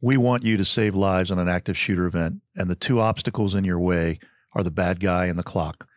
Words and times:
We 0.00 0.16
want 0.16 0.44
you 0.44 0.56
to 0.56 0.64
save 0.64 0.94
lives 0.94 1.30
on 1.30 1.38
an 1.38 1.48
active 1.48 1.76
shooter 1.76 2.06
event, 2.06 2.40
and 2.56 2.70
the 2.70 2.76
two 2.76 3.00
obstacles 3.00 3.54
in 3.54 3.64
your 3.64 3.80
way 3.80 4.18
are 4.54 4.62
the 4.62 4.70
bad 4.70 5.00
guy 5.00 5.26
and 5.26 5.38
the 5.38 5.42
clock. 5.42 5.88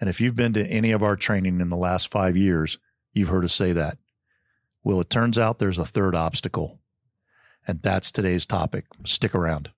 And 0.00 0.08
if 0.08 0.20
you've 0.20 0.36
been 0.36 0.54
to 0.54 0.66
any 0.66 0.92
of 0.92 1.02
our 1.02 1.14
training 1.14 1.60
in 1.60 1.68
the 1.68 1.76
last 1.76 2.10
five 2.10 2.36
years, 2.36 2.78
you've 3.12 3.28
heard 3.28 3.44
us 3.44 3.52
say 3.52 3.72
that. 3.72 3.98
Well, 4.82 5.00
it 5.00 5.10
turns 5.10 5.36
out 5.36 5.58
there's 5.58 5.78
a 5.78 5.84
third 5.84 6.14
obstacle, 6.14 6.80
and 7.66 7.82
that's 7.82 8.10
today's 8.10 8.46
topic. 8.46 8.86
Stick 9.04 9.34
around. 9.34 9.70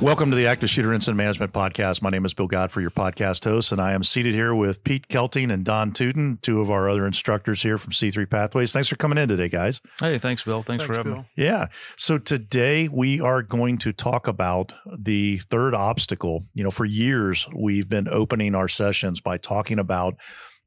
Welcome 0.00 0.30
to 0.30 0.36
the 0.36 0.48
Active 0.48 0.68
Shooter 0.68 0.92
Incident 0.92 1.16
Management 1.16 1.52
Podcast. 1.52 2.02
My 2.02 2.10
name 2.10 2.26
is 2.26 2.34
Bill 2.34 2.48
Godfrey, 2.48 2.82
your 2.82 2.90
podcast 2.90 3.44
host, 3.44 3.72
and 3.72 3.80
I 3.80 3.92
am 3.94 4.02
seated 4.02 4.34
here 4.34 4.54
with 4.54 4.84
Pete 4.84 5.08
Kelting 5.08 5.50
and 5.50 5.64
Don 5.64 5.92
Tuten, 5.92 6.40
two 6.42 6.60
of 6.60 6.70
our 6.70 6.90
other 6.90 7.06
instructors 7.06 7.62
here 7.62 7.78
from 7.78 7.92
C3 7.92 8.28
Pathways. 8.28 8.72
Thanks 8.72 8.88
for 8.88 8.96
coming 8.96 9.16
in 9.16 9.28
today, 9.28 9.48
guys. 9.48 9.80
Hey, 10.00 10.18
thanks, 10.18 10.42
Bill. 10.42 10.62
Thanks, 10.62 10.82
thanks 10.82 10.84
for 10.84 10.94
having 10.94 11.12
Bill. 11.12 11.22
me. 11.22 11.28
Yeah. 11.36 11.68
So 11.96 12.18
today 12.18 12.88
we 12.88 13.20
are 13.20 13.40
going 13.40 13.78
to 13.78 13.92
talk 13.92 14.26
about 14.26 14.74
the 14.98 15.38
third 15.38 15.74
obstacle. 15.74 16.44
You 16.52 16.64
know, 16.64 16.70
for 16.70 16.84
years 16.84 17.48
we've 17.54 17.88
been 17.88 18.08
opening 18.08 18.54
our 18.54 18.68
sessions 18.68 19.20
by 19.20 19.38
talking 19.38 19.78
about 19.78 20.16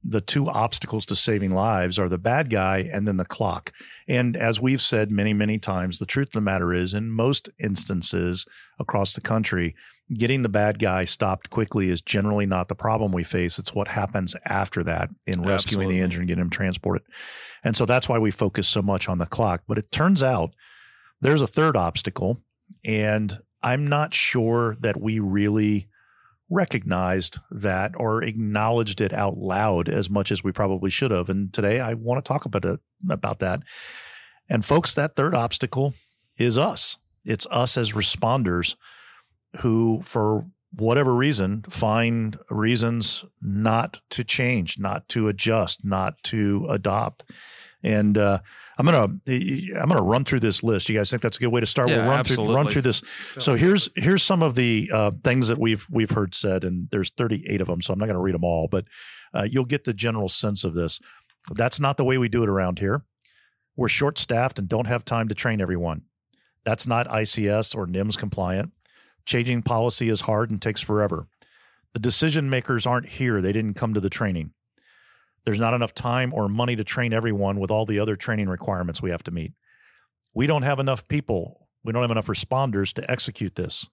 the 0.03 0.21
two 0.21 0.47
obstacles 0.47 1.05
to 1.07 1.15
saving 1.15 1.51
lives 1.51 1.99
are 1.99 2.07
the 2.07 2.17
bad 2.17 2.49
guy 2.49 2.89
and 2.91 3.07
then 3.07 3.17
the 3.17 3.25
clock. 3.25 3.73
And 4.07 4.37
as 4.37 4.61
we've 4.61 4.81
said 4.81 5.11
many, 5.11 5.33
many 5.33 5.57
times, 5.57 5.99
the 5.99 6.05
truth 6.05 6.29
of 6.29 6.33
the 6.33 6.41
matter 6.41 6.73
is, 6.73 6.93
in 6.93 7.09
most 7.09 7.49
instances 7.59 8.45
across 8.79 9.13
the 9.13 9.21
country, 9.21 9.75
getting 10.13 10.41
the 10.41 10.49
bad 10.49 10.79
guy 10.79 11.03
stopped 11.03 11.49
quickly 11.49 11.89
is 11.89 12.01
generally 12.01 12.45
not 12.45 12.69
the 12.69 12.75
problem 12.75 13.11
we 13.11 13.23
face. 13.23 13.59
It's 13.59 13.75
what 13.75 13.89
happens 13.89 14.35
after 14.45 14.83
that 14.83 15.09
in 15.25 15.41
rescuing 15.41 15.83
Absolutely. 15.83 15.95
the 15.95 16.01
injured 16.01 16.21
and 16.21 16.27
getting 16.27 16.41
him 16.43 16.49
transported. 16.49 17.05
And 17.63 17.75
so 17.75 17.85
that's 17.85 18.07
why 18.07 18.17
we 18.17 18.31
focus 18.31 18.67
so 18.67 18.81
much 18.81 19.09
on 19.09 19.17
the 19.17 19.25
clock. 19.25 19.63
But 19.67 19.77
it 19.77 19.91
turns 19.91 20.23
out 20.23 20.53
there's 21.19 21.41
a 21.41 21.47
third 21.47 21.75
obstacle. 21.75 22.41
And 22.85 23.37
I'm 23.61 23.87
not 23.87 24.13
sure 24.13 24.77
that 24.79 25.01
we 25.01 25.19
really 25.19 25.89
recognized 26.49 27.39
that 27.51 27.91
or 27.97 28.23
acknowledged 28.23 29.01
it 29.01 29.13
out 29.13 29.37
loud 29.37 29.89
as 29.89 30.09
much 30.09 30.31
as 30.31 30.43
we 30.43 30.51
probably 30.51 30.89
should 30.89 31.11
have. 31.11 31.29
And 31.29 31.51
today 31.53 31.79
I 31.79 31.93
want 31.93 32.23
to 32.23 32.27
talk 32.27 32.45
about 32.45 32.65
it, 32.65 32.79
about 33.09 33.39
that. 33.39 33.61
And 34.49 34.63
folks, 34.63 34.93
that 34.93 35.15
third 35.15 35.35
obstacle 35.35 35.93
is 36.37 36.57
us. 36.57 36.97
It's 37.25 37.47
us 37.51 37.77
as 37.77 37.91
responders 37.93 38.75
who, 39.57 40.01
for 40.01 40.45
whatever 40.73 41.13
reason, 41.13 41.63
find 41.69 42.37
reasons 42.49 43.25
not 43.41 43.99
to 44.11 44.23
change, 44.23 44.79
not 44.79 45.09
to 45.09 45.27
adjust, 45.27 45.83
not 45.83 46.21
to 46.23 46.67
adopt. 46.69 47.23
And 47.87 48.17
uh, 48.17 48.39
I'm 48.77 48.85
gonna 48.85 49.03
I'm 49.29 49.87
gonna 49.87 50.01
run 50.01 50.25
through 50.25 50.41
this 50.41 50.61
list. 50.61 50.89
You 50.89 50.97
guys 50.97 51.09
think 51.09 51.21
that's 51.21 51.37
a 51.37 51.39
good 51.39 51.47
way 51.47 51.61
to 51.61 51.65
start? 51.65 51.87
Yeah, 51.87 51.99
we'll 51.99 52.09
run 52.09 52.19
absolutely. 52.19 52.45
through 52.47 52.55
run 52.55 52.71
through 52.71 52.81
this. 52.81 53.01
So 53.39 53.55
here's 53.55 53.87
here's 53.95 54.23
some 54.23 54.43
of 54.43 54.55
the 54.55 54.91
uh, 54.93 55.11
things 55.23 55.47
that 55.47 55.57
we've 55.57 55.87
we've 55.89 56.11
heard 56.11 56.35
said, 56.35 56.65
and 56.65 56.89
there's 56.91 57.11
38 57.11 57.61
of 57.61 57.67
them. 57.67 57.81
So 57.81 57.93
I'm 57.93 57.99
not 57.99 58.07
going 58.07 58.15
to 58.15 58.21
read 58.21 58.35
them 58.35 58.43
all, 58.43 58.67
but 58.67 58.85
uh, 59.33 59.47
you'll 59.49 59.63
get 59.63 59.85
the 59.85 59.93
general 59.93 60.27
sense 60.27 60.65
of 60.65 60.73
this. 60.73 60.99
That's 61.51 61.79
not 61.79 61.95
the 61.95 62.03
way 62.03 62.17
we 62.17 62.27
do 62.27 62.43
it 62.43 62.49
around 62.49 62.79
here. 62.79 63.05
We're 63.77 63.87
short 63.87 64.17
staffed 64.17 64.59
and 64.59 64.67
don't 64.67 64.87
have 64.87 65.05
time 65.05 65.29
to 65.29 65.35
train 65.35 65.61
everyone. 65.61 66.01
That's 66.65 66.87
not 66.87 67.07
ICS 67.07 67.73
or 67.73 67.87
NIMS 67.87 68.17
compliant. 68.17 68.73
Changing 69.25 69.61
policy 69.61 70.09
is 70.09 70.21
hard 70.21 70.51
and 70.51 70.61
takes 70.61 70.81
forever. 70.81 71.27
The 71.93 71.99
decision 71.99 72.49
makers 72.49 72.85
aren't 72.85 73.07
here. 73.07 73.39
They 73.39 73.53
didn't 73.53 73.75
come 73.75 73.93
to 73.93 74.01
the 74.01 74.09
training. 74.09 74.51
There's 75.47 75.61
not 75.61 75.73
enough 75.73 75.93
time 75.93 76.33
or 76.33 76.49
money 76.49 76.75
to 76.75 76.83
train 76.83 77.13
everyone 77.13 77.57
with 77.57 77.71
all 77.71 77.85
the 77.85 78.01
other 78.01 78.17
training 78.17 78.49
requirements 78.49 79.01
we 79.01 79.11
have 79.11 79.23
to 79.23 79.31
meet. 79.31 79.53
We 80.33 80.45
don't 80.45 80.63
have 80.63 80.77
enough 80.77 81.07
people. 81.07 81.69
We 81.85 81.93
don't 81.93 82.01
have 82.01 82.11
enough 82.11 82.27
responders 82.27 82.91
to 82.95 83.09
execute 83.09 83.55
this. 83.55 83.87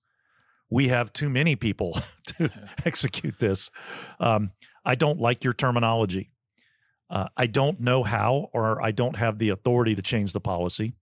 We 0.68 0.88
have 0.88 1.12
too 1.12 1.30
many 1.30 1.54
people 1.54 2.00
to 2.38 2.50
execute 2.84 3.38
this. 3.38 3.70
Um, 4.18 4.50
I 4.84 4.96
don't 4.96 5.20
like 5.20 5.44
your 5.44 5.52
terminology. 5.52 6.32
Uh, 7.08 7.28
I 7.36 7.46
don't 7.46 7.78
know 7.78 8.02
how, 8.02 8.50
or 8.52 8.82
I 8.82 8.90
don't 8.90 9.14
have 9.14 9.38
the 9.38 9.50
authority 9.50 9.94
to 9.94 10.02
change 10.02 10.32
the 10.32 10.40
policy. 10.40 10.94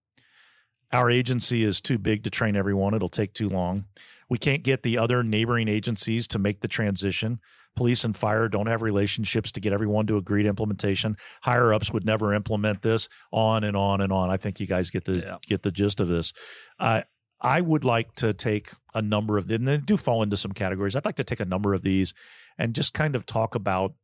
Our 0.93 1.11
agency 1.11 1.65
is 1.65 1.81
too 1.81 1.99
big 1.99 2.25
to 2.25 2.31
train 2.31 2.57
everyone. 2.57 2.95
It'll 2.95 3.09
take 3.09 3.33
too 3.33 3.49
long. 3.49 3.87
We 4.29 4.39
can't 4.39 4.63
get 4.63 4.83
the 4.83 4.99
other 4.99 5.23
neighboring 5.23 5.69
agencies 5.69 6.27
to 6.29 6.39
make 6.39 6.61
the 6.61 6.69
transition. 6.69 7.41
Police 7.75 8.05
and 8.05 8.15
fire 8.15 8.49
don't 8.49 8.67
have 8.67 8.83
relationships 8.83 9.51
to 9.53 9.61
get 9.61 9.73
everyone 9.73 10.07
to 10.07 10.19
agree 10.19 10.43
to 10.43 10.49
implementation. 10.49 11.17
Higher 11.43 11.73
ups 11.73 11.91
would 11.93 12.05
never 12.05 12.35
implement 12.35 12.83
this. 12.83 13.09
On 13.31 13.65
and 13.65 13.77
on 13.77 14.03
and 14.03 14.13
on. 14.13 14.31
I 14.31 14.37
think 14.37 14.61
you 14.61 14.67
guys 14.67 14.91
get 14.91 15.07
the 15.07 15.21
yeah. 15.21 15.37
get 15.47 15.63
the 15.63 15.71
gist 15.71 16.01
of 16.01 16.09
this. 16.09 16.33
Uh, 16.79 17.03
I 17.41 17.61
would 17.61 17.85
like 17.85 18.13
to 18.17 18.33
take 18.35 18.71
a 18.95 19.03
number 19.03 19.37
of 19.39 19.49
them. 19.49 19.65
They 19.65 19.79
do 19.79 19.97
fall 19.97 20.23
into 20.23 20.37
some 20.37 20.53
categories. 20.53 20.95
I'd 20.95 21.05
like 21.05 21.17
to 21.17 21.25
take 21.25 21.41
a 21.41 21.45
number 21.45 21.75
of 21.75 21.83
these 21.83 22.15
and 22.59 22.75
just 22.75 22.95
kind 22.95 23.17
of 23.17 23.27
talk 23.27 23.55
about 23.55 23.95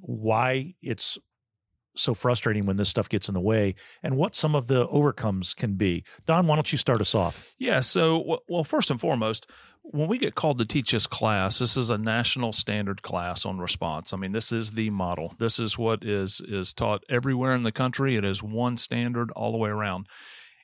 why 0.00 0.74
it's 0.82 1.16
so 1.94 2.14
frustrating 2.14 2.66
when 2.66 2.76
this 2.76 2.88
stuff 2.88 3.08
gets 3.08 3.28
in 3.28 3.34
the 3.34 3.40
way 3.40 3.74
and 4.02 4.16
what 4.16 4.34
some 4.34 4.54
of 4.54 4.66
the 4.66 4.86
overcomes 4.88 5.54
can 5.54 5.74
be. 5.74 6.04
Don, 6.26 6.46
why 6.46 6.56
don't 6.56 6.72
you 6.72 6.78
start 6.78 7.00
us 7.00 7.14
off? 7.14 7.46
Yeah. 7.58 7.80
So, 7.80 8.40
well, 8.48 8.64
first 8.64 8.90
and 8.90 9.00
foremost, 9.00 9.50
when 9.84 10.08
we 10.08 10.18
get 10.18 10.34
called 10.34 10.58
to 10.58 10.64
teach 10.64 10.92
this 10.92 11.06
class, 11.06 11.58
this 11.58 11.76
is 11.76 11.90
a 11.90 11.98
national 11.98 12.52
standard 12.52 13.02
class 13.02 13.44
on 13.44 13.58
response. 13.58 14.12
I 14.12 14.16
mean, 14.16 14.32
this 14.32 14.52
is 14.52 14.72
the 14.72 14.90
model. 14.90 15.34
This 15.38 15.58
is 15.58 15.76
what 15.76 16.04
is 16.04 16.40
is 16.40 16.72
taught 16.72 17.02
everywhere 17.08 17.52
in 17.52 17.64
the 17.64 17.72
country. 17.72 18.16
It 18.16 18.24
is 18.24 18.42
one 18.42 18.76
standard 18.76 19.30
all 19.32 19.50
the 19.50 19.58
way 19.58 19.70
around 19.70 20.06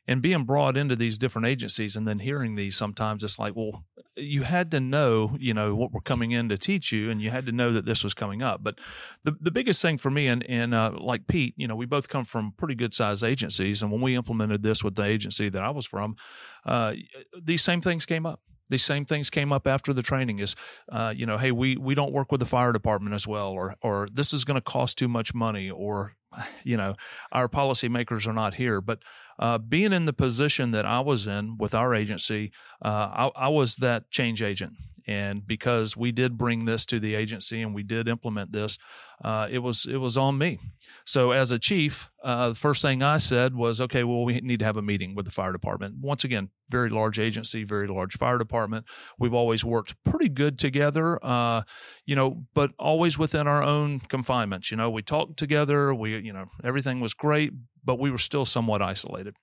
and 0.08 0.22
being 0.22 0.44
brought 0.44 0.76
into 0.76 0.96
these 0.96 1.18
different 1.18 1.46
agencies 1.46 1.94
and 1.94 2.08
then 2.08 2.18
hearing 2.18 2.56
these 2.56 2.74
sometimes 2.76 3.22
it's 3.22 3.38
like 3.38 3.54
well 3.54 3.84
you 4.18 4.42
had 4.42 4.70
to 4.70 4.80
know 4.80 5.36
you 5.38 5.54
know 5.54 5.74
what 5.74 5.92
we're 5.92 6.00
coming 6.00 6.32
in 6.32 6.48
to 6.48 6.58
teach 6.58 6.90
you 6.92 7.10
and 7.10 7.22
you 7.22 7.30
had 7.30 7.46
to 7.46 7.52
know 7.52 7.72
that 7.72 7.84
this 7.84 8.02
was 8.02 8.14
coming 8.14 8.42
up. 8.42 8.62
But 8.62 8.78
the, 9.24 9.36
the 9.40 9.50
biggest 9.50 9.80
thing 9.80 9.98
for 9.98 10.10
me 10.10 10.26
and, 10.26 10.44
and 10.48 10.74
uh, 10.74 10.92
like 10.98 11.26
pete 11.26 11.54
you 11.56 11.68
know 11.68 11.76
we 11.76 11.86
both 11.86 12.08
come 12.08 12.24
from 12.24 12.52
pretty 12.56 12.74
good 12.74 12.94
sized 12.94 13.24
agencies. 13.24 13.82
And 13.82 13.92
when 13.92 14.00
we 14.00 14.16
implemented 14.16 14.62
this 14.62 14.82
with 14.82 14.96
the 14.96 15.04
agency 15.04 15.48
that 15.48 15.62
i 15.62 15.70
was 15.70 15.86
from 15.86 16.16
uh, 16.64 16.94
these 17.40 17.62
same 17.62 17.80
things 17.80 18.04
came 18.04 18.26
up. 18.26 18.40
These 18.70 18.84
same 18.84 19.06
things 19.06 19.30
came 19.30 19.50
up 19.50 19.66
after 19.66 19.94
the 19.94 20.02
training 20.02 20.40
is 20.40 20.54
uh, 20.90 21.12
you 21.16 21.24
know 21.24 21.38
hey 21.38 21.52
we 21.52 21.76
we 21.76 21.94
don't 21.94 22.12
work 22.12 22.30
with 22.30 22.40
the 22.40 22.46
fire 22.46 22.72
department 22.72 23.14
as 23.14 23.26
well 23.26 23.48
or 23.48 23.76
or 23.82 24.08
this 24.12 24.32
is 24.32 24.44
going 24.44 24.56
to 24.56 24.60
cost 24.60 24.98
too 24.98 25.08
much 25.08 25.34
money 25.34 25.70
or 25.70 26.12
you 26.64 26.76
know 26.76 26.94
our 27.32 27.48
policymakers 27.48 28.26
are 28.26 28.32
not 28.32 28.54
here 28.54 28.80
but 28.80 28.98
uh, 29.38 29.56
being 29.56 29.92
in 29.92 30.04
the 30.04 30.12
position 30.12 30.72
that 30.72 30.84
I 30.84 31.00
was 31.00 31.26
in 31.28 31.58
with 31.58 31.74
our 31.74 31.94
agency, 31.94 32.50
uh, 32.84 32.88
I, 32.88 33.30
I, 33.36 33.48
was 33.48 33.76
that 33.76 34.10
change 34.10 34.42
agent. 34.42 34.72
And 35.08 35.46
because 35.46 35.96
we 35.96 36.12
did 36.12 36.36
bring 36.36 36.66
this 36.66 36.84
to 36.86 37.00
the 37.00 37.14
agency 37.14 37.62
and 37.62 37.74
we 37.74 37.82
did 37.82 38.08
implement 38.08 38.52
this, 38.52 38.76
uh, 39.24 39.48
it 39.50 39.60
was 39.60 39.86
it 39.86 39.96
was 39.96 40.18
on 40.18 40.36
me. 40.36 40.58
So 41.06 41.30
as 41.30 41.50
a 41.50 41.58
chief, 41.58 42.10
uh, 42.22 42.50
the 42.50 42.54
first 42.54 42.82
thing 42.82 43.02
I 43.02 43.16
said 43.16 43.54
was, 43.54 43.80
okay, 43.80 44.04
well, 44.04 44.22
we 44.22 44.38
need 44.42 44.58
to 44.58 44.66
have 44.66 44.76
a 44.76 44.82
meeting 44.82 45.14
with 45.14 45.24
the 45.24 45.30
fire 45.30 45.50
department. 45.50 45.94
Once 46.02 46.24
again, 46.24 46.50
very 46.70 46.90
large 46.90 47.18
agency, 47.18 47.64
very 47.64 47.88
large 47.88 48.18
fire 48.18 48.36
department. 48.36 48.84
We've 49.18 49.32
always 49.32 49.64
worked 49.64 49.94
pretty 50.04 50.28
good 50.28 50.58
together, 50.58 51.18
uh, 51.24 51.62
you 52.04 52.14
know, 52.14 52.44
but 52.52 52.72
always 52.78 53.18
within 53.18 53.48
our 53.48 53.62
own 53.62 54.00
confinements. 54.00 54.70
You 54.70 54.76
know, 54.76 54.90
we 54.90 55.00
talked 55.00 55.38
together. 55.38 55.94
We, 55.94 56.18
you 56.18 56.34
know, 56.34 56.50
everything 56.62 57.00
was 57.00 57.14
great, 57.14 57.52
but 57.82 57.98
we 57.98 58.10
were 58.10 58.18
still 58.18 58.44
somewhat 58.44 58.82
isolated. 58.82 59.34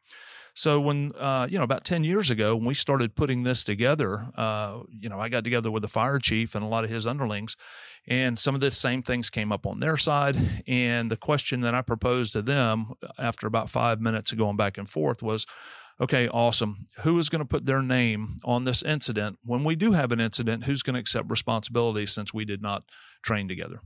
So 0.58 0.80
when 0.80 1.12
uh, 1.16 1.48
you 1.50 1.58
know 1.58 1.66
about 1.66 1.84
ten 1.84 2.06
years 2.06 2.32
ago, 2.32 2.56
when 2.56 2.66
we 2.66 2.74
started 2.74 3.14
putting 3.14 3.44
this 3.44 3.66
together, 3.66 4.28
uh, 4.36 4.80
you 4.90 5.10
know, 5.10 5.20
I 5.20 5.28
got 5.28 5.44
together 5.44 5.70
with 5.70 5.82
the 5.82 5.90
fire 5.90 6.18
chief 6.18 6.56
and 6.56 6.64
a 6.64 6.68
lot 6.68 6.86
of 6.86 6.90
his 6.90 7.06
underlings, 7.06 7.58
and 8.08 8.40
some 8.40 8.56
of 8.56 8.62
the 8.62 8.72
same 8.72 9.04
things 9.04 9.30
came 9.30 9.52
up 9.52 9.68
on 9.68 9.82
their 9.82 9.98
side. 9.98 10.64
And 10.66 11.12
the 11.12 11.18
question 11.18 11.60
that 11.62 11.76
I 11.76 11.82
proposed 11.82 12.34
to 12.34 12.42
them 12.42 12.94
after 13.20 13.48
about 13.48 13.70
five 13.70 14.00
minutes 14.00 14.32
of 14.32 14.38
going 14.38 14.56
back 14.56 14.78
and 14.78 14.90
forth 14.90 15.22
was, 15.22 15.46
okay, 16.00 16.30
awesome. 16.30 16.88
Who 17.00 17.20
is 17.20 17.28
going 17.28 17.40
to 17.40 17.46
put 17.46 17.66
their 17.66 17.82
name 17.82 18.38
on 18.46 18.64
this 18.64 18.82
incident 18.82 19.40
when 19.44 19.66
we 19.66 19.76
do 19.76 19.92
have 19.92 20.14
an 20.14 20.22
incident? 20.22 20.64
Who's 20.64 20.84
going 20.84 20.94
to 20.94 21.02
accept 21.02 21.30
responsibility 21.30 22.06
since 22.06 22.34
we 22.34 22.46
did 22.46 22.62
not 22.62 22.84
train 23.24 23.50
together? 23.50 23.82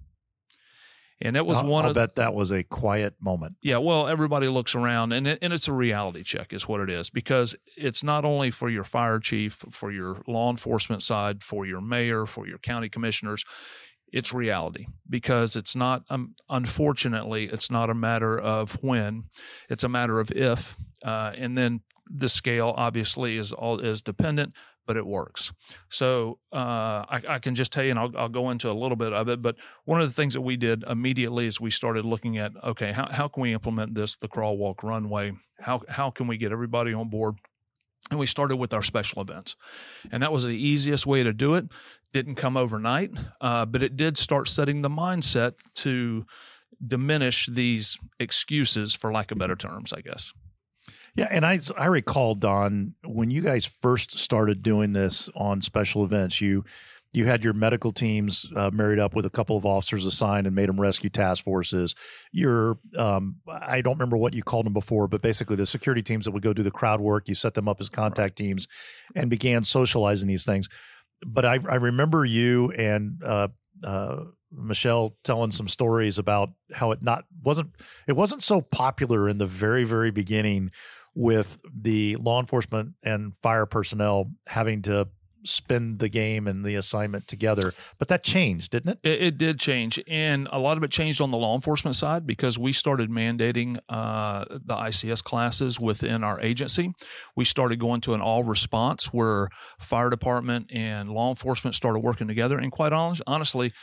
And 1.22 1.36
it 1.36 1.46
was 1.46 1.58
I'll, 1.58 1.68
one. 1.68 1.86
I'll 1.86 1.94
bet 1.94 2.16
that 2.16 2.34
was 2.34 2.52
a 2.52 2.64
quiet 2.64 3.16
moment. 3.20 3.58
Yeah, 3.62 3.78
well, 3.78 4.08
everybody 4.08 4.48
looks 4.48 4.74
around, 4.74 5.12
and 5.12 5.28
it, 5.28 5.40
and 5.42 5.52
it's 5.52 5.68
a 5.68 5.74
reality 5.74 6.24
check, 6.24 6.54
is 6.54 6.68
what 6.68 6.80
it 6.80 6.90
is, 6.90 7.10
because 7.10 7.56
it's 7.76 8.04
not 8.04 8.24
only 8.24 8.52
for 8.52 8.70
your 8.70 8.86
fire 8.86 9.20
chief, 9.20 9.66
for 9.70 9.92
your 9.92 10.22
law 10.28 10.50
enforcement 10.50 11.04
side, 11.04 11.44
for 11.44 11.66
your 11.66 11.82
mayor, 11.82 12.26
for 12.26 12.48
your 12.48 12.58
county 12.58 12.88
commissioners. 12.88 13.44
It's 14.12 14.34
reality 14.34 14.88
because 15.08 15.56
it's 15.56 15.76
not. 15.76 16.04
Um, 16.10 16.36
unfortunately, 16.50 17.46
it's 17.46 17.70
not 17.70 17.90
a 17.90 17.94
matter 17.94 18.40
of 18.40 18.82
when; 18.82 19.26
it's 19.70 19.84
a 19.84 19.90
matter 19.90 20.20
of 20.20 20.32
if. 20.32 20.78
Uh, 21.04 21.34
and 21.38 21.58
then 21.58 21.82
the 22.10 22.30
scale 22.30 22.74
obviously 22.76 23.38
is 23.38 23.54
all 23.54 23.80
is 23.80 24.02
dependent 24.02 24.54
but 24.90 24.98
it 24.98 25.06
works. 25.06 25.54
So 25.90 26.40
uh, 26.52 27.06
I, 27.08 27.22
I, 27.30 27.38
can 27.38 27.54
just 27.54 27.72
tell 27.72 27.84
you, 27.84 27.92
and 27.92 28.00
I'll, 28.00 28.12
I'll, 28.18 28.28
go 28.28 28.50
into 28.50 28.72
a 28.72 28.74
little 28.74 28.96
bit 28.96 29.14
of 29.14 29.30
it. 29.30 29.40
But 29.40 29.58
one 29.86 30.02
of 30.02 30.08
the 30.08 30.14
things 30.16 30.34
that 30.34 30.42
we 30.42 30.58
did 30.58 30.82
immediately 30.82 31.46
is 31.46 31.62
we 31.62 31.70
started 31.70 32.06
looking 32.06 32.40
at 32.40 32.54
okay, 32.64 32.92
how, 32.92 33.08
how 33.08 33.28
can 33.28 33.44
we 33.44 33.54
implement 33.54 33.94
this, 33.94 34.16
the 34.16 34.28
crawl, 34.28 34.58
walk, 34.58 34.82
runway? 34.82 35.34
How 35.60 35.82
how 35.88 36.10
can 36.10 36.26
we 36.26 36.38
get 36.38 36.52
everybody 36.52 36.92
on 36.92 37.08
board? 37.08 37.36
And 38.10 38.20
we 38.20 38.26
started 38.26 38.56
with 38.56 38.74
our 38.74 38.82
special 38.82 39.22
events, 39.22 39.56
and 40.12 40.24
that 40.24 40.32
was 40.32 40.44
the 40.44 40.58
easiest 40.58 41.06
way 41.06 41.22
to 41.22 41.34
do 41.34 41.54
it. 41.54 41.66
Didn't 42.12 42.34
come 42.34 42.58
overnight, 42.58 43.12
uh, 43.42 43.68
but 43.68 43.84
it 43.84 43.96
did 43.96 44.18
start 44.18 44.48
setting 44.48 44.82
the 44.82 44.90
mindset 44.90 45.54
to 45.84 46.26
diminish 46.84 47.46
these 47.46 47.96
excuses, 48.20 48.96
for 48.96 49.14
lack 49.14 49.30
of 49.30 49.38
better 49.38 49.56
terms, 49.56 49.94
I 49.94 50.02
guess. 50.02 50.34
Yeah, 51.16 51.28
and 51.30 51.46
I 51.46 51.60
I 51.78 51.86
recall 51.86 52.36
Don 52.36 52.96
when 53.04 53.32
you 53.32 53.42
guys 53.42 53.66
first 53.66 54.18
started 54.18 54.62
doing 54.62 54.94
this 54.94 55.30
on 55.36 55.62
special 55.62 56.04
events, 56.04 56.42
you 56.42 56.64
you 57.12 57.26
had 57.26 57.44
your 57.44 57.54
medical 57.54 57.92
teams 57.92 58.46
uh, 58.56 58.70
married 58.72 59.00
up 59.00 59.16
with 59.16 59.26
a 59.26 59.30
couple 59.32 59.58
of 59.58 59.66
officers 59.66 60.06
assigned 60.06 60.46
and 60.46 60.56
made 60.56 60.70
them 60.70 60.80
rescue 60.80 61.10
task 61.10 61.44
forces. 61.44 61.96
Your 62.32 62.78
um, 62.98 63.38
I 63.48 63.82
don't 63.82 63.96
remember 63.96 64.18
what 64.18 64.34
you 64.34 64.44
called 64.44 64.66
them 64.66 64.74
before, 64.74 65.08
but 65.08 65.22
basically 65.22 65.56
the 65.56 65.66
security 65.66 66.04
teams 66.04 66.26
that 66.26 66.32
would 66.32 66.44
go 66.44 66.54
do 66.54 66.64
the 66.64 66.72
crowd 66.72 67.02
work, 67.02 67.28
you 67.28 67.36
set 67.36 67.56
them 67.56 67.68
up 67.68 67.82
as 67.82 67.90
contact 67.90 68.38
teams, 68.38 68.68
and 69.16 69.30
began 69.30 69.64
socializing 69.64 70.28
these 70.28 70.46
things. 70.46 70.70
But 71.26 71.46
I, 71.46 71.60
I 71.70 71.76
remember 71.76 72.24
you 72.26 72.72
and 72.72 73.22
uh, 73.26 73.48
uh, 73.84 74.18
Michelle 74.52 75.16
telling 75.24 75.52
some 75.52 75.68
stories 75.68 76.18
about 76.18 76.50
how 76.74 76.92
it 76.92 77.02
not 77.02 77.26
wasn't 77.44 77.76
it 78.08 78.14
wasn't 78.14 78.44
so 78.44 78.62
popular 78.62 79.30
in 79.30 79.38
the 79.38 79.46
very 79.46 79.84
very 79.84 80.12
beginning 80.12 80.72
with 81.16 81.60
the 81.74 82.16
law 82.18 82.40
enforcement 82.40 82.94
and 83.04 83.34
fire 83.42 83.66
personnel 83.66 84.32
having 84.48 84.82
to 84.84 85.08
spend 85.44 86.00
the 86.00 86.10
game 86.10 86.48
and 86.48 86.66
the 86.66 86.76
assignment 86.76 87.28
together. 87.28 87.74
But 87.98 88.08
that 88.10 88.24
changed, 88.24 88.72
didn't 88.72 88.92
it? 88.92 89.00
It, 89.04 89.22
it 89.22 89.38
did 89.38 89.60
change. 89.60 90.00
And 90.08 90.48
a 90.52 90.60
lot 90.60 90.78
of 90.78 90.84
it 90.84 90.92
changed 90.92 91.22
on 91.22 91.32
the 91.32 91.38
law 91.38 91.56
enforcement 91.56 91.96
side 91.96 92.26
because 92.26 92.58
we 92.58 92.74
started 92.74 93.10
mandating 93.10 93.80
uh, 93.90 94.46
the 94.50 94.76
ICS 94.76 95.24
classes 95.24 95.80
within 95.80 96.24
our 96.24 96.40
agency. 96.42 96.94
We 97.36 97.46
started 97.46 97.80
going 97.80 98.02
to 98.02 98.14
an 98.14 98.22
all 98.22 98.44
response 98.44 99.08
where 99.08 99.50
fire 99.80 100.10
department 100.10 100.72
and 100.74 101.10
law 101.10 101.30
enforcement 101.30 101.76
started 101.76 102.00
working 102.00 102.28
together. 102.28 102.58
And 102.58 102.72
quite 102.72 102.94
honestly, 102.94 103.74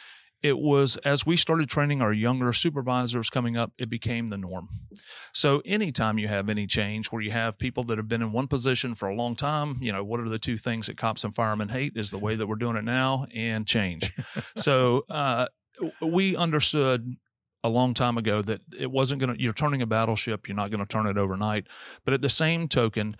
it 0.42 0.58
was 0.58 0.96
as 0.98 1.26
we 1.26 1.36
started 1.36 1.68
training 1.68 2.02
our 2.02 2.12
younger 2.12 2.52
supervisors 2.52 3.30
coming 3.30 3.56
up, 3.56 3.72
it 3.78 3.88
became 3.88 4.26
the 4.28 4.36
norm. 4.36 4.68
So, 5.32 5.62
anytime 5.64 6.18
you 6.18 6.28
have 6.28 6.48
any 6.48 6.66
change 6.66 7.08
where 7.08 7.22
you 7.22 7.30
have 7.30 7.58
people 7.58 7.84
that 7.84 7.98
have 7.98 8.08
been 8.08 8.22
in 8.22 8.32
one 8.32 8.48
position 8.48 8.94
for 8.94 9.08
a 9.08 9.14
long 9.14 9.34
time, 9.34 9.78
you 9.80 9.92
know, 9.92 10.04
what 10.04 10.20
are 10.20 10.28
the 10.28 10.38
two 10.38 10.56
things 10.56 10.86
that 10.86 10.96
cops 10.96 11.24
and 11.24 11.34
firemen 11.34 11.68
hate 11.68 11.92
is 11.96 12.10
the 12.10 12.18
way 12.18 12.36
that 12.36 12.46
we're 12.46 12.56
doing 12.56 12.76
it 12.76 12.84
now 12.84 13.26
and 13.34 13.66
change. 13.66 14.12
so, 14.56 15.04
uh, 15.08 15.46
we 16.00 16.36
understood 16.36 17.16
a 17.64 17.68
long 17.68 17.94
time 17.94 18.16
ago 18.16 18.42
that 18.42 18.60
it 18.78 18.90
wasn't 18.90 19.20
going 19.20 19.34
to, 19.34 19.42
you're 19.42 19.52
turning 19.52 19.82
a 19.82 19.86
battleship, 19.86 20.48
you're 20.48 20.56
not 20.56 20.70
going 20.70 20.80
to 20.80 20.86
turn 20.86 21.06
it 21.06 21.18
overnight. 21.18 21.66
But 22.04 22.14
at 22.14 22.22
the 22.22 22.30
same 22.30 22.68
token, 22.68 23.16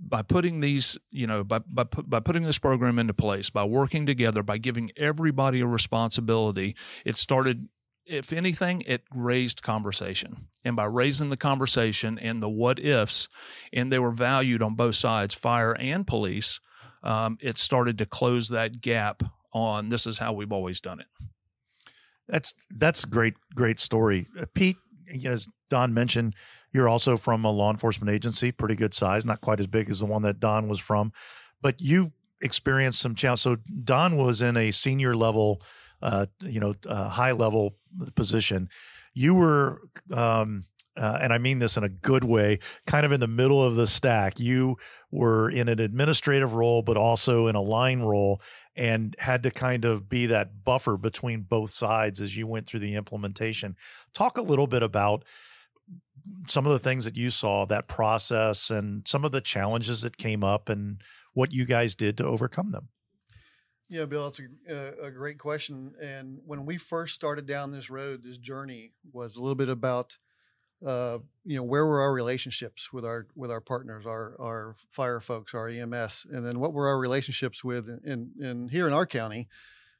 by 0.00 0.22
putting 0.22 0.60
these, 0.60 0.96
you 1.10 1.26
know, 1.26 1.42
by, 1.44 1.58
by, 1.58 1.84
by 1.84 2.20
putting 2.20 2.42
this 2.42 2.58
program 2.58 2.98
into 2.98 3.14
place, 3.14 3.50
by 3.50 3.64
working 3.64 4.06
together, 4.06 4.42
by 4.42 4.58
giving 4.58 4.92
everybody 4.96 5.60
a 5.60 5.66
responsibility, 5.66 6.76
it 7.04 7.18
started, 7.18 7.68
if 8.06 8.32
anything, 8.32 8.82
it 8.86 9.02
raised 9.14 9.62
conversation. 9.62 10.48
And 10.64 10.76
by 10.76 10.84
raising 10.84 11.30
the 11.30 11.36
conversation 11.36 12.18
and 12.18 12.42
the 12.42 12.48
what 12.48 12.78
ifs, 12.78 13.28
and 13.72 13.92
they 13.92 13.98
were 13.98 14.12
valued 14.12 14.62
on 14.62 14.74
both 14.74 14.94
sides, 14.94 15.34
fire 15.34 15.72
and 15.72 16.06
police, 16.06 16.60
um, 17.02 17.38
it 17.40 17.58
started 17.58 17.98
to 17.98 18.06
close 18.06 18.48
that 18.48 18.80
gap 18.80 19.22
on 19.52 19.88
this 19.88 20.06
is 20.06 20.18
how 20.18 20.32
we've 20.32 20.52
always 20.52 20.80
done 20.80 21.00
it. 21.00 21.06
That's 22.28 22.54
that's 22.70 23.04
great, 23.04 23.34
great 23.54 23.80
story, 23.80 24.26
uh, 24.38 24.44
Pete. 24.52 24.76
As 25.24 25.48
Don 25.70 25.94
mentioned, 25.94 26.34
you're 26.78 26.88
also 26.88 27.16
from 27.16 27.44
a 27.44 27.50
law 27.50 27.72
enforcement 27.72 28.08
agency, 28.08 28.52
pretty 28.52 28.76
good 28.76 28.94
size, 28.94 29.26
not 29.26 29.40
quite 29.40 29.58
as 29.58 29.66
big 29.66 29.90
as 29.90 29.98
the 29.98 30.06
one 30.06 30.22
that 30.22 30.38
Don 30.38 30.68
was 30.68 30.78
from, 30.78 31.12
but 31.60 31.80
you 31.80 32.12
experienced 32.40 33.00
some 33.00 33.16
challenges. 33.16 33.42
So 33.42 33.56
Don 33.82 34.16
was 34.16 34.42
in 34.42 34.56
a 34.56 34.70
senior 34.70 35.16
level, 35.16 35.60
uh, 36.00 36.26
you 36.40 36.60
know, 36.60 36.74
uh, 36.86 37.08
high 37.08 37.32
level 37.32 37.74
position. 38.14 38.68
You 39.12 39.34
were, 39.34 39.80
um, 40.12 40.62
uh, 40.96 41.18
and 41.20 41.32
I 41.32 41.38
mean 41.38 41.58
this 41.58 41.76
in 41.76 41.82
a 41.82 41.88
good 41.88 42.22
way, 42.22 42.60
kind 42.86 43.04
of 43.04 43.10
in 43.10 43.18
the 43.18 43.26
middle 43.26 43.60
of 43.60 43.74
the 43.74 43.88
stack. 43.88 44.38
You 44.38 44.76
were 45.10 45.50
in 45.50 45.68
an 45.68 45.80
administrative 45.80 46.54
role, 46.54 46.82
but 46.82 46.96
also 46.96 47.48
in 47.48 47.56
a 47.56 47.60
line 47.60 48.02
role, 48.02 48.40
and 48.76 49.16
had 49.18 49.42
to 49.42 49.50
kind 49.50 49.84
of 49.84 50.08
be 50.08 50.26
that 50.26 50.62
buffer 50.62 50.96
between 50.96 51.40
both 51.40 51.70
sides 51.70 52.20
as 52.20 52.36
you 52.36 52.46
went 52.46 52.68
through 52.68 52.80
the 52.80 52.94
implementation. 52.94 53.74
Talk 54.14 54.38
a 54.38 54.42
little 54.42 54.68
bit 54.68 54.84
about 54.84 55.24
some 56.46 56.66
of 56.66 56.72
the 56.72 56.78
things 56.78 57.04
that 57.04 57.16
you 57.16 57.30
saw, 57.30 57.66
that 57.66 57.88
process, 57.88 58.70
and 58.70 59.06
some 59.06 59.24
of 59.24 59.32
the 59.32 59.40
challenges 59.40 60.02
that 60.02 60.16
came 60.16 60.42
up, 60.42 60.68
and 60.68 61.02
what 61.34 61.52
you 61.52 61.64
guys 61.64 61.94
did 61.94 62.16
to 62.18 62.26
overcome 62.26 62.72
them. 62.72 62.88
Yeah, 63.88 64.04
Bill, 64.04 64.24
that's 64.24 64.40
a, 64.68 65.06
a 65.06 65.10
great 65.10 65.38
question. 65.38 65.92
And 66.00 66.38
when 66.44 66.66
we 66.66 66.76
first 66.76 67.14
started 67.14 67.46
down 67.46 67.70
this 67.70 67.88
road, 67.88 68.22
this 68.22 68.36
journey 68.36 68.92
was 69.12 69.36
a 69.36 69.40
little 69.40 69.54
bit 69.54 69.70
about, 69.70 70.18
uh, 70.86 71.18
you 71.44 71.56
know, 71.56 71.62
where 71.62 71.86
were 71.86 72.00
our 72.00 72.12
relationships 72.12 72.92
with 72.92 73.06
our 73.06 73.26
with 73.34 73.50
our 73.50 73.62
partners, 73.62 74.04
our 74.04 74.36
our 74.38 74.74
fire 74.90 75.20
folks, 75.20 75.54
our 75.54 75.68
EMS, 75.68 76.26
and 76.30 76.44
then 76.44 76.60
what 76.60 76.74
were 76.74 76.86
our 76.86 76.98
relationships 76.98 77.64
with 77.64 77.88
in 78.04 78.32
in 78.40 78.68
here 78.68 78.86
in 78.86 78.92
our 78.92 79.06
county. 79.06 79.48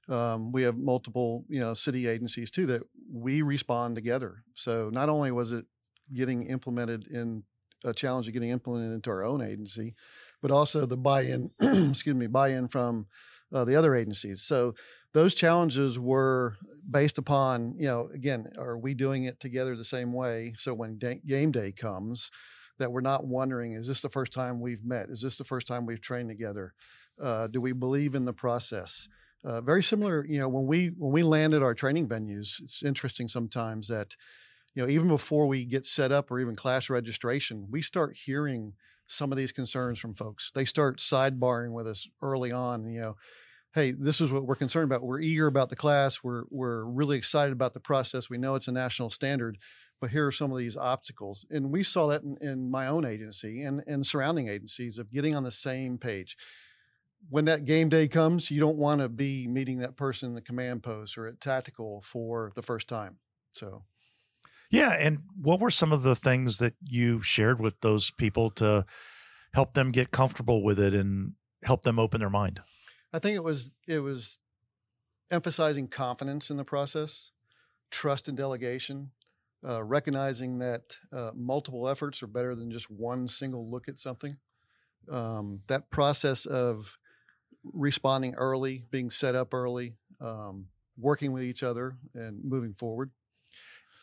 Um, 0.08 0.52
we 0.52 0.62
have 0.62 0.76
multiple, 0.76 1.44
you 1.48 1.60
know, 1.60 1.74
city 1.74 2.08
agencies 2.08 2.50
too 2.50 2.66
that 2.66 2.82
we 3.10 3.42
respond 3.42 3.94
together. 3.94 4.42
So 4.54 4.90
not 4.90 5.08
only 5.08 5.30
was 5.30 5.52
it 5.52 5.66
getting 6.12 6.46
implemented 6.46 7.06
in 7.06 7.42
a 7.84 7.92
challenge 7.92 8.26
of 8.26 8.32
getting 8.32 8.50
implemented 8.50 8.92
into 8.92 9.10
our 9.10 9.22
own 9.22 9.40
agency, 9.40 9.94
but 10.42 10.50
also 10.50 10.86
the 10.86 10.96
buy-in, 10.96 11.50
excuse 11.60 12.14
me, 12.14 12.26
buy-in 12.26 12.68
from 12.68 13.06
uh, 13.52 13.64
the 13.64 13.76
other 13.76 13.94
agencies. 13.94 14.42
So 14.42 14.74
those 15.14 15.34
challenges 15.34 15.98
were 15.98 16.56
based 16.88 17.18
upon, 17.18 17.74
you 17.78 17.86
know, 17.86 18.10
again, 18.12 18.50
are 18.58 18.76
we 18.76 18.94
doing 18.94 19.24
it 19.24 19.40
together 19.40 19.76
the 19.76 19.84
same 19.84 20.12
way? 20.12 20.54
So 20.56 20.74
when 20.74 20.98
game 20.98 21.50
day 21.52 21.72
comes, 21.72 22.30
that 22.78 22.92
we're 22.92 23.00
not 23.00 23.26
wondering, 23.26 23.72
is 23.72 23.86
this 23.86 24.02
the 24.02 24.08
first 24.08 24.32
time 24.32 24.60
we've 24.60 24.84
met? 24.84 25.08
Is 25.08 25.20
this 25.20 25.36
the 25.36 25.44
first 25.44 25.66
time 25.66 25.86
we've 25.86 26.00
trained 26.00 26.28
together? 26.28 26.74
Uh, 27.20 27.48
do 27.48 27.60
we 27.60 27.72
believe 27.72 28.14
in 28.14 28.24
the 28.24 28.32
process? 28.32 29.08
Uh, 29.44 29.60
very 29.60 29.82
similar, 29.82 30.24
you 30.26 30.38
know, 30.38 30.48
when 30.48 30.66
we 30.66 30.88
when 30.96 31.12
we 31.12 31.22
landed 31.22 31.62
our 31.62 31.74
training 31.74 32.08
venues, 32.08 32.60
it's 32.60 32.82
interesting 32.82 33.28
sometimes 33.28 33.88
that 33.88 34.16
you 34.74 34.82
know, 34.82 34.88
even 34.88 35.08
before 35.08 35.46
we 35.46 35.64
get 35.64 35.86
set 35.86 36.12
up 36.12 36.30
or 36.30 36.38
even 36.38 36.54
class 36.54 36.90
registration, 36.90 37.66
we 37.70 37.82
start 37.82 38.16
hearing 38.24 38.74
some 39.06 39.32
of 39.32 39.38
these 39.38 39.52
concerns 39.52 39.98
from 39.98 40.14
folks. 40.14 40.50
They 40.54 40.64
start 40.64 40.98
sidebarring 40.98 41.72
with 41.72 41.88
us 41.88 42.06
early 42.22 42.52
on, 42.52 42.86
you 42.86 43.00
know, 43.00 43.16
hey, 43.74 43.92
this 43.92 44.20
is 44.20 44.32
what 44.32 44.44
we're 44.44 44.54
concerned 44.54 44.84
about. 44.84 45.02
We're 45.02 45.20
eager 45.20 45.46
about 45.46 45.68
the 45.68 45.76
class. 45.76 46.22
We're 46.22 46.44
we're 46.50 46.84
really 46.84 47.16
excited 47.16 47.52
about 47.52 47.74
the 47.74 47.80
process. 47.80 48.30
We 48.30 48.38
know 48.38 48.54
it's 48.54 48.68
a 48.68 48.72
national 48.72 49.10
standard, 49.10 49.58
but 50.00 50.10
here 50.10 50.26
are 50.26 50.32
some 50.32 50.52
of 50.52 50.58
these 50.58 50.76
obstacles. 50.76 51.44
And 51.50 51.70
we 51.70 51.82
saw 51.82 52.08
that 52.08 52.22
in, 52.22 52.36
in 52.40 52.70
my 52.70 52.86
own 52.86 53.04
agency 53.04 53.62
and, 53.62 53.82
and 53.86 54.06
surrounding 54.06 54.48
agencies 54.48 54.98
of 54.98 55.12
getting 55.12 55.34
on 55.34 55.44
the 55.44 55.50
same 55.50 55.98
page. 55.98 56.36
When 57.30 57.46
that 57.46 57.64
game 57.64 57.88
day 57.88 58.06
comes, 58.06 58.50
you 58.50 58.60
don't 58.60 58.76
want 58.76 59.00
to 59.00 59.08
be 59.08 59.48
meeting 59.48 59.78
that 59.78 59.96
person 59.96 60.28
in 60.28 60.34
the 60.34 60.40
command 60.40 60.82
post 60.82 61.18
or 61.18 61.26
at 61.26 61.40
tactical 61.40 62.00
for 62.02 62.52
the 62.54 62.62
first 62.62 62.88
time. 62.88 63.16
So 63.50 63.82
yeah. 64.70 64.90
And 64.90 65.18
what 65.40 65.60
were 65.60 65.70
some 65.70 65.92
of 65.92 66.02
the 66.02 66.16
things 66.16 66.58
that 66.58 66.74
you 66.82 67.22
shared 67.22 67.60
with 67.60 67.80
those 67.80 68.10
people 68.10 68.50
to 68.50 68.84
help 69.54 69.74
them 69.74 69.90
get 69.90 70.10
comfortable 70.10 70.62
with 70.62 70.78
it 70.78 70.94
and 70.94 71.32
help 71.64 71.82
them 71.82 71.98
open 71.98 72.20
their 72.20 72.30
mind? 72.30 72.60
I 73.12 73.18
think 73.18 73.36
it 73.36 73.44
was 73.44 73.70
it 73.86 74.00
was 74.00 74.38
emphasizing 75.30 75.88
confidence 75.88 76.50
in 76.50 76.56
the 76.56 76.64
process, 76.64 77.32
trust 77.90 78.28
and 78.28 78.36
delegation, 78.36 79.10
uh, 79.66 79.82
recognizing 79.82 80.58
that 80.58 80.96
uh, 81.12 81.30
multiple 81.34 81.88
efforts 81.88 82.22
are 82.22 82.28
better 82.28 82.54
than 82.54 82.70
just 82.70 82.90
one 82.90 83.28
single 83.28 83.70
look 83.70 83.88
at 83.88 83.98
something. 83.98 84.36
Um, 85.10 85.60
that 85.68 85.90
process 85.90 86.44
of 86.44 86.98
responding 87.64 88.34
early, 88.34 88.84
being 88.90 89.10
set 89.10 89.34
up 89.34 89.54
early, 89.54 89.96
um, 90.20 90.66
working 90.98 91.32
with 91.32 91.42
each 91.42 91.62
other, 91.62 91.96
and 92.14 92.44
moving 92.44 92.74
forward. 92.74 93.10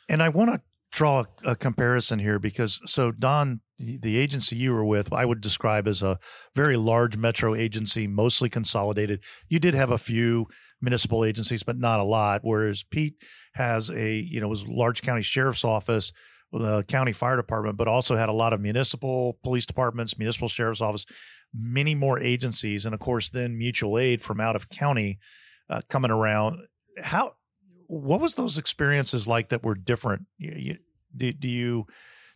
And 0.08 0.22
I 0.22 0.30
want 0.30 0.52
to 0.52 0.62
draw 0.92 1.26
a, 1.44 1.56
comparison 1.56 2.20
here 2.20 2.40
because 2.40 2.80
so 2.86 3.12
Don, 3.12 3.60
the, 3.78 3.98
the, 3.98 4.18
agency 4.18 4.56
you 4.56 4.74
were 4.74 4.86
with, 4.86 5.12
I 5.12 5.26
would 5.26 5.42
describe 5.42 5.88
as 5.88 6.02
a 6.02 6.20
very 6.56 6.78
large 6.78 7.18
metro 7.18 7.54
agency, 7.54 8.08
mostly 8.08 8.50
consolidated. 8.50 9.22
You 9.50 9.60
did 9.60 9.74
have 9.74 9.92
a 9.92 9.98
few 9.98 10.48
municipal 10.82 11.26
agencies, 11.26 11.64
but 11.64 11.78
not 11.78 12.00
a 12.00 12.04
lot. 12.04 12.42
Whereas 12.44 12.84
Pete 12.84 13.16
has 13.56 13.90
a, 13.90 14.16
you 14.16 14.40
know, 14.40 14.48
was 14.48 14.66
large 14.68 15.02
county 15.02 15.22
sheriff's 15.22 15.66
office, 15.66 16.14
the 16.54 16.84
county 16.84 17.12
fire 17.12 17.36
department, 17.36 17.78
but 17.78 17.88
also 17.88 18.16
had 18.16 18.30
a 18.30 18.34
lot 18.34 18.54
of 18.54 18.62
municipal 18.62 19.38
police 19.44 19.66
departments, 19.66 20.18
municipal 20.18 20.48
sheriff's 20.48 20.82
office, 20.82 21.06
many 21.54 21.96
more 21.96 22.20
agencies, 22.20 22.86
and 22.86 22.94
of 22.94 23.00
course, 23.00 23.30
then 23.30 23.58
mutual 23.58 23.98
aid 23.98 24.22
from 24.22 24.40
out 24.40 24.56
of 24.56 24.70
county 24.70 25.20
uh, 25.70 25.82
coming 25.90 26.12
around. 26.12 26.60
How, 27.02 27.34
what 27.88 28.22
was 28.22 28.36
those 28.36 28.58
experiences 28.58 29.28
like 29.28 29.50
that 29.50 29.64
were 29.64 29.76
different? 29.76 30.26
You, 30.38 30.54
you, 30.56 30.78
do, 31.16 31.34
do 31.34 31.48
you 31.48 31.88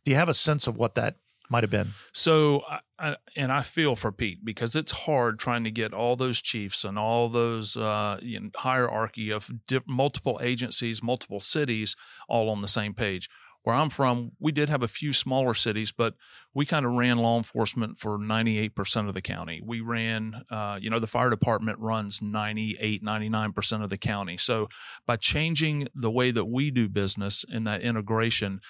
do 0.06 0.12
you 0.12 0.18
have 0.18 0.30
a 0.30 0.34
sense 0.34 0.68
of 0.68 0.78
what 0.78 0.96
that 0.96 1.18
might 1.50 1.64
have 1.64 1.72
been? 1.72 1.94
So, 2.14 2.62
I, 2.98 3.16
and 3.36 3.52
I 3.52 3.64
feel 3.64 3.96
for 3.96 4.12
Pete 4.12 4.46
because 4.46 4.76
it's 4.76 4.92
hard 4.92 5.40
trying 5.40 5.64
to 5.64 5.72
get 5.72 5.94
all 5.94 6.16
those 6.16 6.42
chiefs 6.42 6.84
and 6.84 6.98
all 6.98 7.28
those 7.28 7.76
uh, 7.76 8.18
you 8.22 8.40
know, 8.40 8.50
hierarchy 8.56 9.32
of 9.32 9.50
multiple 9.88 10.40
agencies, 10.42 11.02
multiple 11.02 11.40
cities, 11.40 11.96
all 12.28 12.50
on 12.50 12.62
the 12.62 12.68
same 12.68 12.94
page 12.94 13.30
where 13.64 13.76
I'm 13.76 13.90
from, 13.90 14.32
we 14.40 14.52
did 14.52 14.70
have 14.70 14.84
a 14.84 14.88
few 14.88 15.14
smaller 15.14 15.54
cities, 15.54 15.92
but 15.92 16.16
we 16.54 16.66
kind 16.66 16.86
of 16.86 16.94
ran 16.94 17.18
law 17.18 17.38
enforcement 17.38 17.98
for 17.98 18.18
98% 18.18 19.08
of 19.08 19.14
the 19.14 19.22
county. 19.22 19.62
We 19.64 19.82
ran, 19.82 20.44
uh, 20.50 20.80
you 20.82 20.90
know, 20.90 21.00
the 21.00 21.08
fire 21.08 21.30
department 21.30 21.78
runs 21.80 22.22
98, 22.22 23.04
99% 23.04 23.84
of 23.84 23.90
the 23.90 23.98
county. 23.98 24.38
So 24.38 24.70
by 25.06 25.18
changing 25.18 25.88
the 25.94 26.12
way 26.12 26.32
that 26.32 26.46
we 26.46 26.72
do 26.72 26.88
business 26.88 27.46
in 27.48 27.66
that 27.66 27.82
integration, 27.82 28.62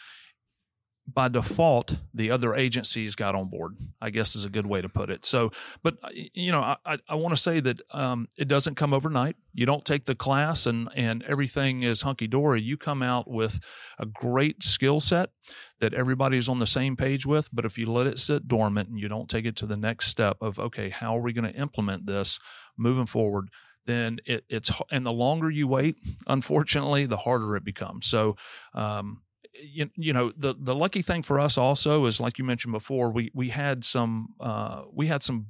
by 1.14 1.28
default, 1.28 1.96
the 2.14 2.32
other 2.32 2.56
agencies 2.56 3.16
got 3.16 3.36
on 3.36 3.50
board. 3.50 3.76
I 4.02 4.10
guess 4.10 4.36
is 4.36 4.46
a 4.46 4.50
good 4.50 4.66
way 4.66 4.82
to 4.82 4.90
put 4.90 5.10
it. 5.10 5.26
So, 5.26 5.52
but 5.84 5.98
uh, 6.04 6.10
you 6.14 6.52
know, 6.52 6.62
I, 6.62 6.98
I 7.08 7.16
want 7.16 7.36
to 7.36 7.42
say 7.42 7.60
that 7.60 7.82
um, 7.92 8.28
it 8.38 8.48
doesn't 8.48 8.76
come 8.76 8.94
overnight. 8.94 9.36
You 9.54 9.66
don't 9.66 9.86
take 9.86 10.06
the 10.06 10.16
class 10.16 10.66
and 10.66 10.90
and 10.96 11.24
everything 11.24 11.84
is 11.84 12.02
hunky 12.02 12.28
dory. 12.28 12.62
You 12.62 12.78
come 12.78 13.02
out 13.02 13.30
with 13.30 13.60
a 13.98 14.06
great 14.06 14.64
skill 14.64 15.00
set 15.00 15.32
that 15.80 15.94
everybody's 15.94 16.50
on 16.50 16.60
the 16.60 16.68
same 16.68 16.96
page 16.96 17.26
with. 17.26 17.50
But 17.52 17.66
if 17.66 17.78
you 17.78 17.92
let 17.92 18.08
it 18.08 18.20
sit 18.20 18.48
dormant 18.48 18.90
and 18.90 19.00
you 19.00 19.08
don't 19.08 19.30
take 19.30 19.46
it 19.46 19.56
to 19.58 19.66
the 19.66 19.78
next 19.78 20.08
step 20.08 20.38
of 20.42 20.60
okay, 20.60 20.90
how 20.90 21.18
are 21.18 21.22
we 21.22 21.34
going 21.34 21.52
to 21.52 21.60
implement 21.60 22.06
this 22.06 22.40
moving 22.78 23.06
forward? 23.06 23.50
Then 23.86 24.20
it, 24.26 24.44
it's 24.50 24.72
and 24.92 25.06
the 25.06 25.12
longer 25.12 25.50
you 25.50 25.68
wait, 25.68 25.98
unfortunately, 26.28 27.06
the 27.06 27.18
harder 27.18 27.56
it 27.56 27.64
becomes. 27.64 28.06
So. 28.06 28.36
Um, 28.74 29.22
you, 29.62 29.90
you 29.96 30.14
know 30.14 30.32
the 30.38 30.56
the 30.58 30.76
lucky 30.76 31.02
thing 31.02 31.22
for 31.22 31.40
us 31.40 31.58
also 31.58 32.06
is 32.06 32.20
like 32.20 32.38
you 32.38 32.46
mentioned 32.46 32.72
before 32.72 33.10
we 33.10 33.32
we 33.34 33.50
had 33.50 33.84
some 33.84 34.36
uh, 34.40 34.84
we 34.92 35.08
had 35.08 35.24
some 35.24 35.48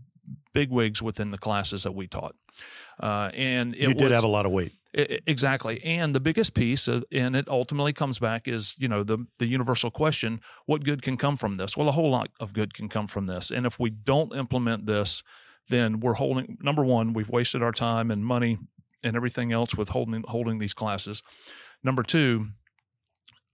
big 0.54 0.70
wigs 0.70 1.02
within 1.02 1.32
the 1.32 1.38
classes 1.38 1.84
that 1.84 1.94
we 1.94 2.08
taught. 2.08 2.36
Uh, 3.02 3.30
and 3.34 3.74
it 3.76 3.82
you 3.82 3.94
did 3.94 4.06
was, 4.06 4.14
have 4.14 4.24
a 4.24 4.28
lot 4.28 4.46
of 4.46 4.52
weight. 4.52 4.74
It, 4.94 5.24
exactly. 5.28 5.84
And 5.84 6.14
the 6.14 6.20
biggest 6.20 6.54
piece 6.54 6.88
uh, 6.88 7.02
and 7.12 7.36
it 7.36 7.48
ultimately 7.48 7.94
comes 7.94 8.20
back 8.20 8.48
is 8.48 8.76
you 8.78 8.88
know 8.88 9.04
the 9.04 9.26
the 9.38 9.46
universal 9.46 9.92
question 9.92 10.42
what 10.66 10.84
good 10.84 11.02
can 11.02 11.18
come 11.18 11.38
from 11.38 11.56
this? 11.56 11.78
Well 11.78 11.88
a 11.88 11.94
whole 11.94 12.10
lot 12.10 12.30
of 12.40 12.54
good 12.54 12.74
can 12.74 12.90
come 12.90 13.08
from 13.08 13.28
this. 13.28 13.52
And 13.52 13.66
if 13.66 13.80
we 13.80 13.90
don't 13.90 14.36
implement 14.36 14.86
this 14.86 15.24
then 15.68 16.00
we're 16.00 16.16
holding 16.16 16.58
number 16.62 16.84
one 16.84 17.14
we've 17.14 17.30
wasted 17.30 17.62
our 17.62 17.72
time 17.72 18.10
and 18.10 18.26
money 18.26 18.58
and 19.04 19.16
everything 19.16 19.52
else 19.52 19.76
with 19.76 19.90
holding 19.90 20.24
holding 20.28 20.60
these 20.60 20.74
classes. 20.74 21.22
Number 21.84 22.04
two 22.04 22.50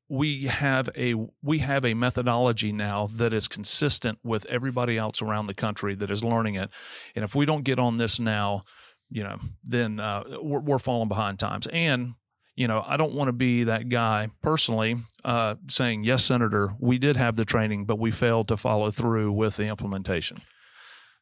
we 0.09 0.45
have 0.45 0.89
a 0.95 1.15
we 1.41 1.59
have 1.59 1.83
a 1.83 1.93
methodology 1.93 2.71
now 2.71 3.09
that 3.13 3.33
is 3.33 3.47
consistent 3.47 4.19
with 4.23 4.45
everybody 4.45 4.97
else 4.97 5.21
around 5.21 5.47
the 5.47 5.53
country 5.53 5.95
that 5.95 6.11
is 6.11 6.23
learning 6.23 6.55
it 6.55 6.69
and 7.15 7.25
if 7.25 7.33
we 7.33 7.45
don't 7.45 7.63
get 7.63 7.79
on 7.79 7.97
this 7.97 8.19
now 8.19 8.63
you 9.09 9.23
know 9.23 9.39
then 9.63 9.99
uh, 9.99 10.23
we're, 10.41 10.59
we're 10.59 10.79
falling 10.79 11.07
behind 11.07 11.39
times 11.39 11.67
and 11.67 12.13
you 12.55 12.67
know 12.67 12.83
i 12.85 12.97
don't 12.97 13.13
want 13.13 13.27
to 13.27 13.33
be 13.33 13.63
that 13.63 13.89
guy 13.89 14.29
personally 14.43 14.95
uh, 15.23 15.55
saying 15.69 16.03
yes 16.03 16.23
senator 16.23 16.75
we 16.79 16.99
did 16.99 17.15
have 17.15 17.35
the 17.35 17.45
training 17.45 17.85
but 17.85 17.97
we 17.97 18.11
failed 18.11 18.47
to 18.47 18.57
follow 18.57 18.91
through 18.91 19.31
with 19.31 19.57
the 19.57 19.65
implementation 19.65 20.39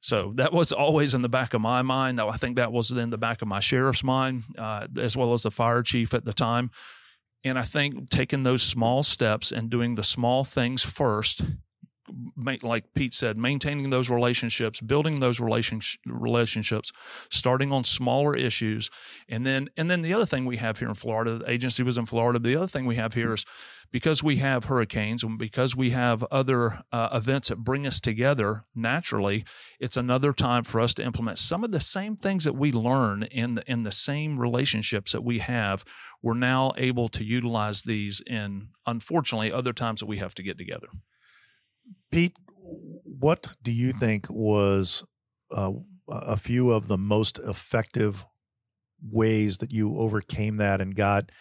so 0.02 0.34
that 0.36 0.52
was 0.52 0.74
always 0.74 1.16
in 1.16 1.22
the 1.22 1.30
back 1.30 1.54
of 1.54 1.62
my 1.62 1.82
mind. 1.82 2.20
Though 2.20 2.28
I 2.28 2.36
think 2.36 2.58
that 2.58 2.74
was 2.74 2.92
in 2.92 3.10
the 3.10 3.18
back 3.18 3.42
of 3.42 3.48
my 3.48 3.62
sheriff's 3.62 4.04
mind, 4.04 4.44
uh, 4.58 4.88
as 4.98 5.16
well 5.16 5.32
as 5.32 5.44
the 5.44 5.52
fire 5.52 5.82
chief 5.82 6.14
at 6.14 6.26
the 6.26 6.34
time. 6.34 6.72
And 7.44 7.60
I 7.60 7.64
think 7.64 8.10
taking 8.10 8.44
those 8.44 8.64
small 8.64 9.04
steps 9.04 9.52
and 9.52 9.70
doing 9.70 9.96
the 9.96 10.04
small 10.04 10.44
things 10.44 10.84
first, 10.84 11.42
like 12.62 12.94
Pete 12.94 13.14
said, 13.14 13.38
maintaining 13.38 13.90
those 13.90 14.10
relationships, 14.10 14.82
building 14.82 15.20
those 15.20 15.40
relationships, 15.40 16.92
starting 17.30 17.72
on 17.72 17.84
smaller 17.84 18.36
issues, 18.36 18.90
and 19.30 19.46
then 19.46 19.70
and 19.78 19.90
then 19.90 20.02
the 20.02 20.14
other 20.14 20.26
thing 20.26 20.46
we 20.46 20.58
have 20.58 20.80
here 20.80 20.90
in 20.90 20.96
Florida, 20.96 21.40
the 21.40 21.50
agency 21.50 21.84
was 21.84 21.98
in 21.98 22.06
Florida. 22.06 22.40
The 22.40 22.56
other 22.56 22.68
thing 22.68 22.86
we 22.86 22.96
have 22.96 23.14
here 23.14 23.34
is 23.34 23.46
because 23.94 24.24
we 24.24 24.38
have 24.38 24.66
hurricanes 24.66 25.24
and 25.24 25.38
because 25.38 25.76
we 25.76 25.92
have 25.92 26.24
other 26.32 26.82
uh, 26.92 27.10
events 27.14 27.50
that 27.50 27.60
bring 27.60 27.86
us 27.86 28.00
together 28.00 28.64
naturally, 28.76 29.46
it's 29.80 29.96
another 29.96 30.34
time 30.34 30.64
for 30.64 30.82
us 30.82 30.96
to 30.96 31.04
implement 31.04 31.38
some 31.38 31.64
of 31.64 31.72
the 31.72 31.80
same 31.80 32.16
things 32.16 32.44
that 32.44 32.56
we 32.56 32.72
learn 32.72 33.22
in 33.24 33.56
the, 33.56 33.72
in 33.72 33.84
the 33.84 33.92
same 33.92 34.40
relationships 34.40 35.12
that 35.12 35.24
we 35.24 35.40
have. 35.40 35.86
We're 36.24 36.34
now 36.34 36.74
able 36.76 37.08
to 37.10 37.24
utilize 37.24 37.84
these 37.84 38.20
in, 38.26 38.70
unfortunately, 38.88 39.52
other 39.52 39.74
times 39.74 40.00
that 40.00 40.08
we 40.08 40.18
have 40.18 40.34
to 40.36 40.44
get 40.44 40.58
together. 40.58 40.88
Pete, 42.12 42.36
what 42.56 43.56
do 43.62 43.72
you 43.72 43.92
think 43.92 44.28
was 44.30 45.04
uh, 45.52 45.72
a 46.08 46.38
few 46.38 46.72
of 46.72 46.88
the 46.88 46.98
most 46.98 47.40
effective 47.40 48.26
ways 49.02 49.58
that 49.58 49.72
you 49.72 49.98
overcame 49.98 50.58
that 50.58 50.82
and 50.82 50.96
got 50.96 51.32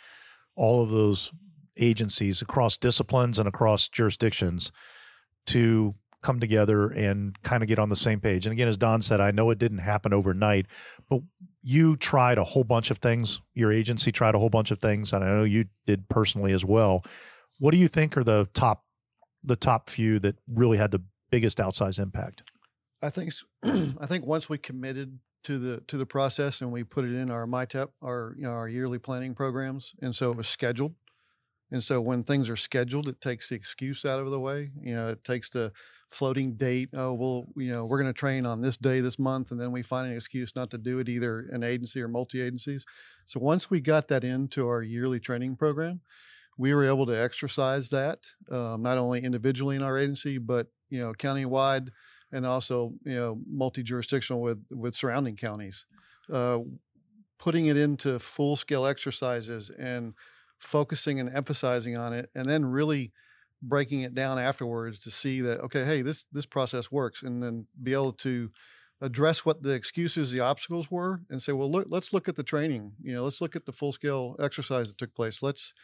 all 0.56 0.82
of 0.82 0.90
those 0.90 1.32
agencies 1.78 2.42
across 2.42 2.76
disciplines 2.76 3.38
and 3.38 3.48
across 3.48 3.88
jurisdictions 3.88 4.72
to 5.46 5.94
come 6.22 6.38
together 6.38 6.88
and 6.88 7.40
kind 7.42 7.62
of 7.62 7.68
get 7.68 7.78
on 7.78 7.88
the 7.88 7.96
same 7.96 8.20
page. 8.20 8.46
And 8.46 8.52
again, 8.52 8.68
as 8.68 8.76
Don 8.76 9.02
said, 9.02 9.20
I 9.20 9.32
know 9.32 9.50
it 9.50 9.58
didn't 9.58 9.78
happen 9.78 10.12
overnight, 10.12 10.66
but 11.10 11.20
you 11.62 11.96
tried 11.96 12.38
a 12.38 12.44
whole 12.44 12.64
bunch 12.64 12.90
of 12.90 12.98
things. 12.98 13.40
Your 13.54 13.72
agency 13.72 14.12
tried 14.12 14.34
a 14.34 14.38
whole 14.38 14.50
bunch 14.50 14.70
of 14.70 14.78
things, 14.78 15.12
and 15.12 15.24
I 15.24 15.28
know 15.28 15.44
you 15.44 15.66
did 15.86 16.08
personally 16.08 16.52
as 16.52 16.64
well. 16.64 17.04
What 17.58 17.72
do 17.72 17.76
you 17.76 17.88
think 17.88 18.16
are 18.16 18.24
the 18.24 18.48
top 18.54 18.84
the 19.42 19.56
top 19.56 19.88
few 19.88 20.18
that 20.20 20.36
really 20.46 20.78
had 20.78 20.90
the 20.90 21.02
biggest 21.30 21.58
outsized 21.58 21.98
impact? 21.98 22.42
I 23.02 23.10
think 23.10 23.32
I 23.64 24.06
think 24.06 24.24
once 24.24 24.48
we 24.48 24.58
committed 24.58 25.18
to 25.44 25.58
the 25.58 25.80
to 25.88 25.96
the 25.96 26.06
process 26.06 26.60
and 26.60 26.70
we 26.70 26.84
put 26.84 27.04
it 27.04 27.14
in 27.14 27.30
our 27.30 27.46
MYTEP, 27.46 27.88
our 28.02 28.34
you 28.36 28.44
know 28.44 28.52
our 28.52 28.68
yearly 28.68 28.98
planning 28.98 29.34
programs, 29.34 29.94
and 30.00 30.14
so 30.14 30.30
it 30.30 30.36
was 30.36 30.48
scheduled. 30.48 30.94
And 31.72 31.82
so 31.82 32.02
when 32.02 32.22
things 32.22 32.50
are 32.50 32.56
scheduled, 32.56 33.08
it 33.08 33.22
takes 33.22 33.48
the 33.48 33.54
excuse 33.54 34.04
out 34.04 34.20
of 34.20 34.30
the 34.30 34.38
way. 34.38 34.70
You 34.82 34.94
know, 34.94 35.08
it 35.08 35.24
takes 35.24 35.48
the 35.48 35.72
floating 36.06 36.54
date. 36.54 36.90
Oh, 36.92 37.14
well, 37.14 37.46
you 37.56 37.72
know, 37.72 37.86
we're 37.86 37.98
going 37.98 38.12
to 38.12 38.18
train 38.18 38.44
on 38.44 38.60
this 38.60 38.76
day 38.76 39.00
this 39.00 39.18
month, 39.18 39.50
and 39.50 39.58
then 39.58 39.72
we 39.72 39.80
find 39.80 40.06
an 40.06 40.14
excuse 40.14 40.54
not 40.54 40.70
to 40.72 40.78
do 40.78 40.98
it, 40.98 41.08
either 41.08 41.48
an 41.50 41.62
agency 41.62 42.02
or 42.02 42.08
multi 42.08 42.42
agencies. 42.42 42.84
So 43.24 43.40
once 43.40 43.70
we 43.70 43.80
got 43.80 44.08
that 44.08 44.22
into 44.22 44.68
our 44.68 44.82
yearly 44.82 45.18
training 45.18 45.56
program, 45.56 46.02
we 46.58 46.74
were 46.74 46.84
able 46.84 47.06
to 47.06 47.12
exercise 47.12 47.90
that 47.90 48.18
um, 48.50 48.82
not 48.82 48.98
only 48.98 49.22
individually 49.22 49.76
in 49.76 49.82
our 49.82 49.98
agency, 49.98 50.38
but 50.38 50.66
you 50.90 51.00
know, 51.00 51.12
county-wide, 51.14 51.90
and 52.32 52.46
also 52.46 52.92
you 53.04 53.14
know, 53.14 53.40
multi-jurisdictional 53.48 54.40
with 54.40 54.64
with 54.70 54.94
surrounding 54.94 55.36
counties. 55.36 55.86
Uh, 56.32 56.58
putting 57.38 57.66
it 57.66 57.76
into 57.76 58.20
full-scale 58.20 58.86
exercises 58.86 59.68
and 59.70 60.14
focusing 60.60 61.18
and 61.18 61.28
emphasizing 61.34 61.96
on 61.96 62.12
it 62.12 62.30
and 62.36 62.48
then 62.48 62.64
really 62.64 63.12
breaking 63.60 64.02
it 64.02 64.14
down 64.14 64.38
afterwards 64.38 65.00
to 65.00 65.10
see 65.10 65.40
that 65.40 65.60
okay 65.60 65.84
hey 65.84 66.02
this 66.02 66.24
this 66.30 66.46
process 66.46 66.92
works 66.92 67.24
and 67.24 67.42
then 67.42 67.66
be 67.82 67.92
able 67.92 68.12
to 68.12 68.48
address 69.00 69.44
what 69.44 69.62
the 69.64 69.72
excuses 69.72 70.30
the 70.30 70.38
obstacles 70.38 70.88
were 70.88 71.20
and 71.30 71.42
say 71.42 71.52
well 71.52 71.70
look 71.70 71.86
let's 71.88 72.12
look 72.12 72.28
at 72.28 72.36
the 72.36 72.44
training 72.44 72.92
you 73.02 73.12
know 73.12 73.24
let's 73.24 73.40
look 73.40 73.56
at 73.56 73.66
the 73.66 73.72
full 73.72 73.90
scale 73.90 74.36
exercise 74.38 74.88
that 74.88 74.98
took 74.98 75.12
place 75.12 75.42
let's 75.42 75.74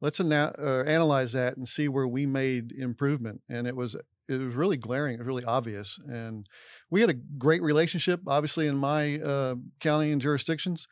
let's 0.00 0.20
ana- 0.20 0.54
uh, 0.58 0.82
analyze 0.86 1.32
that 1.32 1.56
and 1.56 1.68
see 1.68 1.88
where 1.88 2.08
we 2.08 2.26
made 2.26 2.72
improvement 2.72 3.40
and 3.48 3.66
it 3.66 3.76
was 3.76 3.96
it 4.28 4.38
was 4.38 4.54
really 4.54 4.76
glaring 4.76 5.14
it 5.14 5.18
was 5.18 5.26
really 5.26 5.44
obvious 5.44 5.98
and 6.08 6.48
we 6.90 7.00
had 7.00 7.10
a 7.10 7.14
great 7.14 7.62
relationship 7.62 8.20
obviously 8.26 8.66
in 8.66 8.76
my 8.76 9.20
uh, 9.20 9.54
county 9.80 10.12
and 10.12 10.20
jurisdictions 10.20 10.86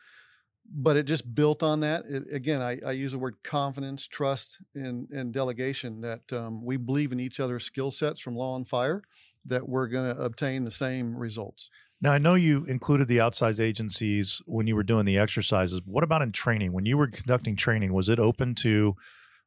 but 0.70 0.96
it 0.96 1.04
just 1.04 1.34
built 1.34 1.62
on 1.62 1.80
that. 1.80 2.04
It, 2.06 2.24
again, 2.32 2.60
I, 2.60 2.78
I, 2.86 2.92
use 2.92 3.12
the 3.12 3.18
word 3.18 3.36
confidence, 3.42 4.06
trust, 4.06 4.58
and, 4.74 5.08
and 5.10 5.32
delegation 5.32 6.02
that 6.02 6.32
um, 6.32 6.64
we 6.64 6.76
believe 6.76 7.12
in 7.12 7.20
each 7.20 7.40
other's 7.40 7.64
skill 7.64 7.90
sets 7.90 8.20
from 8.20 8.36
law 8.36 8.56
and 8.56 8.66
fire, 8.66 9.02
that 9.46 9.68
we're 9.68 9.88
going 9.88 10.14
to 10.14 10.20
obtain 10.20 10.64
the 10.64 10.70
same 10.70 11.16
results. 11.16 11.70
Now, 12.00 12.12
I 12.12 12.18
know 12.18 12.34
you 12.34 12.64
included 12.64 13.08
the 13.08 13.20
outside 13.20 13.58
agencies 13.58 14.40
when 14.46 14.68
you 14.68 14.76
were 14.76 14.84
doing 14.84 15.04
the 15.04 15.18
exercises. 15.18 15.80
What 15.84 16.04
about 16.04 16.22
in 16.22 16.30
training? 16.30 16.72
When 16.72 16.86
you 16.86 16.96
were 16.96 17.08
conducting 17.08 17.56
training, 17.56 17.92
was 17.92 18.08
it 18.08 18.20
open 18.20 18.54
to 18.56 18.94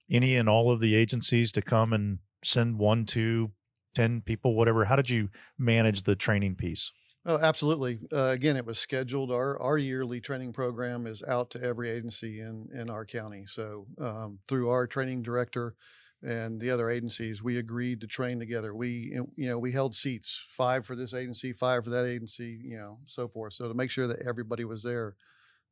any 0.10 0.36
and 0.36 0.50
all 0.50 0.70
of 0.70 0.82
the 0.82 0.94
agencies 0.94 1.54
to 1.54 1.62
come 1.62 1.94
and 1.94 2.20
send 2.44 2.78
one, 2.78 3.06
two, 3.06 3.52
ten 3.96 4.22
people, 4.22 4.56
whatever? 4.56 4.86
How 4.86 4.98
did 4.98 5.10
you 5.10 5.30
manage 5.58 6.04
the 6.04 6.16
training 6.16 6.56
piece? 6.56 6.92
Oh, 7.26 7.38
absolutely. 7.38 8.00
Uh, 8.12 8.32
again, 8.34 8.58
it 8.58 8.66
was 8.66 8.80
scheduled. 8.80 9.32
Our 9.32 9.62
our 9.62 9.78
yearly 9.78 10.20
training 10.20 10.54
program 10.54 11.06
is 11.06 11.24
out 11.24 11.52
to 11.52 11.64
every 11.64 11.90
agency 11.90 12.42
in 12.42 12.68
in 12.74 12.90
our 12.90 13.06
county. 13.06 13.46
So 13.48 13.86
um, 14.00 14.40
through 14.50 14.70
our 14.70 14.88
training 14.88 15.22
director, 15.22 15.76
and 16.24 16.60
the 16.60 16.70
other 16.70 16.90
agencies, 16.90 17.42
we 17.42 17.58
agreed 17.58 18.02
to 18.02 18.08
train 18.08 18.40
together. 18.40 18.76
We, 18.76 19.18
you 19.36 19.48
know, 19.48 19.58
we 19.58 19.72
held 19.72 19.96
seats, 19.96 20.46
five 20.50 20.86
for 20.86 20.96
this 20.96 21.14
agency, 21.14 21.52
five 21.52 21.84
for 21.84 21.90
that 21.90 22.06
agency, 22.06 22.60
you 22.64 22.78
know, 22.78 23.00
so 23.06 23.28
forth. 23.28 23.54
So 23.54 23.68
to 23.68 23.74
make 23.74 23.90
sure 23.90 24.08
that 24.08 24.22
everybody 24.28 24.64
was 24.64 24.84
there, 24.84 25.16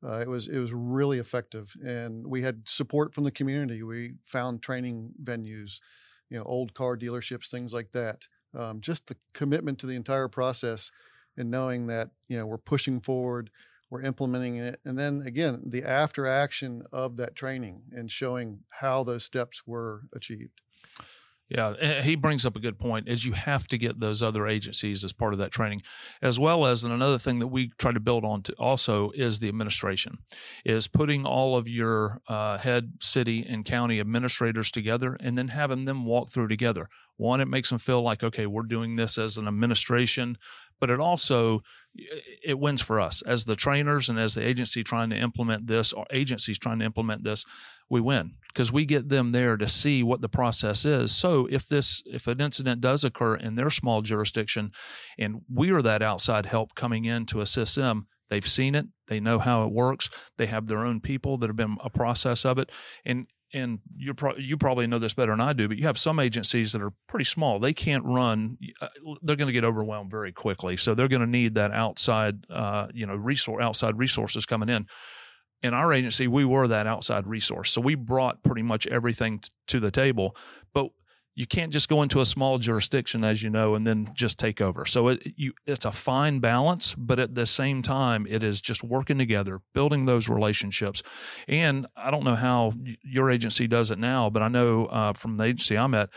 uh, 0.03 0.19
it 0.19 0.29
was 0.29 0.47
it 0.47 0.57
was 0.59 0.73
really 0.73 1.19
effective, 1.19 1.75
and 1.85 2.25
we 2.25 2.41
had 2.41 2.61
support 2.65 3.13
from 3.13 3.25
the 3.25 3.31
community. 3.31 3.83
We 3.83 4.13
found 4.23 4.61
training 4.61 5.11
venues, 5.21 5.81
you 6.29 6.37
know, 6.37 6.43
old 6.45 6.73
car 6.73 6.95
dealerships, 6.97 7.49
things 7.51 7.73
like 7.73 7.91
that. 7.91 8.27
Um, 8.57 8.79
just 8.79 9.07
the 9.07 9.17
commitment 9.33 9.77
to 9.79 9.87
the 9.87 9.97
entire 9.97 10.29
process, 10.29 10.89
and 11.35 11.51
knowing 11.51 11.87
that 11.87 12.11
you 12.29 12.37
know 12.37 12.45
we're 12.45 12.57
pushing 12.57 13.01
forward, 13.01 13.49
we're 13.89 14.03
implementing 14.03 14.57
it, 14.57 14.79
and 14.85 14.97
then 14.97 15.21
again 15.25 15.61
the 15.65 15.83
after 15.83 16.25
action 16.25 16.83
of 16.91 17.17
that 17.17 17.35
training 17.35 17.81
and 17.91 18.11
showing 18.11 18.59
how 18.69 19.03
those 19.03 19.23
steps 19.23 19.65
were 19.65 20.03
achieved. 20.13 20.61
Yeah, 21.49 22.01
he 22.03 22.13
brings 22.13 22.45
up 22.45 22.55
a 22.55 22.59
good 22.59 22.77
point. 22.77 23.07
Is 23.07 23.25
you 23.25 23.33
have 23.33 23.67
to 23.69 23.77
get 23.77 23.99
those 23.99 24.21
other 24.21 24.47
agencies 24.47 25.03
as 25.03 25.13
part 25.13 25.33
of 25.33 25.39
that 25.39 25.51
training, 25.51 25.81
as 26.21 26.39
well 26.39 26.63
as 26.63 26.83
and 26.83 26.93
another 26.93 27.17
thing 27.17 27.39
that 27.39 27.47
we 27.47 27.71
try 27.79 27.91
to 27.91 27.99
build 27.99 28.23
on 28.23 28.43
to 28.43 28.53
also 28.53 29.09
is 29.15 29.39
the 29.39 29.47
administration, 29.47 30.19
is 30.63 30.87
putting 30.87 31.25
all 31.25 31.57
of 31.57 31.67
your 31.67 32.21
uh, 32.27 32.59
head 32.59 32.93
city 33.01 33.43
and 33.49 33.65
county 33.65 33.99
administrators 33.99 34.69
together 34.69 35.17
and 35.19 35.39
then 35.39 35.47
having 35.47 35.85
them 35.85 36.05
walk 36.05 36.29
through 36.29 36.49
together. 36.49 36.87
One, 37.17 37.41
it 37.41 37.47
makes 37.47 37.69
them 37.69 37.79
feel 37.79 38.03
like 38.03 38.23
okay, 38.23 38.45
we're 38.45 38.61
doing 38.61 38.95
this 38.95 39.17
as 39.17 39.37
an 39.37 39.47
administration, 39.47 40.37
but 40.79 40.89
it 40.89 40.99
also 40.99 41.61
it 42.45 42.59
wins 42.59 42.81
for 42.81 42.99
us. 42.99 43.21
As 43.23 43.45
the 43.45 43.55
trainers 43.55 44.09
and 44.09 44.19
as 44.19 44.35
the 44.35 44.45
agency 44.45 44.83
trying 44.83 45.09
to 45.09 45.17
implement 45.17 45.67
this 45.67 45.91
or 45.91 46.05
agencies 46.11 46.59
trying 46.59 46.79
to 46.79 46.85
implement 46.85 47.23
this 47.23 47.45
we 47.89 47.99
win 47.99 48.35
because 48.47 48.71
we 48.71 48.85
get 48.85 49.09
them 49.09 49.31
there 49.31 49.57
to 49.57 49.67
see 49.67 50.03
what 50.03 50.21
the 50.21 50.29
process 50.29 50.85
is. 50.85 51.15
So 51.15 51.47
if 51.49 51.67
this 51.67 52.03
if 52.05 52.27
an 52.27 52.41
incident 52.41 52.81
does 52.81 53.03
occur 53.03 53.35
in 53.35 53.55
their 53.55 53.69
small 53.69 54.01
jurisdiction 54.01 54.71
and 55.17 55.41
we 55.51 55.71
are 55.71 55.81
that 55.81 56.01
outside 56.01 56.45
help 56.45 56.75
coming 56.75 57.05
in 57.05 57.25
to 57.27 57.41
assist 57.41 57.75
them 57.75 58.07
they've 58.29 58.47
seen 58.47 58.75
it 58.75 58.85
they 59.07 59.19
know 59.19 59.39
how 59.39 59.65
it 59.65 59.71
works 59.71 60.09
they 60.37 60.45
have 60.45 60.67
their 60.67 60.85
own 60.85 60.99
people 60.99 61.37
that 61.37 61.49
have 61.49 61.55
been 61.55 61.77
a 61.83 61.89
process 61.89 62.45
of 62.45 62.57
it 62.57 62.71
and 63.05 63.27
and 63.53 63.79
you 63.95 64.13
pro- 64.13 64.37
you 64.37 64.57
probably 64.57 64.87
know 64.87 64.99
this 64.99 65.13
better 65.13 65.31
than 65.31 65.41
I 65.41 65.53
do, 65.53 65.67
but 65.67 65.77
you 65.77 65.87
have 65.87 65.97
some 65.97 66.19
agencies 66.19 66.71
that 66.73 66.81
are 66.81 66.93
pretty 67.07 67.25
small. 67.25 67.59
They 67.59 67.73
can't 67.73 68.03
run; 68.05 68.57
uh, 68.81 68.87
they're 69.21 69.35
going 69.35 69.47
to 69.47 69.53
get 69.53 69.63
overwhelmed 69.63 70.11
very 70.11 70.31
quickly. 70.31 70.77
So 70.77 70.93
they're 70.93 71.07
going 71.07 71.21
to 71.21 71.27
need 71.27 71.55
that 71.55 71.71
outside, 71.71 72.45
uh, 72.49 72.87
you 72.93 73.05
know, 73.05 73.15
resource 73.15 73.63
outside 73.63 73.97
resources 73.97 74.45
coming 74.45 74.69
in. 74.69 74.87
In 75.61 75.73
our 75.73 75.91
agency, 75.91 76.27
we 76.27 76.45
were 76.45 76.67
that 76.67 76.87
outside 76.87 77.27
resource, 77.27 77.71
so 77.71 77.81
we 77.81 77.95
brought 77.95 78.43
pretty 78.43 78.61
much 78.61 78.87
everything 78.87 79.39
t- 79.39 79.49
to 79.67 79.79
the 79.79 79.91
table. 79.91 80.35
But 80.73 80.89
you 81.39 81.47
can't 81.47 81.71
just 81.71 81.87
go 81.87 82.01
into 82.01 82.19
a 82.19 82.25
small 82.25 82.57
jurisdiction, 82.57 83.23
as 83.23 83.41
you 83.41 83.49
know, 83.49 83.73
and 83.73 83.87
then 83.87 84.11
just 84.13 84.37
take 84.37 84.59
over. 84.59 84.85
So 84.85 85.07
it, 85.07 85.25
you, 85.37 85.53
it's 85.65 85.85
a 85.85 85.91
fine 85.93 86.39
balance, 86.41 86.93
but 86.95 87.17
at 87.17 87.33
the 87.33 87.45
same 87.45 87.81
time, 87.81 88.27
it 88.29 88.43
is 88.43 88.59
just 88.59 88.83
working 88.83 89.17
together, 89.17 89.61
building 89.73 90.03
those 90.03 90.27
relationships. 90.27 91.01
And 91.47 91.87
I 91.95 92.11
don't 92.11 92.25
know 92.25 92.35
how 92.35 92.73
your 93.05 93.31
agency 93.31 93.67
does 93.67 93.89
it 93.89 93.97
now, 93.97 94.29
but 94.29 94.43
I 94.43 94.49
know 94.49 94.87
uh, 94.87 95.13
from 95.13 95.35
the 95.35 95.45
agency 95.45 95.77
I'm 95.77 95.93
at, 95.93 96.09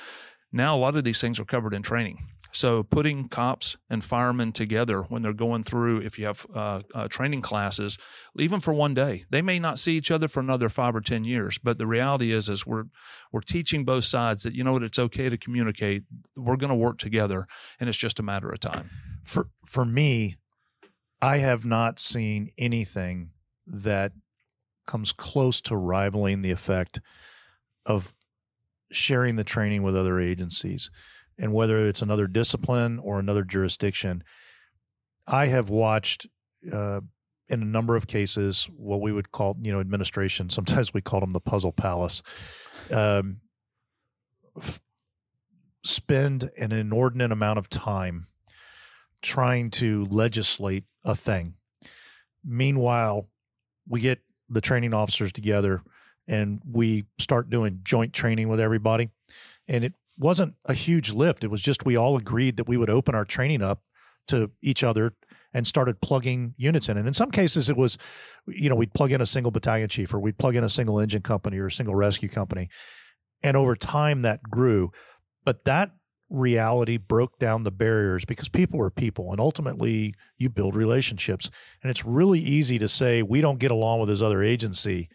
now 0.51 0.77
a 0.77 0.81
lot 0.81 0.97
of 0.97 1.05
these 1.05 1.21
things 1.21 1.39
are 1.39 1.45
covered 1.45 1.73
in 1.73 1.83
training. 1.83 2.27
So 2.53 2.83
putting 2.83 3.29
cops 3.29 3.79
and 3.89 4.05
firemen 4.05 4.53
together 4.53 5.03
when 5.03 5.23
they're 5.23 5.33
going 5.33 5.63
through, 5.63 6.03
if 6.03 6.19
you 6.19 6.27
have 6.27 6.47
uh, 6.55 6.83
uh, 6.95 7.09
training 7.09 7.41
classes, 7.41 7.97
even 8.39 8.61
for 8.61 8.75
one 8.75 8.93
day, 8.93 9.25
they 9.31 9.41
may 9.41 9.59
not 9.59 9.79
see 9.79 9.97
each 9.97 10.11
other 10.11 10.29
for 10.29 10.41
another 10.41 10.69
five 10.69 10.95
or 10.95 11.01
ten 11.01 11.25
years. 11.25 11.59
But 11.59 11.79
the 11.79 11.87
reality 11.87 12.31
is, 12.31 12.51
is 12.51 12.67
we're 12.67 12.85
we're 13.33 13.41
teaching 13.41 13.85
both 13.85 14.05
sides 14.05 14.43
that 14.43 14.55
you 14.55 14.63
know 14.65 14.73
what, 14.73 14.83
it's 14.83 14.99
okay 14.99 15.31
to 15.31 15.39
communicate. 15.39 16.05
We're 16.37 16.57
going 16.57 16.71
to 16.71 16.77
work 16.77 16.99
together, 16.99 17.47
and 17.81 17.89
it's 17.89 17.99
just 17.99 18.21
a 18.21 18.23
matter 18.23 18.51
of 18.51 18.61
time. 18.61 18.91
For 19.25 19.49
for 19.65 19.87
me, 19.87 20.37
I 21.23 21.39
have 21.39 21.65
not 21.65 21.99
seen 21.99 22.51
anything 22.59 23.31
that 23.67 24.13
comes 24.87 25.13
close 25.13 25.63
to 25.63 25.77
rivaling 25.77 26.43
the 26.43 26.51
effect 26.51 27.01
of 27.87 28.13
sharing 28.91 29.37
the 29.37 29.45
training 29.45 29.83
with 29.83 29.97
other 29.97 30.21
agencies 30.21 30.91
and 31.39 31.53
whether 31.53 31.79
it's 31.79 32.03
another 32.03 32.27
discipline 32.27 32.99
or 32.99 33.19
another 33.19 33.45
jurisdiction, 33.45 34.23
I 35.27 35.47
have 35.47 35.71
watched 35.71 36.27
uh, 36.73 37.01
in 37.49 37.63
a 37.63 37.67
number 37.67 37.97
of 37.97 38.07
cases 38.07 38.69
what 38.77 39.01
we 39.01 39.13
would 39.13 39.33
call, 39.33 39.57
you 39.63 39.73
know, 39.73 39.81
administration. 39.81 40.51
Sometimes 40.51 40.95
we 40.95 41.01
call 41.01 41.21
them 41.21 41.33
the 41.33 41.41
puzzle 41.41 41.73
palace. 41.73 42.23
Um, 42.91 43.39
f- 44.61 44.81
spend 45.85 46.51
an 46.59 46.73
inordinate 46.73 47.33
amount 47.33 47.59
of 47.59 47.69
time 47.69 48.27
trying 49.21 49.71
to 49.71 50.05
legislate 50.11 50.85
a 51.05 51.15
thing. 51.15 51.55
Meanwhile, 52.45 53.29
we 53.89 54.01
get 54.01 54.21
the 54.49 54.61
training 54.61 54.95
officers 54.95 55.33
together 55.33 55.83
and 56.29 56.61
we 56.69 57.05
start 57.19 57.51
doing 57.51 57.81
joint 57.83 58.13
training 58.13 58.49
with 58.49 58.61
everybody. 58.61 59.11
And 59.69 59.85
it 59.85 59.95
wasn't 60.19 60.55
a 60.65 60.75
huge 60.75 61.13
lift. 61.13 61.45
It 61.45 61.51
was 61.51 61.63
just 61.63 61.85
we 61.85 61.97
all 61.97 62.17
agreed 62.17 62.57
that 62.57 62.69
we 62.69 62.77
would 62.77 62.91
open 62.91 63.15
our 63.15 63.25
training 63.25 63.63
up 63.63 63.83
to 64.29 64.51
each 64.63 64.83
other 64.83 65.15
and 65.55 65.67
started 65.67 66.01
plugging 66.01 66.55
units 66.57 66.89
in. 66.89 66.97
And 66.97 67.07
in 67.07 67.15
some 67.15 67.31
cases, 67.31 67.69
it 67.69 67.77
was, 67.77 67.99
you 68.47 68.69
know, 68.69 68.75
we'd 68.77 68.95
plug 68.95 69.13
in 69.13 69.21
a 69.21 69.27
single 69.27 69.51
battalion 69.51 69.89
chief 69.89 70.15
or 70.15 70.21
we'd 70.21 70.39
plug 70.39 70.57
in 70.57 70.65
a 70.65 70.69
single 70.69 70.99
engine 70.99 71.23
company 71.23 71.59
or 71.59 71.67
a 71.67 71.73
single 71.73 71.95
rescue 71.95 72.29
company. 72.29 72.69
And 73.43 73.57
over 73.57 73.75
time, 73.75 74.21
that 74.21 74.43
grew. 74.45 74.91
But 75.45 75.65
that 75.65 75.91
reality 76.31 76.97
broke 76.97 77.39
down 77.39 77.65
the 77.65 77.71
barriers 77.71 78.25
because 78.25 78.49
people 78.49 78.81
are 78.81 78.91
people 78.91 79.33
and 79.33 79.41
ultimately 79.41 80.15
you 80.39 80.49
build 80.49 80.75
relationships. 80.75 81.51
And 81.83 81.91
it's 81.91 82.05
really 82.05 82.41
easy 82.41 82.79
to 82.79 82.89
say, 82.89 83.23
we 83.23 83.41
don't 83.41 83.59
get 83.59 83.71
along 83.71 84.01
with 84.01 84.09
this 84.09 84.23
other 84.23 84.43
agency 84.43 85.11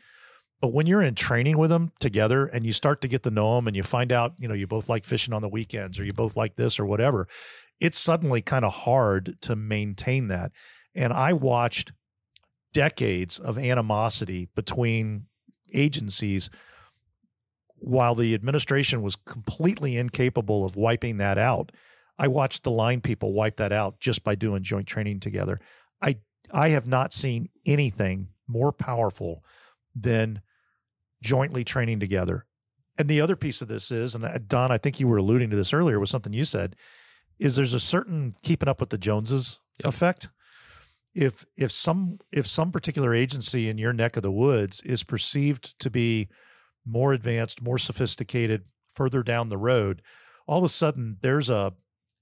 but 0.59 0.73
when 0.73 0.87
you're 0.87 1.01
in 1.01 1.15
training 1.15 1.57
with 1.57 1.69
them 1.69 1.91
together 1.99 2.45
and 2.45 2.65
you 2.65 2.73
start 2.73 3.01
to 3.01 3.07
get 3.07 3.23
to 3.23 3.31
know 3.31 3.55
them 3.55 3.67
and 3.67 3.75
you 3.75 3.83
find 3.83 4.11
out, 4.11 4.33
you 4.39 4.47
know, 4.47 4.53
you 4.53 4.65
both 4.65 4.89
like 4.89 5.05
fishing 5.05 5.33
on 5.33 5.41
the 5.41 5.49
weekends 5.49 5.99
or 5.99 6.05
you 6.05 6.13
both 6.13 6.35
like 6.35 6.55
this 6.55 6.79
or 6.79 6.85
whatever, 6.85 7.27
it's 7.79 7.99
suddenly 7.99 8.41
kind 8.41 8.65
of 8.65 8.73
hard 8.73 9.37
to 9.41 9.55
maintain 9.55 10.29
that. 10.29 10.51
And 10.95 11.13
I 11.13 11.33
watched 11.33 11.91
decades 12.73 13.37
of 13.37 13.57
animosity 13.57 14.49
between 14.55 15.27
agencies 15.73 16.49
while 17.75 18.15
the 18.15 18.33
administration 18.33 19.03
was 19.03 19.15
completely 19.15 19.97
incapable 19.97 20.65
of 20.65 20.75
wiping 20.75 21.17
that 21.17 21.37
out. 21.37 21.71
I 22.17 22.27
watched 22.27 22.63
the 22.63 22.71
line 22.71 23.01
people 23.01 23.33
wipe 23.33 23.57
that 23.57 23.71
out 23.71 23.99
just 23.99 24.23
by 24.23 24.33
doing 24.33 24.63
joint 24.63 24.87
training 24.87 25.19
together. 25.19 25.59
I 26.01 26.17
I 26.51 26.69
have 26.69 26.87
not 26.87 27.13
seen 27.13 27.49
anything 27.65 28.29
more 28.47 28.71
powerful 28.71 29.43
than 29.93 30.41
jointly 31.21 31.63
training 31.63 31.99
together. 31.99 32.45
And 32.97 33.07
the 33.07 33.21
other 33.21 33.35
piece 33.35 33.61
of 33.61 33.67
this 33.67 33.91
is, 33.91 34.15
and 34.15 34.25
uh, 34.25 34.39
Don, 34.47 34.71
I 34.71 34.77
think 34.77 34.99
you 34.99 35.07
were 35.07 35.17
alluding 35.17 35.49
to 35.51 35.55
this 35.55 35.73
earlier 35.73 35.99
with 35.99 36.09
something 36.09 36.33
you 36.33 36.45
said, 36.45 36.75
is 37.39 37.55
there's 37.55 37.73
a 37.73 37.79
certain 37.79 38.35
keeping 38.41 38.69
up 38.69 38.79
with 38.79 38.89
the 38.89 38.97
Joneses 38.97 39.59
yep. 39.79 39.89
effect. 39.89 40.29
If 41.13 41.45
if 41.55 41.71
some 41.71 42.19
if 42.31 42.45
some 42.45 42.71
particular 42.71 43.13
agency 43.13 43.69
in 43.69 43.77
your 43.77 43.93
neck 43.93 44.17
of 44.17 44.23
the 44.23 44.31
woods 44.31 44.81
is 44.81 45.03
perceived 45.03 45.79
to 45.79 45.89
be 45.89 46.29
more 46.85 47.13
advanced, 47.13 47.61
more 47.61 47.77
sophisticated, 47.77 48.63
further 48.93 49.23
down 49.23 49.49
the 49.49 49.57
road, 49.57 50.01
all 50.47 50.59
of 50.59 50.63
a 50.63 50.69
sudden 50.69 51.17
there's 51.21 51.49
a 51.49 51.73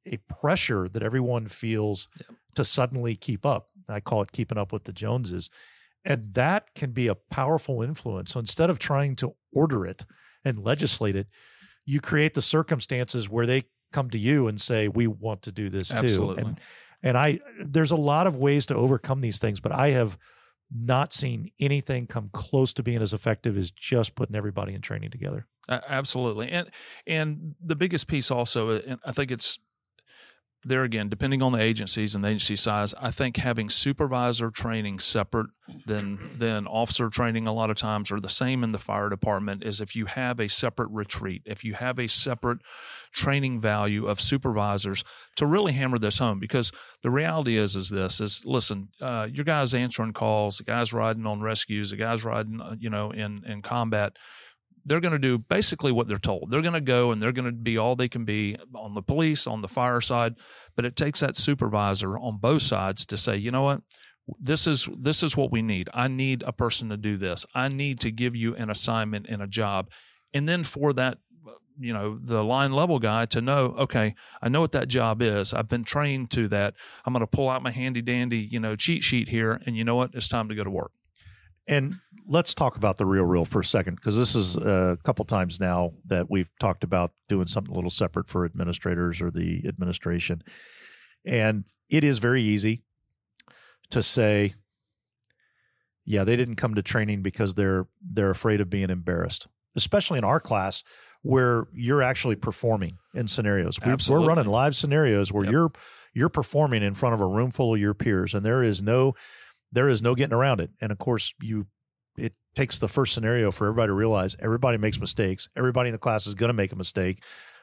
a 0.06 0.18
pressure 0.30 0.88
that 0.90 1.04
everyone 1.04 1.48
feels 1.48 2.08
yep. 2.20 2.38
to 2.56 2.64
suddenly 2.64 3.16
keep 3.16 3.46
up. 3.46 3.70
I 3.90 4.00
call 4.00 4.22
it 4.22 4.32
keeping 4.32 4.58
up 4.58 4.72
with 4.72 4.84
the 4.84 4.94
Joneses. 4.94 5.50
And 6.06 6.34
that 6.34 6.74
can 6.76 6.92
be 6.92 7.08
a 7.08 7.16
powerful 7.16 7.82
influence. 7.82 8.32
So 8.32 8.40
instead 8.40 8.70
of 8.70 8.80
trying 8.80 9.16
to 9.18 9.36
order 9.54 9.86
it 9.86 10.06
and 10.44 10.60
legislate 10.60 11.16
it, 11.16 11.28
you 11.86 12.00
create 12.00 12.34
the 12.34 12.42
circumstances 12.42 13.30
where 13.30 13.46
they 13.46 13.64
come 13.92 14.10
to 14.12 14.18
you 14.18 14.48
and 14.48 14.60
say, 14.60 14.88
"We 14.88 15.08
want 15.08 15.42
to 15.44 15.52
do 15.52 15.70
this 15.70 15.92
Absolutely. 15.92 16.36
too." 16.36 16.48
And 16.48 16.60
and 17.02 17.18
I 17.18 17.40
there's 17.60 17.92
a 17.92 17.96
lot 17.96 18.28
of 18.28 18.36
ways 18.36 18.66
to 18.68 18.76
overcome 18.76 19.22
these 19.22 19.40
things, 19.40 19.60
but 19.60 19.72
I 19.72 19.92
have 19.92 20.18
not 20.72 21.14
seen 21.14 21.52
anything 21.60 22.08
come 22.08 22.30
close 22.34 22.74
to 22.74 22.84
being 22.84 23.02
as 23.02 23.14
effective 23.14 23.58
as 23.58 23.72
just 23.72 24.16
putting 24.16 24.36
everybody 24.36 24.74
in 24.74 24.82
training 24.82 25.12
together. 25.12 25.48
Uh, 25.70 25.80
absolutely, 25.88 26.50
and 26.50 26.70
and 27.08 27.56
the 27.64 27.76
biggest 27.76 28.08
piece 28.08 28.32
also, 28.32 28.72
and 28.72 29.00
I 29.06 29.12
think 29.12 29.32
it's 29.32 29.60
there 30.68 30.84
again, 30.84 31.10
depending 31.10 31.44
on 31.44 31.52
the 31.52 31.62
agencies 31.62 32.16
and 32.16 32.24
the 32.24 32.30
agency 32.30 32.56
size, 32.56 32.96
I 33.00 33.12
think 33.12 33.38
having 33.38 33.70
supervisor 33.70 34.50
training 34.50 34.98
separate 34.98 35.48
than 35.86 36.20
than 36.38 36.66
officer 36.66 37.10
training 37.10 37.46
a 37.46 37.54
lot 37.54 37.70
of 37.70 37.76
times 37.76 38.12
are 38.12 38.20
the 38.20 38.30
same 38.30 38.64
in 38.64 38.72
the 38.72 38.80
fire 38.80 39.10
department 39.10 39.64
is 39.64 39.80
if 39.80 39.96
you 39.96 40.08
have 40.08 40.40
a 40.40 40.50
separate 40.50 40.90
retreat, 40.90 41.44
if 41.46 41.64
you 41.64 41.76
have 41.76 42.00
a 42.00 42.08
separate 42.08 42.60
training 43.12 43.60
value 43.60 44.08
of 44.08 44.20
supervisors 44.20 45.04
to 45.36 45.46
really 45.46 45.74
hammer 45.74 46.00
this 46.00 46.18
home. 46.18 46.40
Because 46.40 46.72
the 47.04 47.12
reality 47.12 47.58
is 47.58 47.76
is 47.76 47.90
this 47.90 48.20
is 48.20 48.42
listen, 48.44 48.90
uh, 49.00 49.28
your 49.32 49.46
guys 49.46 49.76
answering 49.76 50.14
calls, 50.14 50.58
the 50.58 50.64
guys 50.64 50.94
riding 50.94 51.28
on 51.28 51.42
rescues, 51.42 51.92
the 51.92 51.98
guys 51.98 52.26
riding 52.26 52.60
uh, 52.60 52.76
you 52.80 52.90
know 52.90 53.12
in 53.12 53.44
in 53.46 53.62
combat 53.62 54.18
they're 54.86 55.00
going 55.00 55.12
to 55.12 55.20
do 55.20 55.38
basically 55.38 55.92
what 55.92 56.08
they're 56.08 56.18
told. 56.18 56.52
They're 56.52 56.62
going 56.62 56.74
to 56.74 56.82
go 56.82 57.12
and 57.12 57.22
they're 57.22 57.32
going 57.32 57.46
to 57.46 57.52
be 57.52 57.78
all 57.78 57.96
they 57.96 58.08
can 58.08 58.24
be 58.24 58.58
on 58.74 58.94
the 58.94 59.02
police, 59.02 59.48
on 59.48 59.62
the 59.62 59.68
fire 59.68 60.02
side. 60.02 60.36
But 60.76 60.86
it 60.86 60.96
takes 60.96 61.20
that 61.22 61.36
supervisor 61.36 62.18
on 62.18 62.38
both 62.38 62.62
sides 62.62 63.06
to 63.08 63.18
say, 63.18 63.36
you 63.36 63.52
know 63.52 63.64
what, 63.64 63.82
this 64.40 64.68
is 64.68 64.88
this 64.98 65.24
is 65.24 65.36
what 65.36 65.52
we 65.52 65.62
need. 65.62 65.90
I 65.94 66.08
need 66.08 66.44
a 66.44 66.52
person 66.52 66.90
to 66.90 66.98
do 66.98 67.18
this. 67.18 67.46
I 67.54 67.68
need 67.68 68.00
to 68.02 68.12
give 68.12 68.36
you 68.36 68.56
an 68.56 68.70
assignment 68.70 69.28
and 69.28 69.42
a 69.42 69.48
job, 69.48 69.90
and 70.34 70.48
then 70.48 70.64
for 70.64 70.94
that 70.94 71.20
you 71.78 71.94
know 71.94 72.18
the 72.22 72.44
line 72.44 72.72
level 72.72 73.00
guy 73.00 73.26
to 73.26 73.42
know 73.42 73.76
okay 73.78 74.16
i 74.42 74.48
know 74.48 74.62
what 74.62 74.72
that 74.72 74.88
job 74.88 75.22
is 75.22 75.54
i've 75.54 75.68
been 75.68 75.84
trained 75.84 76.32
to 76.32 76.48
that 76.48 76.74
i'm 77.06 77.12
going 77.12 77.20
to 77.20 77.28
pull 77.28 77.50
out 77.50 77.62
my 77.62 77.72
handy 77.72 78.02
dandy 78.02 78.48
you 78.50 78.62
know 78.62 78.78
cheat 78.78 79.04
sheet 79.04 79.28
here 79.28 79.62
and 79.66 79.76
you 79.76 79.84
know 79.84 79.96
what 79.96 80.12
it's 80.14 80.30
time 80.30 80.48
to 80.48 80.56
go 80.56 80.64
to 80.64 80.70
work 80.70 80.92
and 81.68 81.96
let's 82.28 82.54
talk 82.54 82.76
about 82.76 82.98
the 82.98 83.06
real 83.06 83.26
real 83.26 83.46
for 83.46 83.60
a 83.60 83.66
second 83.66 83.96
because 83.96 84.18
this 84.18 84.36
is 84.36 84.56
a 84.58 84.98
couple 85.04 85.26
times 85.26 85.60
now 85.60 85.94
that 86.06 86.30
we've 86.30 86.50
talked 86.60 86.84
about 86.84 87.12
doing 87.28 87.48
something 87.48 87.72
a 87.72 87.76
little 87.76 87.90
separate 87.90 88.28
for 88.28 88.46
administrators 88.46 89.22
or 89.22 89.30
the 89.32 89.64
administration 89.68 90.42
and 91.26 91.66
it 91.90 92.04
is 92.04 92.20
very 92.20 92.42
easy 92.42 92.84
to 93.90 94.02
say 94.02 94.54
yeah 96.04 96.24
they 96.24 96.36
didn't 96.36 96.56
come 96.56 96.74
to 96.76 96.82
training 96.82 97.22
because 97.22 97.54
they're 97.54 97.88
they're 98.02 98.32
afraid 98.32 98.60
of 98.60 98.70
being 98.70 98.90
embarrassed 98.90 99.48
especially 99.76 100.18
in 100.18 100.24
our 100.24 100.40
class 100.40 100.84
where 101.26 101.66
you're 101.74 102.04
actually 102.04 102.36
performing 102.36 103.00
in 103.16 103.28
scenarios. 103.28 103.80
We, 103.84 103.92
are 103.92 104.20
running 104.20 104.46
live 104.46 104.76
scenarios 104.76 105.34
where 105.34 105.44
yep. 105.44 105.52
you're 105.52 105.72
you're 106.14 106.30
performing 106.30 106.84
in 106.84 106.94
front 106.94 107.16
of 107.16 107.20
a 107.20 107.26
room 107.26 107.50
full 107.50 107.74
of 107.74 107.80
your 107.80 107.96
peers, 107.96 108.36
and 108.36 108.46
there 108.46 108.64
is 108.64 108.82
no 108.84 109.16
there 109.76 109.90
is 109.90 110.02
no 110.02 110.16
getting 110.16 110.34
around 110.34 110.62
it. 110.62 110.72
And 110.82 110.92
of 110.92 110.98
course, 110.98 111.34
you 111.42 111.68
it 112.18 112.34
takes 112.56 112.80
the 112.80 112.88
first 112.88 113.14
scenario 113.14 113.52
for 113.52 113.68
everybody 113.68 113.90
to 113.90 113.94
realize 113.94 114.38
everybody 114.40 114.78
makes 114.78 115.00
mistakes. 115.00 115.50
Everybody 115.58 115.90
in 115.90 115.94
the 115.94 116.00
class 116.00 116.26
is 116.26 116.34
going 116.34 116.48
to 116.48 116.54
make 116.54 116.72
a 116.72 116.78
mistake. 116.78 117.22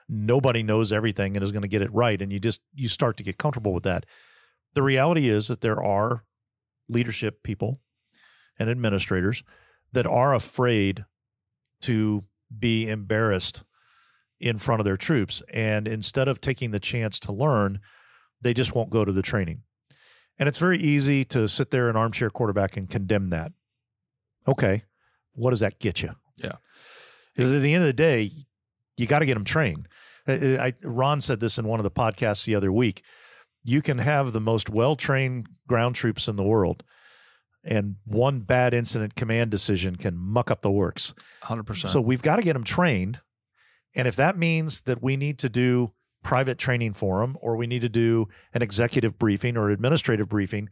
Nobody 0.09 0.63
knows 0.63 0.93
everything 0.93 1.37
and 1.37 1.43
is 1.43 1.53
going 1.53 1.63
to 1.63 1.69
get 1.69 1.81
it 1.81 1.93
right, 1.93 2.21
and 2.21 2.31
you 2.31 2.39
just 2.39 2.61
you 2.75 2.89
start 2.89 3.17
to 3.17 3.23
get 3.23 3.39
comfortable 3.39 3.73
with 3.73 3.85
that. 3.85 4.05
The 4.75 4.83
reality 4.83 5.29
is 5.29 5.49
that 5.49 5.63
there 5.63 5.83
are 5.83 6.25
leadership 6.89 7.43
people 7.43 7.81
and 8.59 8.69
administrators 8.69 9.43
that 9.93 10.07
are 10.07 10.35
afraid 10.35 11.05
to 11.83 12.25
be 12.57 12.89
embarrassed 12.89 13.65
in 14.39 14.59
front 14.59 14.81
of 14.81 14.85
their 14.85 14.97
troops. 14.97 15.43
And 15.53 15.89
instead 15.89 16.29
of 16.29 16.41
taking 16.41 16.73
the 16.73 16.81
chance 16.81 17.19
to 17.21 17.33
learn, 17.33 17.81
they 18.41 18.53
just 18.53 18.75
won't 18.75 18.91
go 18.91 19.05
to 19.05 19.13
the 19.13 19.23
training. 19.23 19.63
And 20.39 20.49
it's 20.49 20.59
very 20.59 20.79
easy 20.79 21.25
to 21.27 21.47
sit 21.49 21.71
there 21.71 21.89
an 21.89 21.97
armchair 21.97 22.31
quarterback 22.31 22.77
and 22.77 22.89
condemn 22.89 23.31
that. 23.31 23.53
Okay, 24.49 24.85
what 25.35 25.51
does 25.51 25.61
that 25.61 25.79
get 25.79 26.03
you? 26.03 26.15
Yeah. 26.37 26.57
Because 27.35 27.53
at 27.53 27.63
the 27.63 27.75
end 27.75 27.83
of 27.83 27.87
the 27.87 27.93
day, 27.93 28.31
you 28.97 29.07
got 29.07 29.21
to 29.21 29.27
get 29.27 29.35
them 29.35 29.45
trained. 29.45 29.89
I, 30.27 30.33
I, 30.33 30.73
Ron 30.83 31.21
said 31.21 31.41
this 31.41 31.59
in 31.59 31.67
one 31.67 31.81
of 31.81 31.85
the 31.85 31.91
podcasts 31.91 32.45
the 32.45 32.55
other 32.55 32.73
week. 32.73 33.03
You 33.65 33.83
can 33.83 33.99
have 33.99 34.33
the 34.33 34.41
most 34.41 34.69
well 34.69 34.97
trained 34.97 35.47
ground 35.69 35.95
troops 35.95 36.29
in 36.29 36.37
the 36.37 36.43
world, 36.43 36.83
and 37.65 37.97
one 38.05 38.41
bad 38.41 38.75
incident 38.75 39.15
command 39.15 39.51
decision 39.51 39.97
can 39.97 40.17
muck 40.17 40.51
up 40.51 40.63
the 40.63 40.71
works. 40.71 41.15
100%. 41.45 41.89
So 41.89 42.01
we've 42.01 42.23
got 42.23 42.37
to 42.37 42.43
get 42.43 42.55
them 42.55 42.65
trained. 42.65 43.21
And 43.95 44.09
if 44.09 44.17
that 44.17 44.37
means 44.39 44.83
that 44.83 45.03
we 45.03 45.17
need 45.17 45.39
to 45.41 45.49
do 45.49 45.93
private 46.23 46.59
training 46.59 46.93
for 46.93 47.21
them 47.21 47.37
or 47.41 47.57
we 47.57 47.67
need 47.67 47.83
to 47.83 47.89
do 47.89 48.27
an 48.55 48.63
executive 48.63 49.19
briefing 49.19 49.57
or 49.57 49.71
administrative 49.71 50.29
briefing 50.29 50.69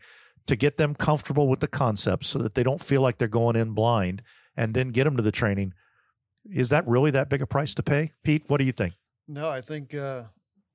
to 0.46 0.56
get 0.56 0.76
them 0.76 0.94
comfortable 0.94 1.48
with 1.48 1.60
the 1.60 1.68
concepts 1.68 2.28
so 2.28 2.38
that 2.38 2.54
they 2.54 2.62
don't 2.62 2.82
feel 2.82 3.02
like 3.02 3.18
they're 3.18 3.28
going 3.28 3.56
in 3.56 3.72
blind 3.72 4.22
and 4.56 4.74
then 4.74 4.90
get 4.90 5.04
them 5.04 5.16
to 5.16 5.22
the 5.22 5.32
training, 5.32 5.72
is 6.50 6.70
that 6.70 6.86
really 6.86 7.10
that 7.10 7.28
big 7.28 7.42
a 7.42 7.46
price 7.46 7.74
to 7.74 7.82
pay? 7.82 8.12
Pete, 8.24 8.44
what 8.48 8.58
do 8.58 8.64
you 8.64 8.72
think? 8.72 8.94
No, 9.28 9.48
I 9.48 9.60
think 9.60 9.94
uh, 9.94 10.24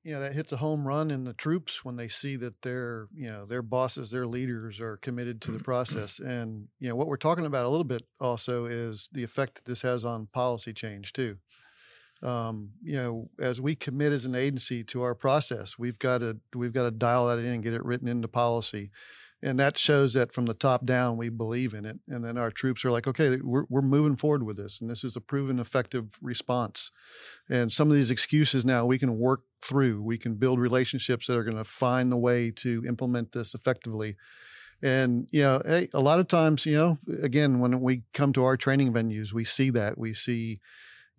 you 0.06 0.12
know 0.12 0.20
that 0.20 0.32
hits 0.32 0.52
a 0.52 0.56
home 0.56 0.86
run 0.86 1.10
in 1.10 1.24
the 1.24 1.34
troops 1.34 1.84
when 1.84 1.96
they 1.96 2.06
see 2.06 2.36
that 2.36 2.62
their 2.62 3.08
you 3.12 3.26
know 3.26 3.44
their 3.44 3.60
bosses 3.60 4.08
their 4.08 4.24
leaders 4.24 4.78
are 4.78 4.98
committed 4.98 5.40
to 5.42 5.50
the 5.50 5.58
process 5.58 6.20
and 6.20 6.68
you 6.78 6.88
know 6.88 6.94
what 6.94 7.08
we're 7.08 7.16
talking 7.16 7.44
about 7.44 7.66
a 7.66 7.68
little 7.68 7.82
bit 7.82 8.02
also 8.20 8.66
is 8.66 9.08
the 9.10 9.24
effect 9.24 9.56
that 9.56 9.64
this 9.64 9.82
has 9.82 10.04
on 10.04 10.28
policy 10.32 10.72
change 10.72 11.12
too 11.12 11.36
um, 12.22 12.70
you 12.82 12.96
know 12.96 13.28
as 13.38 13.60
we 13.60 13.74
commit 13.74 14.12
as 14.12 14.26
an 14.26 14.34
agency 14.34 14.82
to 14.82 15.02
our 15.02 15.14
process 15.14 15.78
we've 15.78 15.98
got 15.98 16.18
to 16.18 16.38
we've 16.54 16.72
got 16.72 16.84
to 16.84 16.90
dial 16.90 17.26
that 17.28 17.38
in 17.38 17.46
and 17.46 17.62
get 17.62 17.74
it 17.74 17.84
written 17.84 18.08
into 18.08 18.28
policy. 18.28 18.90
And 19.42 19.60
that 19.60 19.76
shows 19.76 20.14
that 20.14 20.32
from 20.32 20.46
the 20.46 20.54
top 20.54 20.86
down 20.86 21.18
we 21.18 21.28
believe 21.28 21.74
in 21.74 21.84
it. 21.84 21.98
And 22.08 22.24
then 22.24 22.38
our 22.38 22.50
troops 22.50 22.84
are 22.84 22.90
like 22.90 23.06
okay 23.06 23.38
we're, 23.42 23.64
we're 23.68 23.82
moving 23.82 24.16
forward 24.16 24.42
with 24.42 24.56
this 24.56 24.80
and 24.80 24.88
this 24.88 25.04
is 25.04 25.16
a 25.16 25.20
proven 25.20 25.58
effective 25.58 26.18
response. 26.22 26.90
And 27.48 27.70
some 27.70 27.88
of 27.88 27.94
these 27.94 28.10
excuses 28.10 28.64
now 28.64 28.86
we 28.86 28.98
can 28.98 29.18
work 29.18 29.42
through. 29.62 30.02
We 30.02 30.18
can 30.18 30.34
build 30.34 30.58
relationships 30.58 31.26
that 31.26 31.36
are 31.36 31.44
going 31.44 31.56
to 31.56 31.64
find 31.64 32.10
the 32.10 32.16
way 32.16 32.50
to 32.52 32.84
implement 32.88 33.32
this 33.32 33.54
effectively. 33.54 34.16
And 34.82 35.28
you 35.30 35.42
know 35.42 35.62
hey, 35.64 35.88
a 35.92 36.00
lot 36.00 36.18
of 36.18 36.28
times 36.28 36.64
you 36.64 36.76
know 36.76 36.98
again 37.22 37.60
when 37.60 37.80
we 37.80 38.02
come 38.14 38.32
to 38.32 38.44
our 38.44 38.56
training 38.56 38.92
venues 38.92 39.32
we 39.32 39.44
see 39.44 39.70
that. 39.70 39.98
We 39.98 40.14
see 40.14 40.60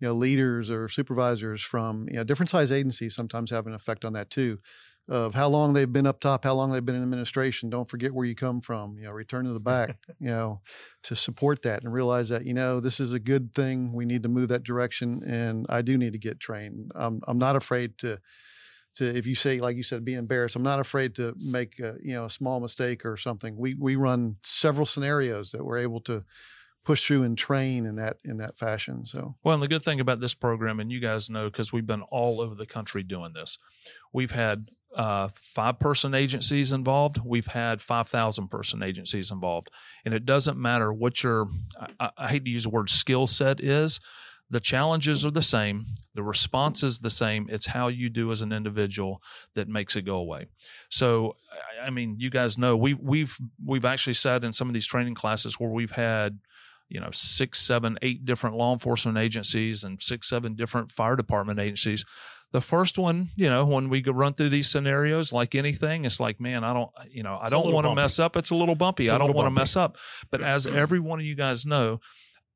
you 0.00 0.08
know 0.08 0.14
leaders 0.14 0.70
or 0.70 0.88
supervisors 0.88 1.62
from 1.62 2.06
you 2.08 2.16
know 2.16 2.24
different 2.24 2.50
size 2.50 2.72
agencies 2.72 3.14
sometimes 3.14 3.50
have 3.50 3.66
an 3.66 3.74
effect 3.74 4.04
on 4.04 4.12
that 4.14 4.30
too 4.30 4.58
of 5.08 5.34
how 5.34 5.48
long 5.48 5.72
they've 5.72 5.92
been 5.92 6.06
up 6.06 6.20
top, 6.20 6.44
how 6.44 6.52
long 6.52 6.70
they've 6.70 6.84
been 6.84 6.94
in 6.94 7.02
administration. 7.02 7.70
Don't 7.70 7.88
forget 7.88 8.12
where 8.12 8.26
you 8.26 8.34
come 8.34 8.60
from. 8.60 8.98
You 8.98 9.04
know, 9.04 9.12
return 9.12 9.46
to 9.46 9.52
the 9.52 9.60
back. 9.60 9.96
you 10.20 10.28
know, 10.28 10.60
to 11.04 11.16
support 11.16 11.62
that 11.62 11.82
and 11.82 11.92
realize 11.92 12.28
that 12.28 12.44
you 12.44 12.54
know 12.54 12.80
this 12.80 13.00
is 13.00 13.12
a 13.12 13.18
good 13.18 13.54
thing. 13.54 13.92
We 13.92 14.04
need 14.04 14.22
to 14.24 14.28
move 14.28 14.48
that 14.48 14.64
direction, 14.64 15.22
and 15.24 15.66
I 15.68 15.82
do 15.82 15.96
need 15.96 16.12
to 16.12 16.18
get 16.18 16.40
trained. 16.40 16.92
I'm 16.94 17.20
I'm 17.26 17.38
not 17.38 17.56
afraid 17.56 17.96
to 17.98 18.20
to 18.96 19.16
if 19.16 19.26
you 19.26 19.34
say 19.34 19.60
like 19.60 19.76
you 19.76 19.82
said 19.82 20.04
be 20.04 20.14
embarrassed. 20.14 20.56
I'm 20.56 20.62
not 20.62 20.80
afraid 20.80 21.14
to 21.16 21.34
make 21.38 21.78
a, 21.78 21.96
you 22.02 22.12
know 22.12 22.26
a 22.26 22.30
small 22.30 22.60
mistake 22.60 23.06
or 23.06 23.16
something. 23.16 23.56
We 23.56 23.74
we 23.74 23.96
run 23.96 24.36
several 24.42 24.86
scenarios 24.86 25.52
that 25.52 25.64
we're 25.64 25.78
able 25.78 26.00
to 26.02 26.24
push 26.88 27.06
through 27.06 27.22
and 27.22 27.36
train 27.36 27.84
in 27.84 27.96
that 27.96 28.16
in 28.24 28.38
that 28.38 28.56
fashion. 28.56 29.04
So 29.04 29.34
well, 29.44 29.52
and 29.52 29.62
the 29.62 29.68
good 29.68 29.82
thing 29.82 30.00
about 30.00 30.20
this 30.20 30.32
program, 30.32 30.80
and 30.80 30.90
you 30.90 31.00
guys 31.00 31.28
know 31.28 31.50
because 31.50 31.70
we've 31.70 31.86
been 31.86 32.00
all 32.00 32.40
over 32.40 32.54
the 32.54 32.64
country 32.64 33.02
doing 33.02 33.34
this, 33.34 33.58
we've 34.10 34.30
had 34.30 34.70
uh, 34.96 35.28
five 35.34 35.78
person 35.78 36.14
agencies 36.14 36.72
involved. 36.72 37.20
We've 37.22 37.46
had 37.46 37.82
5,000 37.82 38.48
person 38.48 38.82
agencies 38.82 39.30
involved. 39.30 39.68
And 40.06 40.14
it 40.14 40.24
doesn't 40.24 40.58
matter 40.58 40.90
what 40.90 41.22
your, 41.22 41.48
I, 42.00 42.08
I 42.16 42.28
hate 42.28 42.46
to 42.46 42.50
use 42.50 42.62
the 42.62 42.70
word 42.70 42.88
skill 42.88 43.26
set 43.26 43.60
is, 43.60 44.00
the 44.48 44.58
challenges 44.58 45.26
are 45.26 45.30
the 45.30 45.42
same, 45.42 45.88
the 46.14 46.22
response 46.22 46.82
is 46.82 47.00
the 47.00 47.10
same. 47.10 47.48
It's 47.50 47.66
how 47.66 47.88
you 47.88 48.08
do 48.08 48.32
as 48.32 48.40
an 48.40 48.50
individual 48.50 49.20
that 49.52 49.68
makes 49.68 49.94
it 49.94 50.06
go 50.06 50.16
away. 50.16 50.46
So, 50.88 51.36
I 51.84 51.90
mean, 51.90 52.16
you 52.18 52.30
guys 52.30 52.56
know 52.56 52.74
we 52.78 52.94
we've 52.94 53.36
we've 53.62 53.84
actually 53.84 54.14
sat 54.14 54.42
in 54.42 54.54
some 54.54 54.68
of 54.68 54.72
these 54.72 54.86
training 54.86 55.16
classes 55.16 55.60
where 55.60 55.68
we've 55.68 55.90
had 55.90 56.38
you 56.88 57.00
know 57.00 57.10
six 57.12 57.60
seven 57.60 57.98
eight 58.02 58.24
different 58.24 58.56
law 58.56 58.72
enforcement 58.72 59.18
agencies 59.18 59.84
and 59.84 60.02
six 60.02 60.28
seven 60.28 60.54
different 60.54 60.92
fire 60.92 61.16
department 61.16 61.60
agencies 61.60 62.04
the 62.52 62.60
first 62.60 62.98
one, 62.98 63.28
you 63.36 63.50
know, 63.50 63.66
when 63.66 63.90
we 63.90 64.02
run 64.02 64.32
through 64.32 64.48
these 64.48 64.70
scenarios, 64.70 65.32
like 65.32 65.54
anything, 65.54 66.06
it's 66.06 66.18
like, 66.18 66.40
man, 66.40 66.64
I 66.64 66.72
don't, 66.72 66.90
you 67.10 67.22
know, 67.22 67.36
I 67.36 67.46
it's 67.46 67.52
don't 67.52 67.72
want 67.72 67.86
to 67.86 67.94
mess 67.94 68.18
up. 68.18 68.36
It's 68.36 68.50
a 68.50 68.54
little 68.54 68.74
bumpy. 68.74 69.04
It's 69.04 69.12
I 69.12 69.18
don't 69.18 69.34
want 69.34 69.46
to 69.46 69.50
mess 69.50 69.76
up. 69.76 69.98
But 70.30 70.42
as 70.42 70.66
every 70.66 70.98
one 70.98 71.20
of 71.20 71.26
you 71.26 71.34
guys 71.34 71.66
know, 71.66 72.00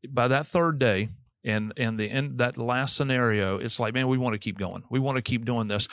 by 0.08 0.28
that 0.28 0.46
third 0.46 0.78
day, 0.78 1.10
and 1.44 1.72
and 1.76 1.98
the 1.98 2.08
end 2.08 2.38
that 2.38 2.56
last 2.56 2.96
scenario, 2.96 3.58
it's 3.58 3.80
like, 3.80 3.94
man, 3.94 4.08
we 4.08 4.16
want 4.16 4.34
to 4.34 4.38
keep 4.38 4.58
going. 4.58 4.82
We 4.90 5.00
want 5.00 5.16
to 5.16 5.22
keep 5.22 5.44
doing 5.44 5.66
this. 5.66 5.88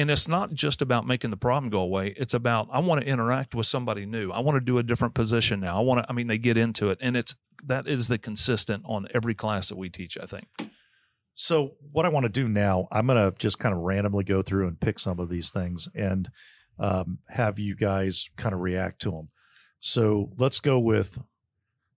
And 0.00 0.10
it's 0.10 0.26
not 0.26 0.54
just 0.54 0.80
about 0.80 1.06
making 1.06 1.28
the 1.28 1.36
problem 1.36 1.68
go 1.68 1.80
away. 1.80 2.14
It's 2.16 2.32
about 2.32 2.68
I 2.72 2.78
want 2.78 3.02
to 3.02 3.06
interact 3.06 3.54
with 3.54 3.66
somebody 3.66 4.06
new. 4.06 4.30
I 4.30 4.40
want 4.40 4.56
to 4.56 4.60
do 4.64 4.78
a 4.78 4.82
different 4.82 5.12
position 5.12 5.60
now. 5.60 5.76
I 5.76 5.82
want 5.82 6.02
to. 6.02 6.08
I 6.08 6.14
mean, 6.14 6.26
they 6.26 6.38
get 6.38 6.56
into 6.56 6.88
it, 6.88 6.96
and 7.02 7.18
it's 7.18 7.34
that 7.66 7.86
is 7.86 8.08
the 8.08 8.16
consistent 8.16 8.82
on 8.86 9.08
every 9.12 9.34
class 9.34 9.68
that 9.68 9.76
we 9.76 9.90
teach. 9.90 10.16
I 10.16 10.24
think. 10.24 10.48
So, 11.34 11.72
what 11.92 12.06
I 12.06 12.08
want 12.08 12.24
to 12.24 12.30
do 12.30 12.48
now, 12.48 12.88
I'm 12.90 13.06
going 13.06 13.18
to 13.18 13.36
just 13.38 13.58
kind 13.58 13.74
of 13.74 13.80
randomly 13.82 14.24
go 14.24 14.40
through 14.40 14.68
and 14.68 14.80
pick 14.80 14.98
some 14.98 15.20
of 15.20 15.28
these 15.28 15.50
things 15.50 15.86
and 15.94 16.30
um, 16.78 17.18
have 17.28 17.58
you 17.58 17.76
guys 17.76 18.30
kind 18.38 18.54
of 18.54 18.60
react 18.60 19.02
to 19.02 19.10
them. 19.10 19.28
So, 19.80 20.30
let's 20.38 20.60
go 20.60 20.78
with 20.78 21.18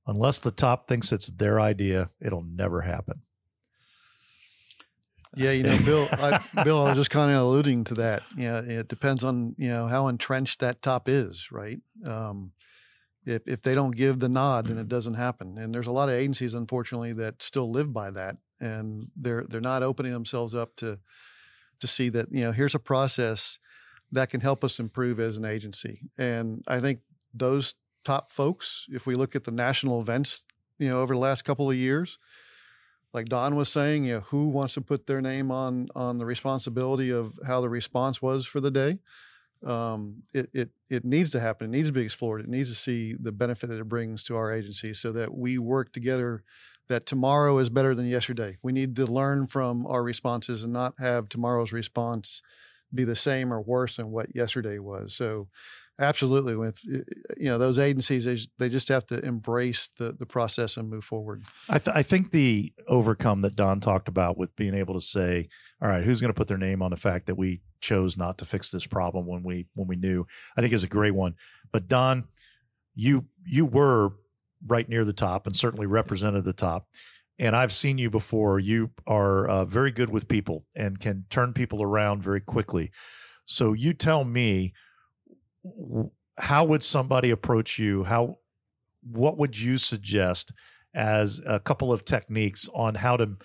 unless 0.05 0.39
the 0.39 0.51
top 0.51 0.89
thinks 0.89 1.13
it's 1.13 1.27
their 1.27 1.61
idea, 1.61 2.09
it'll 2.19 2.43
never 2.43 2.81
happen. 2.81 3.21
Yeah, 5.35 5.51
you 5.51 5.63
know, 5.63 5.77
Bill, 5.83 6.07
I, 6.11 6.39
Bill, 6.63 6.81
I 6.81 6.89
was 6.89 6.97
just 6.97 7.09
kind 7.09 7.31
of 7.31 7.37
alluding 7.37 7.85
to 7.85 7.95
that. 7.95 8.23
Yeah, 8.37 8.61
it 8.61 8.87
depends 8.87 9.23
on 9.23 9.55
you 9.57 9.69
know 9.69 9.87
how 9.87 10.07
entrenched 10.07 10.59
that 10.59 10.81
top 10.81 11.09
is, 11.09 11.51
right? 11.51 11.79
Um, 12.05 12.51
if 13.25 13.41
if 13.47 13.61
they 13.61 13.73
don't 13.73 13.95
give 13.95 14.19
the 14.19 14.29
nod, 14.29 14.67
then 14.67 14.77
it 14.77 14.87
doesn't 14.87 15.15
happen. 15.15 15.57
And 15.57 15.73
there's 15.73 15.87
a 15.87 15.91
lot 15.91 16.09
of 16.09 16.15
agencies, 16.15 16.53
unfortunately, 16.53 17.13
that 17.13 17.41
still 17.41 17.69
live 17.71 17.91
by 17.93 18.11
that 18.11 18.37
and 18.63 19.11
they're 19.15 19.45
they're 19.49 19.61
not 19.61 19.83
opening 19.83 20.13
themselves 20.13 20.55
up 20.55 20.75
to 20.77 20.97
to 21.79 21.87
see 21.87 22.09
that 22.09 22.27
you 22.31 22.41
know 22.41 22.51
here's 22.51 22.75
a 22.75 22.79
process 22.79 23.59
that 24.11 24.29
can 24.29 24.41
help 24.41 24.63
us 24.63 24.79
improve 24.79 25.19
as 25.19 25.37
an 25.37 25.45
agency. 25.45 26.01
And 26.19 26.63
I 26.67 26.79
think 26.79 26.99
those 27.33 27.73
top 28.03 28.31
folks, 28.31 28.85
if 28.89 29.07
we 29.07 29.15
look 29.15 29.35
at 29.35 29.43
the 29.43 29.51
national 29.51 29.99
events, 29.99 30.45
you 30.77 30.87
know, 30.87 31.01
over 31.01 31.15
the 31.15 31.19
last 31.19 31.41
couple 31.41 31.67
of 31.67 31.75
years, 31.75 32.19
like 33.13 33.27
Don 33.27 33.55
was 33.55 33.69
saying, 33.69 34.05
you 34.05 34.15
know, 34.15 34.19
who 34.21 34.47
wants 34.47 34.73
to 34.73 34.81
put 34.81 35.05
their 35.05 35.21
name 35.21 35.51
on 35.51 35.87
on 35.95 36.17
the 36.17 36.25
responsibility 36.25 37.11
of 37.11 37.39
how 37.45 37.61
the 37.61 37.69
response 37.69 38.21
was 38.21 38.45
for 38.45 38.59
the 38.59 38.71
day? 38.71 38.99
Um, 39.65 40.23
it 40.33 40.49
it 40.53 40.69
it 40.89 41.05
needs 41.05 41.31
to 41.31 41.39
happen. 41.39 41.67
It 41.67 41.77
needs 41.77 41.89
to 41.89 41.93
be 41.93 42.03
explored. 42.03 42.41
It 42.41 42.49
needs 42.49 42.69
to 42.69 42.75
see 42.75 43.15
the 43.19 43.31
benefit 43.31 43.67
that 43.67 43.79
it 43.79 43.87
brings 43.87 44.23
to 44.23 44.35
our 44.35 44.53
agency, 44.53 44.93
so 44.93 45.11
that 45.13 45.33
we 45.33 45.57
work 45.57 45.93
together. 45.93 46.43
That 46.89 47.05
tomorrow 47.05 47.57
is 47.59 47.69
better 47.69 47.95
than 47.95 48.07
yesterday. 48.07 48.57
We 48.61 48.73
need 48.73 48.97
to 48.97 49.05
learn 49.05 49.47
from 49.47 49.87
our 49.87 50.03
responses 50.03 50.65
and 50.65 50.73
not 50.73 50.95
have 50.99 51.29
tomorrow's 51.29 51.71
response 51.71 52.41
be 52.93 53.03
the 53.03 53.15
same 53.15 53.51
or 53.51 53.61
worse 53.61 53.97
than 53.97 54.11
what 54.11 54.35
yesterday 54.35 54.79
was. 54.79 55.13
So 55.15 55.47
absolutely 55.99 56.55
with 56.55 56.79
you 56.83 57.45
know 57.45 57.57
those 57.57 57.77
agencies 57.77 58.25
they, 58.25 58.37
they 58.57 58.69
just 58.69 58.87
have 58.87 59.05
to 59.05 59.19
embrace 59.23 59.89
the 59.97 60.11
the 60.11 60.25
process 60.25 60.77
and 60.77 60.89
move 60.89 61.03
forward 61.03 61.43
I, 61.69 61.77
th- 61.79 61.95
I 61.95 62.01
think 62.01 62.31
the 62.31 62.73
overcome 62.87 63.41
that 63.41 63.55
don 63.55 63.79
talked 63.79 64.07
about 64.07 64.37
with 64.37 64.55
being 64.55 64.73
able 64.73 64.95
to 64.95 65.05
say 65.05 65.49
all 65.81 65.87
right 65.87 66.03
who's 66.03 66.19
going 66.19 66.33
to 66.33 66.37
put 66.37 66.47
their 66.47 66.57
name 66.57 66.81
on 66.81 66.91
the 66.91 66.97
fact 66.97 67.27
that 67.27 67.35
we 67.35 67.61
chose 67.79 68.17
not 68.17 68.39
to 68.39 68.45
fix 68.45 68.71
this 68.71 68.87
problem 68.87 69.27
when 69.27 69.43
we 69.43 69.67
when 69.75 69.87
we 69.87 69.95
knew 69.95 70.25
i 70.57 70.61
think 70.61 70.73
is 70.73 70.83
a 70.83 70.87
great 70.87 71.13
one 71.13 71.35
but 71.71 71.87
don 71.87 72.25
you 72.95 73.25
you 73.45 73.65
were 73.65 74.13
right 74.65 74.89
near 74.89 75.05
the 75.05 75.13
top 75.13 75.45
and 75.45 75.55
certainly 75.55 75.85
represented 75.85 76.43
the 76.43 76.53
top 76.53 76.87
and 77.39 77.55
I've 77.55 77.73
seen 77.73 77.97
you 77.97 78.09
before. 78.09 78.59
You 78.59 78.91
are 79.07 79.47
uh, 79.47 79.65
very 79.65 79.91
good 79.91 80.09
with 80.09 80.27
people 80.27 80.65
and 80.75 80.99
can 80.99 81.25
turn 81.29 81.53
people 81.53 81.81
around 81.81 82.23
very 82.23 82.41
quickly. 82.41 82.91
So 83.45 83.73
you 83.73 83.93
tell 83.93 84.23
me 84.23 84.73
how 86.37 86.65
would 86.65 86.83
somebody 86.83 87.29
approach 87.29 87.79
you? 87.79 88.03
How 88.03 88.37
what 89.01 89.37
would 89.37 89.59
you 89.59 89.77
suggest 89.77 90.53
as 90.93 91.41
a 91.45 91.59
couple 91.59 91.91
of 91.91 92.05
techniques 92.05 92.69
on 92.73 92.95
how 92.95 93.17
to 93.17 93.37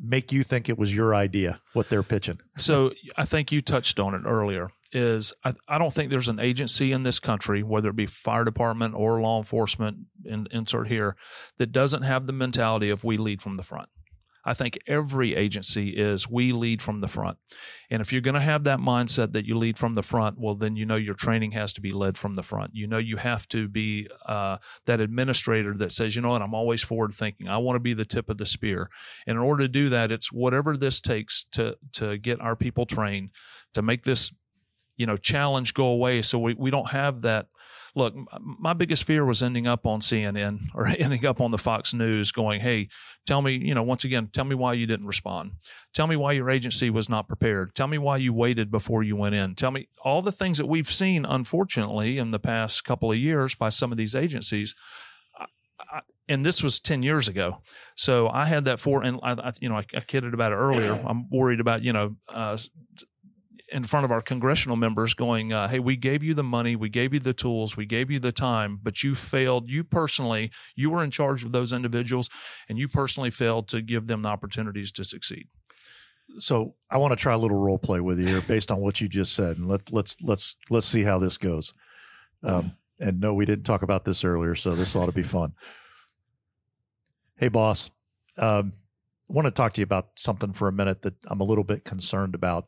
make 0.00 0.30
you 0.30 0.42
think 0.42 0.68
it 0.68 0.78
was 0.78 0.94
your 0.94 1.14
idea 1.14 1.60
what 1.72 1.88
they're 1.88 2.02
pitching? 2.02 2.40
so 2.56 2.92
I 3.16 3.24
think 3.24 3.52
you 3.52 3.60
touched 3.60 3.98
on 4.00 4.14
it 4.14 4.22
earlier. 4.24 4.70
Is 4.90 5.34
I, 5.44 5.52
I 5.68 5.76
don't 5.76 5.92
think 5.92 6.10
there's 6.10 6.28
an 6.28 6.40
agency 6.40 6.92
in 6.92 7.02
this 7.02 7.18
country, 7.18 7.62
whether 7.62 7.90
it 7.90 7.96
be 7.96 8.06
fire 8.06 8.44
department 8.44 8.94
or 8.94 9.20
law 9.20 9.36
enforcement, 9.36 9.98
in, 10.24 10.48
insert 10.50 10.88
here, 10.88 11.14
that 11.58 11.72
doesn't 11.72 12.04
have 12.04 12.26
the 12.26 12.32
mentality 12.32 12.88
of 12.88 13.04
we 13.04 13.18
lead 13.18 13.42
from 13.42 13.58
the 13.58 13.62
front. 13.62 13.90
I 14.48 14.54
think 14.54 14.78
every 14.86 15.34
agency 15.34 15.90
is 15.90 16.26
we 16.26 16.52
lead 16.52 16.80
from 16.80 17.02
the 17.02 17.08
front. 17.08 17.36
And 17.90 18.00
if 18.00 18.12
you're 18.12 18.22
going 18.22 18.34
to 18.34 18.40
have 18.40 18.64
that 18.64 18.78
mindset 18.78 19.32
that 19.32 19.44
you 19.44 19.58
lead 19.58 19.76
from 19.76 19.92
the 19.92 20.02
front, 20.02 20.38
well, 20.38 20.54
then 20.54 20.74
you 20.74 20.86
know 20.86 20.96
your 20.96 21.14
training 21.14 21.50
has 21.50 21.74
to 21.74 21.82
be 21.82 21.92
led 21.92 22.16
from 22.16 22.32
the 22.32 22.42
front. 22.42 22.70
You 22.74 22.86
know 22.86 22.96
you 22.96 23.18
have 23.18 23.46
to 23.48 23.68
be 23.68 24.08
uh, 24.24 24.56
that 24.86 25.00
administrator 25.00 25.74
that 25.74 25.92
says, 25.92 26.16
you 26.16 26.22
know 26.22 26.30
what, 26.30 26.40
I'm 26.40 26.54
always 26.54 26.82
forward 26.82 27.12
thinking. 27.12 27.46
I 27.46 27.58
want 27.58 27.76
to 27.76 27.80
be 27.80 27.92
the 27.92 28.06
tip 28.06 28.30
of 28.30 28.38
the 28.38 28.46
spear. 28.46 28.88
And 29.26 29.36
in 29.36 29.42
order 29.42 29.64
to 29.64 29.68
do 29.68 29.90
that, 29.90 30.10
it's 30.10 30.32
whatever 30.32 30.78
this 30.78 30.98
takes 30.98 31.44
to 31.52 31.76
to 31.92 32.16
get 32.16 32.40
our 32.40 32.56
people 32.56 32.86
trained 32.86 33.30
to 33.74 33.82
make 33.82 34.04
this 34.04 34.32
you 34.96 35.06
know 35.06 35.16
challenge 35.16 35.74
go 35.74 35.86
away 35.86 36.22
so 36.22 36.38
we, 36.38 36.54
we 36.54 36.70
don't 36.70 36.90
have 36.90 37.22
that 37.22 37.46
look 37.94 38.14
my 38.40 38.72
biggest 38.72 39.04
fear 39.04 39.24
was 39.24 39.42
ending 39.42 39.66
up 39.66 39.86
on 39.86 40.00
cnn 40.00 40.58
or 40.74 40.86
ending 40.86 41.24
up 41.26 41.40
on 41.40 41.50
the 41.50 41.58
fox 41.58 41.94
news 41.94 42.32
going 42.32 42.60
hey 42.60 42.88
tell 43.26 43.42
me 43.42 43.52
you 43.52 43.74
know 43.74 43.82
once 43.82 44.04
again 44.04 44.28
tell 44.32 44.44
me 44.44 44.54
why 44.54 44.72
you 44.72 44.86
didn't 44.86 45.06
respond 45.06 45.52
tell 45.94 46.06
me 46.06 46.16
why 46.16 46.32
your 46.32 46.50
agency 46.50 46.90
was 46.90 47.08
not 47.08 47.28
prepared 47.28 47.74
tell 47.74 47.86
me 47.86 47.98
why 47.98 48.16
you 48.16 48.32
waited 48.32 48.70
before 48.70 49.02
you 49.02 49.16
went 49.16 49.34
in 49.34 49.54
tell 49.54 49.70
me 49.70 49.88
all 50.04 50.22
the 50.22 50.32
things 50.32 50.58
that 50.58 50.66
we've 50.66 50.90
seen 50.90 51.24
unfortunately 51.24 52.18
in 52.18 52.30
the 52.30 52.38
past 52.38 52.84
couple 52.84 53.10
of 53.10 53.18
years 53.18 53.54
by 53.54 53.68
some 53.68 53.92
of 53.92 53.98
these 53.98 54.14
agencies 54.14 54.74
I, 55.90 56.00
and 56.28 56.44
this 56.44 56.62
was 56.62 56.78
10 56.78 57.02
years 57.02 57.28
ago. 57.28 57.62
So 57.94 58.28
I 58.28 58.44
had 58.44 58.66
that 58.66 58.78
for, 58.78 59.02
and 59.02 59.18
I, 59.22 59.32
I 59.32 59.52
you 59.60 59.68
know, 59.68 59.76
I, 59.76 59.84
I, 59.94 60.00
kidded 60.00 60.34
about 60.34 60.52
it 60.52 60.56
earlier. 60.56 60.92
I'm 60.92 61.28
worried 61.30 61.60
about, 61.60 61.82
you 61.82 61.92
know, 61.92 62.16
uh, 62.28 62.58
in 63.70 63.84
front 63.84 64.04
of 64.04 64.10
our 64.10 64.22
congressional 64.22 64.76
members 64.76 65.14
going, 65.14 65.52
uh, 65.52 65.68
hey, 65.68 65.78
we 65.78 65.96
gave 65.96 66.22
you 66.22 66.34
the 66.34 66.42
money, 66.42 66.76
we 66.76 66.88
gave 66.88 67.12
you 67.12 67.20
the 67.20 67.32
tools, 67.34 67.76
we 67.76 67.86
gave 67.86 68.10
you 68.10 68.18
the 68.18 68.32
time, 68.32 68.78
but 68.82 69.02
you 69.02 69.14
failed. 69.14 69.68
You 69.68 69.84
personally, 69.84 70.50
you 70.74 70.90
were 70.90 71.04
in 71.04 71.10
charge 71.10 71.44
of 71.44 71.52
those 71.52 71.72
individuals, 71.72 72.30
and 72.68 72.78
you 72.78 72.88
personally 72.88 73.30
failed 73.30 73.68
to 73.68 73.82
give 73.82 74.06
them 74.06 74.22
the 74.22 74.28
opportunities 74.28 74.90
to 74.92 75.04
succeed. 75.04 75.48
So 76.38 76.74
I 76.90 76.98
want 76.98 77.12
to 77.12 77.16
try 77.16 77.34
a 77.34 77.38
little 77.38 77.58
role 77.58 77.78
play 77.78 78.00
with 78.00 78.18
you 78.18 78.26
here, 78.26 78.40
based 78.40 78.70
on 78.70 78.80
what 78.80 79.00
you 79.00 79.08
just 79.08 79.34
said, 79.34 79.58
and 79.58 79.68
let 79.68 79.92
let's 79.92 80.16
let's 80.22 80.56
let's 80.70 80.86
see 80.86 81.02
how 81.02 81.18
this 81.18 81.38
goes. 81.38 81.72
Um, 82.42 82.76
and 83.00 83.20
no, 83.20 83.34
we 83.34 83.46
didn't 83.46 83.64
talk 83.64 83.82
about 83.82 84.04
this 84.04 84.24
earlier, 84.24 84.54
so 84.54 84.74
this 84.74 84.94
ought 84.94 85.06
to 85.06 85.12
be 85.12 85.22
fun. 85.22 85.54
Hey, 87.36 87.48
boss, 87.48 87.90
um, 88.36 88.72
I 89.28 89.32
want 89.32 89.46
to 89.46 89.50
talk 89.50 89.74
to 89.74 89.80
you 89.80 89.84
about 89.84 90.08
something 90.16 90.52
for 90.52 90.68
a 90.68 90.72
minute 90.72 91.02
that 91.02 91.14
I'm 91.26 91.40
a 91.40 91.44
little 91.44 91.64
bit 91.64 91.84
concerned 91.84 92.34
about 92.34 92.66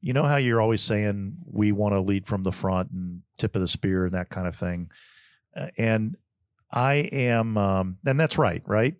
you 0.00 0.12
know 0.12 0.24
how 0.24 0.36
you're 0.36 0.60
always 0.60 0.80
saying 0.80 1.36
we 1.44 1.72
want 1.72 1.94
to 1.94 2.00
lead 2.00 2.26
from 2.26 2.42
the 2.42 2.52
front 2.52 2.90
and 2.90 3.22
tip 3.38 3.54
of 3.54 3.60
the 3.60 3.68
spear 3.68 4.04
and 4.06 4.14
that 4.14 4.30
kind 4.30 4.46
of 4.46 4.56
thing? 4.56 4.90
Uh, 5.54 5.66
and 5.76 6.16
i 6.72 6.94
am 6.94 7.56
um, 7.56 7.98
and 8.06 8.18
that's 8.18 8.38
right 8.38 8.62
right? 8.66 8.94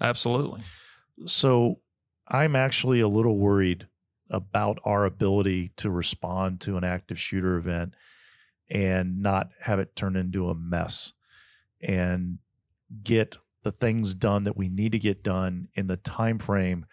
Absolutely. 0.00 0.60
So 1.26 1.80
i'm 2.28 2.56
actually 2.56 3.00
a 3.00 3.08
little 3.08 3.38
worried 3.38 3.88
about 4.30 4.78
our 4.84 5.04
ability 5.04 5.70
to 5.76 5.90
respond 5.90 6.60
to 6.60 6.76
an 6.76 6.84
active 6.84 7.18
shooter 7.18 7.56
event 7.56 7.94
and 8.70 9.22
not 9.22 9.50
have 9.60 9.78
it 9.78 9.94
turn 9.94 10.16
into 10.16 10.48
a 10.48 10.54
mess 10.54 11.12
and 11.80 12.38
get 13.02 13.36
the 13.62 13.72
things 13.72 14.14
done 14.14 14.44
that 14.44 14.56
we 14.56 14.68
need 14.68 14.92
to 14.92 14.98
get 14.98 15.22
done 15.22 15.68
in 15.74 15.86
the 15.86 15.96
time 15.96 16.38
frame 16.38 16.86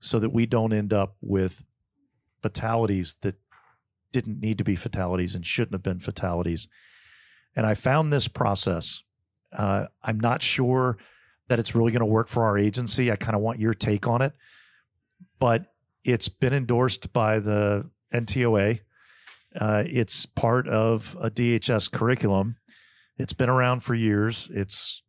so 0.00 0.18
that 0.18 0.30
we 0.30 0.46
don't 0.46 0.72
end 0.72 0.92
up 0.92 1.16
with 1.20 1.64
fatalities 2.44 3.14
that 3.22 3.36
didn't 4.12 4.38
need 4.38 4.58
to 4.58 4.64
be 4.64 4.76
fatalities 4.76 5.34
and 5.34 5.46
shouldn't 5.46 5.72
have 5.72 5.82
been 5.82 5.98
fatalities. 5.98 6.68
And 7.56 7.64
I 7.64 7.72
found 7.72 8.12
this 8.12 8.28
process. 8.28 9.02
Uh, 9.50 9.86
I'm 10.02 10.20
not 10.20 10.42
sure 10.42 10.98
that 11.48 11.58
it's 11.58 11.74
really 11.74 11.90
going 11.90 12.00
to 12.00 12.06
work 12.18 12.28
for 12.28 12.44
our 12.44 12.58
agency. 12.58 13.10
I 13.10 13.16
kind 13.16 13.34
of 13.34 13.40
want 13.40 13.60
your 13.60 13.72
take 13.72 14.06
on 14.06 14.20
it, 14.20 14.34
but 15.38 15.72
it's 16.04 16.28
been 16.28 16.52
endorsed 16.52 17.14
by 17.14 17.38
the 17.38 17.88
NTOA. 18.12 18.80
Uh, 19.58 19.84
it's 19.86 20.26
part 20.26 20.68
of 20.68 21.16
a 21.18 21.30
DHS 21.30 21.90
curriculum. 21.90 22.56
It's 23.16 23.32
been 23.32 23.48
around 23.48 23.80
for 23.80 23.94
years. 23.94 24.50
It's 24.52 25.02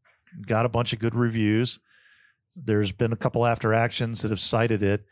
got 0.47 0.65
a 0.65 0.69
bunch 0.69 0.93
of 0.93 0.99
good 0.99 1.15
reviews. 1.15 1.81
There's 2.55 2.93
been 2.93 3.11
a 3.11 3.17
couple 3.17 3.45
after 3.45 3.73
actions 3.73 4.21
that 4.21 4.31
have 4.31 4.39
cited 4.39 4.81
it. 4.81 5.03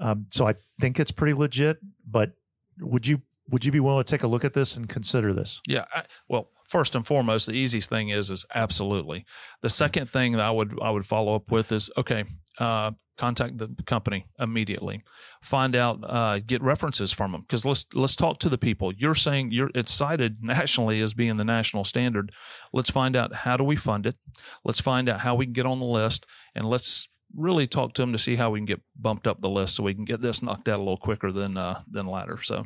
Um, 0.00 0.26
so 0.30 0.46
I 0.46 0.54
think 0.80 1.00
it's 1.00 1.10
pretty 1.10 1.34
legit. 1.34 1.78
But 2.06 2.32
would 2.80 3.06
you 3.06 3.22
would 3.48 3.64
you 3.64 3.72
be 3.72 3.80
willing 3.80 4.04
to 4.04 4.10
take 4.10 4.22
a 4.22 4.26
look 4.26 4.44
at 4.44 4.54
this 4.54 4.76
and 4.76 4.88
consider 4.88 5.32
this? 5.32 5.60
Yeah. 5.68 5.84
I, 5.94 6.02
well, 6.28 6.50
first 6.68 6.94
and 6.94 7.06
foremost, 7.06 7.46
the 7.46 7.52
easiest 7.52 7.88
thing 7.88 8.10
is 8.10 8.30
is 8.30 8.44
absolutely. 8.54 9.24
The 9.62 9.70
second 9.70 10.08
thing 10.08 10.32
that 10.32 10.46
I 10.46 10.50
would 10.50 10.78
I 10.82 10.90
would 10.90 11.06
follow 11.06 11.34
up 11.34 11.50
with 11.50 11.72
is 11.72 11.90
okay. 11.96 12.24
Uh, 12.58 12.92
contact 13.16 13.56
the 13.58 13.68
company 13.86 14.26
immediately. 14.38 15.02
Find 15.42 15.74
out, 15.74 16.00
uh, 16.02 16.38
get 16.40 16.62
references 16.62 17.12
from 17.12 17.32
them 17.32 17.42
because 17.42 17.64
let's 17.64 17.86
let's 17.94 18.16
talk 18.16 18.38
to 18.40 18.48
the 18.48 18.58
people. 18.58 18.92
You're 18.92 19.14
saying 19.14 19.52
you're 19.52 19.70
it's 19.74 19.92
cited 19.92 20.38
nationally 20.42 21.00
as 21.00 21.14
being 21.14 21.36
the 21.36 21.44
national 21.44 21.84
standard. 21.84 22.32
Let's 22.72 22.90
find 22.90 23.16
out 23.16 23.34
how 23.34 23.56
do 23.56 23.64
we 23.64 23.76
fund 23.76 24.06
it. 24.06 24.16
Let's 24.64 24.80
find 24.80 25.08
out 25.08 25.20
how 25.20 25.34
we 25.34 25.46
can 25.46 25.52
get 25.52 25.66
on 25.66 25.78
the 25.78 25.86
list, 25.86 26.26
and 26.54 26.68
let's 26.68 27.08
really 27.36 27.66
talk 27.66 27.92
to 27.94 28.02
them 28.02 28.12
to 28.12 28.18
see 28.18 28.36
how 28.36 28.50
we 28.50 28.58
can 28.58 28.66
get 28.66 28.80
bumped 28.98 29.26
up 29.26 29.40
the 29.40 29.48
list 29.48 29.76
so 29.76 29.82
we 29.82 29.94
can 29.94 30.04
get 30.04 30.20
this 30.20 30.42
knocked 30.42 30.68
out 30.68 30.76
a 30.76 30.82
little 30.82 30.96
quicker 30.96 31.30
than 31.30 31.56
uh, 31.56 31.82
than 31.90 32.06
latter. 32.06 32.40
So, 32.42 32.64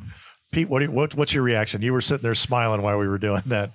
Pete, 0.51 0.69
what, 0.69 0.81
you, 0.81 0.91
what 0.91 1.15
what's 1.15 1.33
your 1.33 1.43
reaction? 1.43 1.81
You 1.81 1.93
were 1.93 2.01
sitting 2.01 2.23
there 2.23 2.35
smiling 2.35 2.81
while 2.81 2.97
we 2.97 3.07
were 3.07 3.17
doing 3.17 3.43
that. 3.47 3.71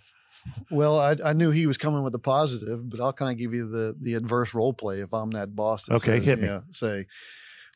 Well, 0.70 0.98
I, 0.98 1.16
I 1.24 1.32
knew 1.32 1.50
he 1.50 1.66
was 1.66 1.76
coming 1.76 2.02
with 2.02 2.14
a 2.14 2.20
positive, 2.20 2.88
but 2.88 3.00
I'll 3.00 3.12
kind 3.12 3.32
of 3.32 3.38
give 3.38 3.52
you 3.52 3.68
the 3.68 3.96
the 4.00 4.14
adverse 4.14 4.54
role 4.54 4.72
play 4.72 5.00
if 5.00 5.12
I'm 5.12 5.30
that 5.32 5.54
boss. 5.54 5.87
That 5.87 5.96
okay, 5.96 6.18
says, 6.18 6.24
hit 6.24 6.38
me. 6.40 6.46
Know, 6.46 6.62
say, 6.70 7.06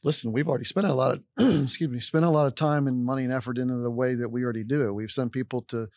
listen, 0.02 0.32
we've 0.32 0.48
already 0.48 0.64
spent 0.64 0.86
a 0.86 0.94
lot 0.94 1.12
of 1.12 1.22
excuse 1.64 1.90
me, 1.90 2.00
spent 2.00 2.24
a 2.24 2.30
lot 2.30 2.46
of 2.46 2.54
time 2.54 2.86
and 2.86 3.04
money 3.04 3.24
and 3.24 3.32
effort 3.32 3.58
into 3.58 3.76
the 3.76 3.90
way 3.90 4.14
that 4.14 4.28
we 4.28 4.44
already 4.44 4.64
do 4.64 4.86
it. 4.86 4.92
We've 4.92 5.10
sent 5.10 5.32
people 5.32 5.62
to 5.68 5.88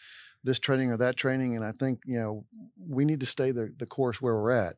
this 0.44 0.60
training 0.60 0.92
or 0.92 0.98
that 0.98 1.16
training, 1.16 1.56
and 1.56 1.64
I 1.64 1.72
think 1.72 2.02
you 2.06 2.20
know 2.20 2.46
we 2.78 3.06
need 3.06 3.22
to 3.22 3.26
stay 3.26 3.52
the 3.52 3.74
the 3.78 3.86
course 3.86 4.22
where 4.22 4.36
we're 4.36 4.52
at 4.52 4.76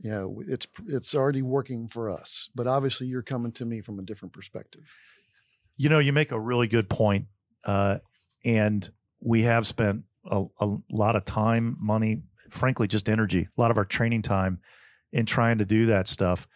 you 0.00 0.10
know 0.10 0.42
it's 0.46 0.66
it's 0.88 1.14
already 1.14 1.42
working 1.42 1.86
for 1.86 2.10
us 2.10 2.48
but 2.54 2.66
obviously 2.66 3.06
you're 3.06 3.22
coming 3.22 3.52
to 3.52 3.64
me 3.64 3.80
from 3.80 3.98
a 3.98 4.02
different 4.02 4.32
perspective. 4.32 4.82
You 5.76 5.88
know 5.88 5.98
you 5.98 6.12
make 6.12 6.32
a 6.32 6.40
really 6.40 6.66
good 6.66 6.88
point 6.88 7.26
uh, 7.64 7.98
and 8.44 8.88
we 9.20 9.42
have 9.42 9.66
spent 9.66 10.04
a, 10.24 10.44
a, 10.60 10.76
lot 10.90 11.16
of 11.16 11.24
time 11.24 11.76
money 11.80 12.22
frankly 12.48 12.88
just 12.88 13.08
energy 13.08 13.48
a 13.56 13.60
lot 13.60 13.70
of 13.70 13.76
our 13.76 13.84
training 13.84 14.22
time 14.22 14.60
in 15.12 15.26
trying 15.26 15.58
to 15.58 15.64
do 15.64 15.86
that 15.86 16.06
stuff 16.06 16.46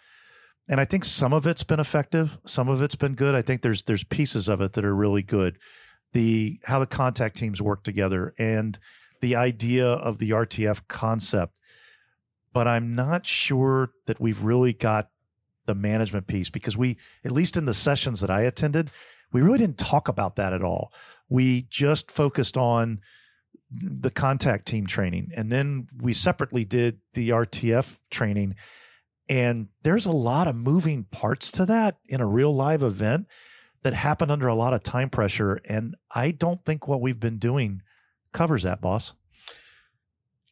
and 0.69 0.81
i 0.81 0.85
think 0.85 1.05
some 1.05 1.33
of 1.33 1.47
it's 1.47 1.65
been 1.65 1.81
effective 1.81 2.39
some 2.47 2.69
of 2.69 2.83
it's 2.83 2.95
been 2.95 3.15
good. 3.15 3.35
I 3.35 3.43
think 3.43 3.63
there's 3.63 3.83
there's 3.85 4.05
pieces 4.05 4.49
of 4.49 4.61
it 4.61 4.73
that 4.75 4.85
are 4.85 4.95
really 4.95 5.23
good. 5.23 5.59
The 6.13 6.61
how 6.65 6.79
the 6.79 6.87
contact 6.87 7.37
teams 7.37 7.61
work 7.61 7.83
together 7.83 8.35
and 8.39 8.79
the 9.21 9.37
idea 9.37 9.87
of 9.87 10.19
the 10.19 10.31
rtf 10.31 10.87
concept 10.87 11.55
but 12.55 12.67
I'm 12.67 12.95
not 12.95 13.27
sure 13.27 13.91
that 14.07 14.21
we've 14.21 14.43
really 14.43 14.73
got 14.73 15.11
the 15.67 15.75
management 15.75 16.27
piece 16.27 16.49
because 16.49 16.77
we, 16.77 16.97
at 17.25 17.33
least 17.33 17.57
in 17.57 17.67
the 17.67 17.75
sessions 17.75 18.21
that 18.21 18.31
I 18.31 18.43
attended, 18.43 18.91
we 19.33 19.43
really 19.43 19.59
didn't 19.59 19.77
talk 19.77 20.09
about 20.09 20.37
that 20.37 20.53
at 20.53 20.63
all. 20.63 20.93
We 21.29 21.63
just 21.69 22.11
focused 22.11 22.57
on 22.57 23.01
the 23.71 24.11
contact 24.11 24.67
team 24.67 24.87
training. 24.87 25.33
And 25.37 25.51
then 25.51 25.89
we 26.01 26.13
separately 26.13 26.65
did 26.65 27.01
the 27.15 27.31
RTF 27.31 27.99
training. 28.11 28.55
And 29.29 29.69
there's 29.83 30.07
a 30.07 30.13
lot 30.13 30.47
of 30.47 30.55
moving 30.55 31.05
parts 31.05 31.51
to 31.53 31.67
that 31.67 31.99
in 32.07 32.21
a 32.21 32.27
real 32.27 32.55
live 32.55 32.83
event 32.83 33.27
that 33.83 33.95
happened 33.95 34.31
under 34.31 34.47
a 34.47 34.55
lot 34.55 34.75
of 34.75 34.83
time 34.83 35.11
pressure. 35.11 35.61
And 35.65 35.97
I 36.15 36.31
don't 36.31 36.65
think 36.65 36.87
what 36.87 37.01
we've 37.01 37.19
been 37.19 37.39
doing 37.39 37.83
covers 38.33 38.63
that, 38.63 38.81
boss. 38.81 39.15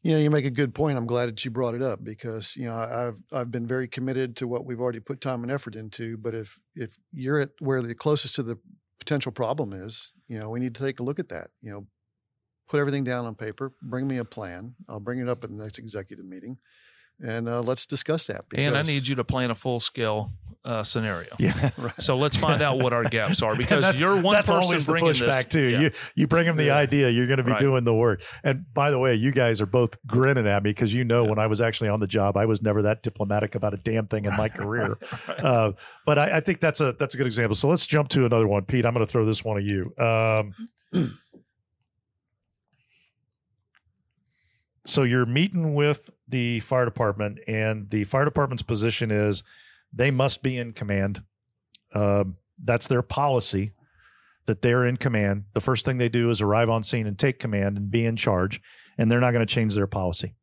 You 0.02 0.12
know, 0.12 0.18
you 0.18 0.30
make 0.30 0.44
a 0.44 0.50
good 0.50 0.74
point. 0.74 0.98
I'm 0.98 1.06
glad 1.06 1.28
that 1.28 1.44
you 1.44 1.50
brought 1.52 1.74
it 1.74 1.82
up 1.82 2.02
because 2.02 2.56
you 2.56 2.64
know 2.64 2.74
I've 2.76 3.20
I've 3.32 3.50
been 3.52 3.66
very 3.66 3.86
committed 3.86 4.36
to 4.36 4.48
what 4.48 4.64
we've 4.64 4.80
already 4.80 5.00
put 5.00 5.20
time 5.20 5.42
and 5.42 5.52
effort 5.52 5.76
into. 5.76 6.16
But 6.16 6.34
if 6.34 6.58
if 6.74 6.98
you're 7.12 7.40
at 7.40 7.50
where 7.60 7.80
the 7.82 7.94
closest 7.94 8.34
to 8.36 8.42
the 8.42 8.58
potential 8.98 9.32
problem 9.32 9.72
is, 9.72 10.12
you 10.28 10.38
know, 10.38 10.50
we 10.50 10.60
need 10.60 10.74
to 10.74 10.82
take 10.82 10.98
a 10.98 11.04
look 11.04 11.20
at 11.20 11.28
that. 11.28 11.50
You 11.60 11.70
know, 11.70 11.86
put 12.68 12.80
everything 12.80 13.04
down 13.04 13.26
on 13.26 13.34
paper, 13.34 13.72
bring 13.80 14.08
me 14.08 14.18
a 14.18 14.24
plan. 14.24 14.74
I'll 14.88 15.00
bring 15.00 15.20
it 15.20 15.28
up 15.28 15.44
at 15.44 15.50
the 15.50 15.56
next 15.56 15.78
executive 15.78 16.24
meeting, 16.24 16.58
and 17.22 17.48
uh, 17.48 17.60
let's 17.62 17.86
discuss 17.86 18.26
that. 18.26 18.44
and 18.54 18.76
I 18.76 18.82
need 18.82 19.06
you 19.06 19.14
to 19.16 19.24
plan 19.24 19.50
a 19.50 19.54
full 19.54 19.80
scale 19.80 20.32
uh, 20.64 20.84
scenario. 20.84 21.28
Yeah. 21.40 21.70
Right. 21.78 21.92
So 22.00 22.16
let's 22.16 22.36
find 22.36 22.62
out 22.62 22.78
what 22.78 22.92
our 22.92 23.02
gaps 23.02 23.42
are 23.42 23.56
because 23.64 23.98
you're 23.98 24.20
one 24.20 24.34
that's 24.34 24.48
person 24.48 24.62
always 24.64 24.86
the 24.86 24.92
bringing 24.92 25.10
pushback 25.10 25.44
this. 25.44 25.46
too. 25.46 25.66
Yeah. 25.66 25.80
You 25.80 25.90
you 26.14 26.26
bring 26.28 26.46
them 26.46 26.56
the 26.56 26.66
Yeah. 26.66 26.76
idea, 26.76 27.10
you're 27.10 27.26
going 27.26 27.38
to 27.38 27.42
be 27.42 27.50
Right. 27.50 27.58
doing 27.60 27.82
the 27.82 27.92
work. 27.94 28.22
And 28.44 28.64
by 28.72 28.92
the 28.92 28.98
way, 29.00 29.14
you 29.16 29.32
guys 29.32 29.60
are 29.60 29.66
both 29.66 29.96
grinning 30.06 30.46
at 30.46 30.62
me 30.62 30.70
because 30.70 30.94
you 30.94 31.02
know 31.04 31.24
Yeah. 31.24 31.30
when 31.30 31.38
I 31.40 31.48
was 31.48 31.60
actually 31.60 31.88
on 31.88 31.98
the 31.98 32.06
job, 32.06 32.36
I 32.36 32.46
was 32.46 32.62
never 32.62 32.82
that 32.82 33.02
diplomatic 33.02 33.56
about 33.56 33.74
a 33.74 33.76
damn 33.78 34.06
thing 34.06 34.24
in 34.24 34.36
my 34.36 34.48
career. 34.60 34.98
Right. 35.26 35.40
Uh, 35.44 35.72
but 36.06 36.18
I, 36.20 36.36
I 36.36 36.40
think 36.40 36.60
that's 36.60 36.80
a 36.80 36.92
that's 36.92 37.14
a 37.14 37.18
good 37.18 37.26
example. 37.26 37.56
So 37.56 37.68
let's 37.68 37.84
jump 37.86 38.08
to 38.10 38.24
another 38.24 38.46
one, 38.46 38.64
Pete. 38.64 38.86
I'm 38.86 38.94
going 38.94 39.04
to 39.04 39.10
throw 39.10 39.26
this 39.26 39.42
one 39.42 39.56
at 39.58 39.64
you. 39.64 39.92
Um, 39.98 40.52
so 44.84 45.04
you're 45.04 45.26
meeting 45.26 45.74
with 45.74 46.10
the 46.28 46.60
fire 46.60 46.84
department, 46.84 47.38
and 47.46 47.88
the 47.90 48.04
fire 48.04 48.24
department's 48.24 48.62
position 48.62 49.10
is 49.10 49.42
they 49.92 50.10
must 50.10 50.42
be 50.42 50.58
in 50.58 50.72
command. 50.72 51.22
Um, 51.94 52.36
that's 52.62 52.86
their 52.86 53.02
policy 53.02 53.72
that 54.46 54.62
they're 54.62 54.84
in 54.84 54.96
command. 54.96 55.44
The 55.52 55.60
first 55.60 55.84
thing 55.84 55.98
they 55.98 56.08
do 56.08 56.30
is 56.30 56.40
arrive 56.40 56.68
on 56.68 56.82
scene 56.82 57.06
and 57.06 57.18
take 57.18 57.38
command 57.38 57.76
and 57.76 57.90
be 57.90 58.04
in 58.04 58.16
charge, 58.16 58.60
and 58.98 59.10
they're 59.10 59.20
not 59.20 59.32
going 59.32 59.46
to 59.46 59.54
change 59.54 59.74
their 59.74 59.86
policy. 59.86 60.34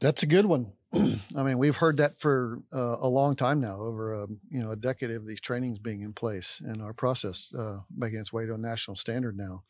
That's 0.00 0.22
a 0.22 0.26
good 0.26 0.46
one. 0.46 0.72
I 1.36 1.42
mean, 1.42 1.56
we've 1.56 1.76
heard 1.76 1.96
that 1.96 2.18
for 2.18 2.58
uh, 2.74 2.96
a 3.00 3.08
long 3.08 3.36
time 3.36 3.60
now, 3.60 3.76
over 3.76 4.12
a 4.12 4.26
you 4.50 4.62
know 4.62 4.72
a 4.72 4.76
decade 4.76 5.12
of 5.12 5.26
these 5.26 5.40
trainings 5.40 5.78
being 5.78 6.02
in 6.02 6.12
place, 6.12 6.60
and 6.62 6.82
our 6.82 6.92
process 6.92 7.54
uh, 7.54 7.78
making 7.96 8.18
its 8.18 8.32
way 8.32 8.44
to 8.44 8.54
a 8.54 8.58
national 8.58 8.96
standard 8.96 9.36
now. 9.36 9.62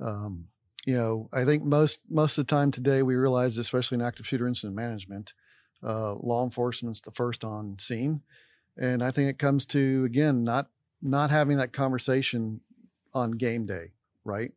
Um, 0.00 0.48
you 0.86 0.94
know, 0.96 1.28
I 1.32 1.44
think 1.44 1.64
most 1.64 2.10
most 2.10 2.38
of 2.38 2.46
the 2.46 2.50
time 2.54 2.70
today 2.70 3.02
we 3.02 3.16
realize, 3.16 3.58
especially 3.58 3.96
in 3.96 4.02
active 4.02 4.26
shooter 4.26 4.46
incident 4.46 4.76
management, 4.76 5.34
uh, 5.82 6.14
law 6.14 6.44
enforcement's 6.44 7.00
the 7.00 7.10
first 7.10 7.44
on 7.44 7.78
scene, 7.78 8.22
and 8.76 9.02
I 9.02 9.10
think 9.10 9.30
it 9.30 9.38
comes 9.38 9.66
to 9.66 10.04
again 10.04 10.44
not 10.44 10.70
not 11.02 11.30
having 11.30 11.56
that 11.58 11.72
conversation 11.72 12.60
on 13.14 13.32
game 13.32 13.66
day, 13.66 13.92
right? 14.24 14.52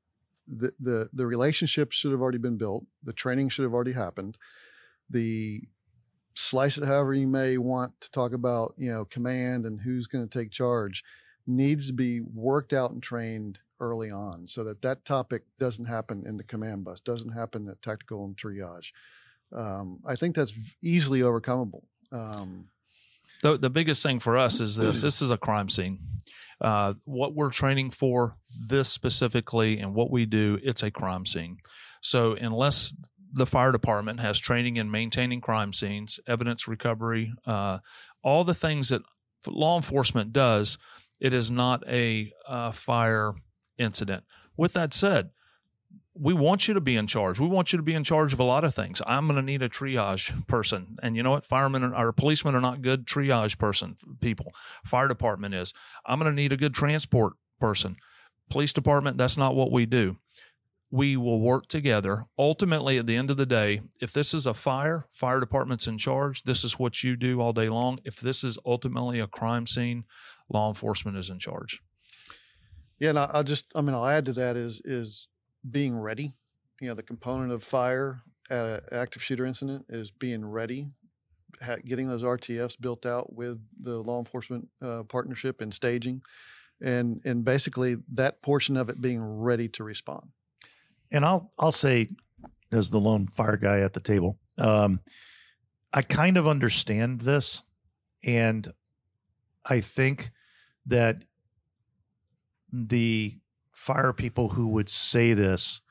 The 0.47 0.73
the 0.79 1.09
the 1.13 1.25
relationships 1.25 1.95
should 1.95 2.11
have 2.11 2.21
already 2.21 2.37
been 2.37 2.57
built. 2.57 2.85
The 3.03 3.13
training 3.13 3.49
should 3.49 3.63
have 3.63 3.73
already 3.73 3.93
happened. 3.93 4.37
The 5.09 5.67
slice 6.33 6.77
it 6.77 6.85
however 6.85 7.13
you 7.13 7.27
may 7.27 7.57
want 7.57 7.99
to 8.01 8.11
talk 8.11 8.33
about, 8.33 8.73
you 8.77 8.91
know, 8.91 9.05
command 9.05 9.65
and 9.65 9.81
who's 9.81 10.07
going 10.07 10.27
to 10.27 10.39
take 10.39 10.51
charge 10.51 11.03
needs 11.45 11.87
to 11.87 11.93
be 11.93 12.21
worked 12.21 12.73
out 12.73 12.91
and 12.91 13.01
trained 13.03 13.59
early 13.81 14.11
on 14.11 14.47
so 14.47 14.63
that 14.63 14.81
that 14.83 15.03
topic 15.03 15.43
doesn't 15.59 15.85
happen 15.85 16.23
in 16.25 16.37
the 16.37 16.43
command 16.43 16.85
bus, 16.85 17.01
doesn't 17.01 17.33
happen 17.33 17.67
at 17.67 17.81
tactical 17.81 18.23
and 18.23 18.37
triage. 18.37 18.91
Um, 19.53 19.99
I 20.05 20.15
think 20.15 20.35
that's 20.35 20.53
easily 20.81 21.19
overcomable. 21.19 21.83
Um, 22.11 22.67
The, 23.41 23.57
the 23.57 23.69
biggest 23.69 24.03
thing 24.03 24.19
for 24.19 24.37
us 24.37 24.61
is 24.61 24.75
this 24.75 25.01
this 25.07 25.21
is 25.21 25.31
a 25.31 25.37
crime 25.37 25.67
scene. 25.67 25.99
Uh, 26.61 26.93
what 27.05 27.33
we're 27.33 27.49
training 27.49 27.89
for, 27.89 28.35
this 28.67 28.87
specifically, 28.87 29.79
and 29.79 29.95
what 29.95 30.11
we 30.11 30.25
do, 30.25 30.59
it's 30.63 30.83
a 30.83 30.91
crime 30.91 31.25
scene. 31.25 31.57
So, 32.01 32.33
unless 32.33 32.95
the 33.33 33.47
fire 33.47 33.71
department 33.71 34.19
has 34.19 34.39
training 34.39 34.77
in 34.77 34.91
maintaining 34.91 35.41
crime 35.41 35.73
scenes, 35.73 36.19
evidence 36.27 36.67
recovery, 36.67 37.33
uh, 37.47 37.79
all 38.23 38.43
the 38.43 38.53
things 38.53 38.89
that 38.89 39.01
law 39.47 39.75
enforcement 39.75 40.33
does, 40.33 40.77
it 41.19 41.33
is 41.33 41.49
not 41.49 41.83
a 41.87 42.31
uh, 42.47 42.71
fire 42.71 43.33
incident. 43.77 44.23
With 44.57 44.73
that 44.73 44.93
said, 44.93 45.31
we 46.13 46.33
want 46.33 46.67
you 46.67 46.73
to 46.73 46.81
be 46.81 46.97
in 46.97 47.07
charge. 47.07 47.39
We 47.39 47.47
want 47.47 47.71
you 47.71 47.77
to 47.77 47.83
be 47.83 47.93
in 47.93 48.03
charge 48.03 48.33
of 48.33 48.39
a 48.39 48.43
lot 48.43 48.63
of 48.63 48.75
things. 48.75 49.01
I'm 49.07 49.27
going 49.27 49.37
to 49.37 49.41
need 49.41 49.61
a 49.61 49.69
triage 49.69 50.45
person, 50.47 50.97
and 51.01 51.15
you 51.15 51.23
know 51.23 51.31
what? 51.31 51.45
Firemen 51.45 51.83
are, 51.83 52.07
or 52.07 52.11
policemen 52.11 52.53
are 52.55 52.61
not 52.61 52.81
good 52.81 53.05
triage 53.05 53.57
person 53.57 53.95
people. 54.19 54.53
Fire 54.85 55.07
department 55.07 55.55
is. 55.55 55.73
I'm 56.05 56.19
going 56.19 56.31
to 56.31 56.35
need 56.35 56.51
a 56.51 56.57
good 56.57 56.73
transport 56.73 57.33
person. 57.59 57.95
Police 58.49 58.73
department, 58.73 59.17
that's 59.17 59.37
not 59.37 59.55
what 59.55 59.71
we 59.71 59.85
do. 59.85 60.17
We 60.93 61.15
will 61.15 61.39
work 61.39 61.67
together. 61.67 62.25
Ultimately, 62.37 62.97
at 62.97 63.07
the 63.07 63.15
end 63.15 63.31
of 63.31 63.37
the 63.37 63.45
day, 63.45 63.81
if 64.01 64.11
this 64.11 64.33
is 64.33 64.45
a 64.45 64.53
fire, 64.53 65.07
fire 65.13 65.39
department's 65.39 65.87
in 65.87 65.97
charge. 65.97 66.43
This 66.43 66.65
is 66.65 66.77
what 66.77 67.01
you 67.01 67.15
do 67.15 67.39
all 67.39 67.53
day 67.53 67.69
long. 67.69 67.99
If 68.03 68.19
this 68.19 68.43
is 68.43 68.57
ultimately 68.65 69.21
a 69.21 69.27
crime 69.27 69.65
scene, 69.65 70.03
law 70.49 70.67
enforcement 70.67 71.17
is 71.17 71.29
in 71.29 71.39
charge. 71.39 71.81
Yeah, 73.01 73.09
and 73.09 73.19
I, 73.19 73.29
I'll 73.33 73.43
just, 73.43 73.65
I 73.73 73.81
mean, 73.81 73.95
I'll 73.95 74.05
add 74.05 74.25
to 74.27 74.33
that 74.33 74.55
is 74.55 74.79
is 74.85 75.27
being 75.71 75.97
ready. 75.97 76.35
You 76.79 76.89
know, 76.89 76.93
the 76.93 77.01
component 77.01 77.51
of 77.51 77.63
fire 77.63 78.21
at 78.51 78.65
an 78.65 78.79
active 78.91 79.23
shooter 79.23 79.43
incident 79.43 79.87
is 79.89 80.11
being 80.11 80.45
ready, 80.45 80.87
ha- 81.63 81.77
getting 81.83 82.07
those 82.07 82.21
RTFs 82.21 82.79
built 82.79 83.07
out 83.07 83.33
with 83.33 83.59
the 83.79 83.97
law 83.97 84.19
enforcement 84.19 84.67
uh, 84.83 85.01
partnership 85.09 85.61
and 85.61 85.73
staging, 85.73 86.21
and 86.79 87.19
and 87.25 87.43
basically 87.43 87.95
that 88.13 88.43
portion 88.43 88.77
of 88.77 88.87
it 88.87 89.01
being 89.01 89.23
ready 89.23 89.67
to 89.69 89.83
respond. 89.83 90.29
and 91.11 91.25
I'll 91.25 91.51
I'll 91.57 91.71
say 91.71 92.07
as 92.71 92.91
the 92.91 92.99
lone 92.99 93.27
fire 93.29 93.57
guy 93.57 93.79
at 93.79 93.93
the 93.93 93.99
table, 93.99 94.37
um, 94.59 94.99
I 95.91 96.03
kind 96.03 96.37
of 96.37 96.47
understand 96.47 97.21
this, 97.21 97.63
and 98.23 98.71
I 99.65 99.81
think 99.81 100.29
that 100.85 101.23
the 102.71 103.37
fire 103.73 104.13
people 104.13 104.49
who 104.49 104.67
would 104.69 104.89
say 104.89 105.33
this 105.33 105.81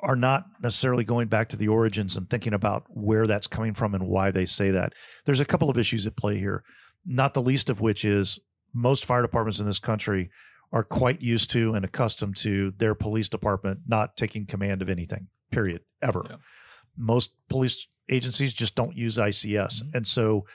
are 0.00 0.16
not 0.16 0.44
necessarily 0.62 1.04
going 1.04 1.28
back 1.28 1.48
to 1.48 1.56
the 1.56 1.68
origins 1.68 2.16
and 2.16 2.28
thinking 2.28 2.54
about 2.54 2.84
where 2.88 3.26
that's 3.26 3.46
coming 3.46 3.74
from 3.74 3.94
and 3.94 4.06
why 4.06 4.30
they 4.30 4.46
say 4.46 4.70
that. 4.70 4.94
There's 5.24 5.40
a 5.40 5.44
couple 5.44 5.68
of 5.68 5.76
issues 5.76 6.06
at 6.06 6.16
play 6.16 6.38
here, 6.38 6.64
not 7.04 7.34
the 7.34 7.42
least 7.42 7.68
of 7.68 7.80
which 7.80 8.04
is 8.04 8.38
most 8.72 9.04
fire 9.04 9.22
departments 9.22 9.60
in 9.60 9.66
this 9.66 9.78
country 9.78 10.30
are 10.72 10.84
quite 10.84 11.20
used 11.20 11.50
to 11.50 11.74
and 11.74 11.84
accustomed 11.84 12.36
to 12.36 12.72
their 12.78 12.94
police 12.94 13.28
department 13.28 13.80
not 13.86 14.16
taking 14.16 14.46
command 14.46 14.82
of 14.82 14.88
anything, 14.88 15.28
period, 15.50 15.82
ever. 16.00 16.24
Yeah. 16.28 16.36
Most 16.96 17.32
police 17.48 17.88
agencies 18.08 18.52
just 18.52 18.74
don't 18.74 18.96
use 18.96 19.16
ICS. 19.16 19.82
Mm-hmm. 19.82 19.96
And 19.96 20.06
so, 20.06 20.46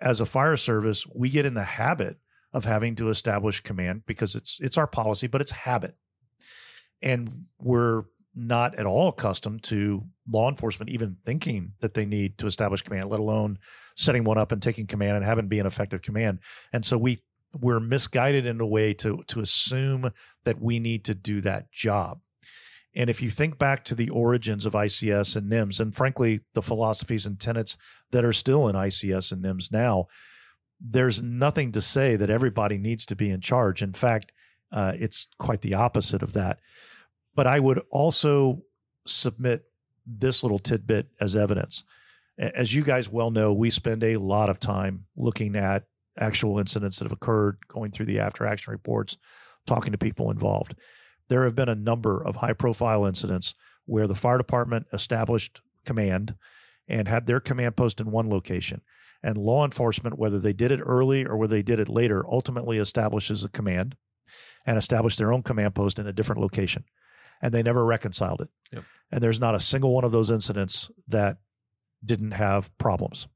as 0.00 0.20
a 0.20 0.26
fire 0.26 0.56
service, 0.56 1.06
we 1.14 1.30
get 1.30 1.46
in 1.46 1.54
the 1.54 1.64
habit 1.64 2.18
of 2.56 2.64
having 2.64 2.94
to 2.96 3.10
establish 3.10 3.60
command 3.60 4.02
because 4.06 4.34
it's 4.34 4.58
it's 4.62 4.78
our 4.78 4.86
policy, 4.86 5.26
but 5.26 5.42
it's 5.42 5.50
habit. 5.50 5.94
And 7.02 7.44
we're 7.60 8.04
not 8.34 8.74
at 8.76 8.86
all 8.86 9.08
accustomed 9.08 9.62
to 9.64 10.02
law 10.26 10.48
enforcement 10.48 10.90
even 10.90 11.18
thinking 11.26 11.74
that 11.80 11.92
they 11.92 12.06
need 12.06 12.38
to 12.38 12.46
establish 12.46 12.80
command, 12.80 13.10
let 13.10 13.20
alone 13.20 13.58
setting 13.94 14.24
one 14.24 14.38
up 14.38 14.52
and 14.52 14.62
taking 14.62 14.86
command 14.86 15.16
and 15.16 15.24
having 15.24 15.48
be 15.48 15.58
an 15.58 15.66
effective 15.66 16.00
command. 16.00 16.38
And 16.72 16.82
so 16.82 16.96
we 16.96 17.22
we're 17.52 17.78
misguided 17.78 18.46
in 18.46 18.58
a 18.58 18.66
way 18.66 18.94
to 18.94 19.22
to 19.26 19.40
assume 19.40 20.10
that 20.46 20.58
we 20.58 20.78
need 20.78 21.04
to 21.04 21.14
do 21.14 21.42
that 21.42 21.70
job. 21.70 22.20
And 22.94 23.10
if 23.10 23.20
you 23.20 23.28
think 23.28 23.58
back 23.58 23.84
to 23.84 23.94
the 23.94 24.08
origins 24.08 24.64
of 24.64 24.72
ICS 24.72 25.36
and 25.36 25.52
NIMS, 25.52 25.78
and 25.78 25.94
frankly, 25.94 26.40
the 26.54 26.62
philosophies 26.62 27.26
and 27.26 27.38
tenets 27.38 27.76
that 28.12 28.24
are 28.24 28.32
still 28.32 28.66
in 28.66 28.76
ICS 28.76 29.30
and 29.30 29.44
NIMS 29.44 29.70
now, 29.70 30.06
there's 30.80 31.22
nothing 31.22 31.72
to 31.72 31.80
say 31.80 32.16
that 32.16 32.30
everybody 32.30 32.78
needs 32.78 33.06
to 33.06 33.16
be 33.16 33.30
in 33.30 33.40
charge. 33.40 33.82
In 33.82 33.92
fact, 33.92 34.32
uh, 34.72 34.92
it's 34.96 35.28
quite 35.38 35.62
the 35.62 35.74
opposite 35.74 36.22
of 36.22 36.32
that. 36.34 36.58
But 37.34 37.46
I 37.46 37.60
would 37.60 37.80
also 37.90 38.62
submit 39.06 39.64
this 40.06 40.42
little 40.42 40.58
tidbit 40.58 41.08
as 41.20 41.36
evidence. 41.36 41.84
As 42.38 42.74
you 42.74 42.84
guys 42.84 43.08
well 43.08 43.30
know, 43.30 43.52
we 43.52 43.70
spend 43.70 44.04
a 44.04 44.18
lot 44.18 44.50
of 44.50 44.60
time 44.60 45.06
looking 45.16 45.56
at 45.56 45.84
actual 46.18 46.58
incidents 46.58 46.98
that 46.98 47.04
have 47.04 47.12
occurred, 47.12 47.58
going 47.68 47.90
through 47.90 48.06
the 48.06 48.20
after 48.20 48.46
action 48.46 48.72
reports, 48.72 49.16
talking 49.66 49.92
to 49.92 49.98
people 49.98 50.30
involved. 50.30 50.74
There 51.28 51.44
have 51.44 51.54
been 51.54 51.68
a 51.68 51.74
number 51.74 52.22
of 52.22 52.36
high 52.36 52.52
profile 52.52 53.04
incidents 53.04 53.54
where 53.86 54.06
the 54.06 54.14
fire 54.14 54.38
department 54.38 54.86
established 54.92 55.60
command 55.84 56.36
and 56.88 57.08
had 57.08 57.26
their 57.26 57.40
command 57.40 57.76
post 57.76 58.00
in 58.00 58.10
one 58.10 58.30
location. 58.30 58.80
And 59.26 59.36
law 59.36 59.64
enforcement, 59.64 60.20
whether 60.20 60.38
they 60.38 60.52
did 60.52 60.70
it 60.70 60.80
early 60.80 61.26
or 61.26 61.36
whether 61.36 61.56
they 61.56 61.62
did 61.64 61.80
it 61.80 61.88
later, 61.88 62.24
ultimately 62.28 62.78
establishes 62.78 63.42
a 63.42 63.48
command 63.48 63.96
and 64.64 64.78
established 64.78 65.18
their 65.18 65.32
own 65.32 65.42
command 65.42 65.74
post 65.74 65.98
in 65.98 66.06
a 66.06 66.12
different 66.12 66.40
location. 66.40 66.84
And 67.42 67.52
they 67.52 67.64
never 67.64 67.84
reconciled 67.84 68.40
it. 68.40 68.48
Yep. 68.72 68.84
And 69.10 69.20
there's 69.20 69.40
not 69.40 69.56
a 69.56 69.60
single 69.60 69.92
one 69.92 70.04
of 70.04 70.12
those 70.12 70.30
incidents 70.30 70.92
that 71.08 71.38
didn't 72.04 72.30
have 72.30 72.70
problems. 72.78 73.26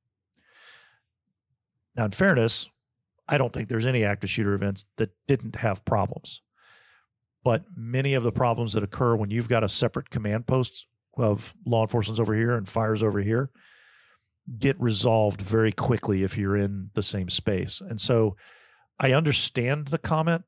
Now, 1.96 2.04
in 2.04 2.12
fairness, 2.12 2.68
I 3.26 3.36
don't 3.36 3.52
think 3.52 3.68
there's 3.68 3.84
any 3.84 4.04
active 4.04 4.30
shooter 4.30 4.54
events 4.54 4.84
that 4.96 5.10
didn't 5.26 5.56
have 5.56 5.84
problems. 5.84 6.40
But 7.42 7.64
many 7.74 8.14
of 8.14 8.22
the 8.22 8.30
problems 8.30 8.74
that 8.74 8.84
occur 8.84 9.16
when 9.16 9.30
you've 9.30 9.48
got 9.48 9.64
a 9.64 9.68
separate 9.68 10.08
command 10.08 10.46
post 10.46 10.86
of 11.16 11.52
law 11.66 11.82
enforcement's 11.82 12.20
over 12.20 12.34
here 12.34 12.54
and 12.54 12.68
fires 12.68 13.02
over 13.02 13.20
here 13.20 13.50
get 14.58 14.80
resolved 14.80 15.40
very 15.40 15.72
quickly 15.72 16.22
if 16.22 16.36
you're 16.36 16.56
in 16.56 16.90
the 16.94 17.02
same 17.02 17.28
space. 17.28 17.80
And 17.80 18.00
so 18.00 18.36
I 18.98 19.12
understand 19.12 19.88
the 19.88 19.98
comment. 19.98 20.44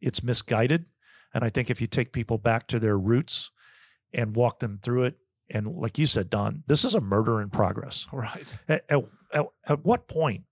It's 0.00 0.22
misguided. 0.22 0.86
And 1.34 1.44
I 1.44 1.50
think 1.50 1.70
if 1.70 1.80
you 1.80 1.86
take 1.86 2.12
people 2.12 2.38
back 2.38 2.66
to 2.68 2.78
their 2.78 2.98
roots 2.98 3.50
and 4.12 4.36
walk 4.36 4.60
them 4.60 4.78
through 4.82 5.04
it, 5.04 5.16
and 5.50 5.66
like 5.66 5.98
you 5.98 6.06
said, 6.06 6.28
Don, 6.28 6.64
this 6.66 6.84
is 6.84 6.94
a 6.94 7.00
murder 7.00 7.40
in 7.40 7.50
progress. 7.50 8.06
Right. 8.12 8.46
At, 8.68 8.84
at, 8.88 9.02
at, 9.32 9.46
at 9.66 9.84
what 9.84 10.08
point 10.08 10.44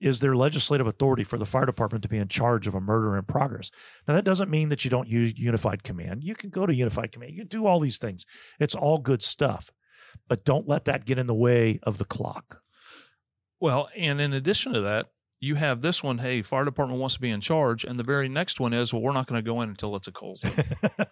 is 0.00 0.20
there 0.20 0.36
legislative 0.36 0.86
authority 0.86 1.24
for 1.24 1.38
the 1.38 1.46
fire 1.46 1.66
department 1.66 2.02
to 2.02 2.08
be 2.08 2.18
in 2.18 2.28
charge 2.28 2.66
of 2.66 2.74
a 2.74 2.80
murder 2.80 3.16
in 3.16 3.24
progress? 3.24 3.70
Now, 4.06 4.14
that 4.14 4.24
doesn't 4.24 4.50
mean 4.50 4.68
that 4.68 4.84
you 4.84 4.90
don't 4.90 5.08
use 5.08 5.36
unified 5.36 5.82
command. 5.82 6.22
You 6.22 6.34
can 6.34 6.50
go 6.50 6.66
to 6.66 6.74
unified 6.74 7.12
command, 7.12 7.32
you 7.32 7.40
can 7.40 7.48
do 7.48 7.66
all 7.66 7.80
these 7.80 7.98
things. 7.98 8.24
It's 8.60 8.74
all 8.74 8.98
good 8.98 9.22
stuff, 9.22 9.70
but 10.28 10.44
don't 10.44 10.68
let 10.68 10.84
that 10.86 11.04
get 11.04 11.18
in 11.18 11.26
the 11.26 11.34
way 11.34 11.80
of 11.82 11.98
the 11.98 12.04
clock. 12.04 12.62
Well, 13.60 13.88
and 13.96 14.20
in 14.20 14.32
addition 14.32 14.72
to 14.74 14.80
that, 14.82 15.06
you 15.40 15.54
have 15.54 15.82
this 15.82 16.02
one, 16.02 16.18
hey, 16.18 16.42
fire 16.42 16.64
department 16.64 16.98
wants 17.00 17.14
to 17.14 17.20
be 17.20 17.30
in 17.30 17.40
charge, 17.40 17.84
and 17.84 17.98
the 17.98 18.02
very 18.04 18.28
next 18.28 18.58
one 18.58 18.72
is, 18.72 18.92
well, 18.92 19.02
we're 19.02 19.12
not 19.12 19.26
going 19.28 19.38
to 19.42 19.48
go 19.48 19.60
in 19.62 19.68
until 19.68 19.94
it's 19.94 20.08
a 20.08 20.12
cold 20.12 20.38
zone. 20.38 20.50
so, 20.98 21.04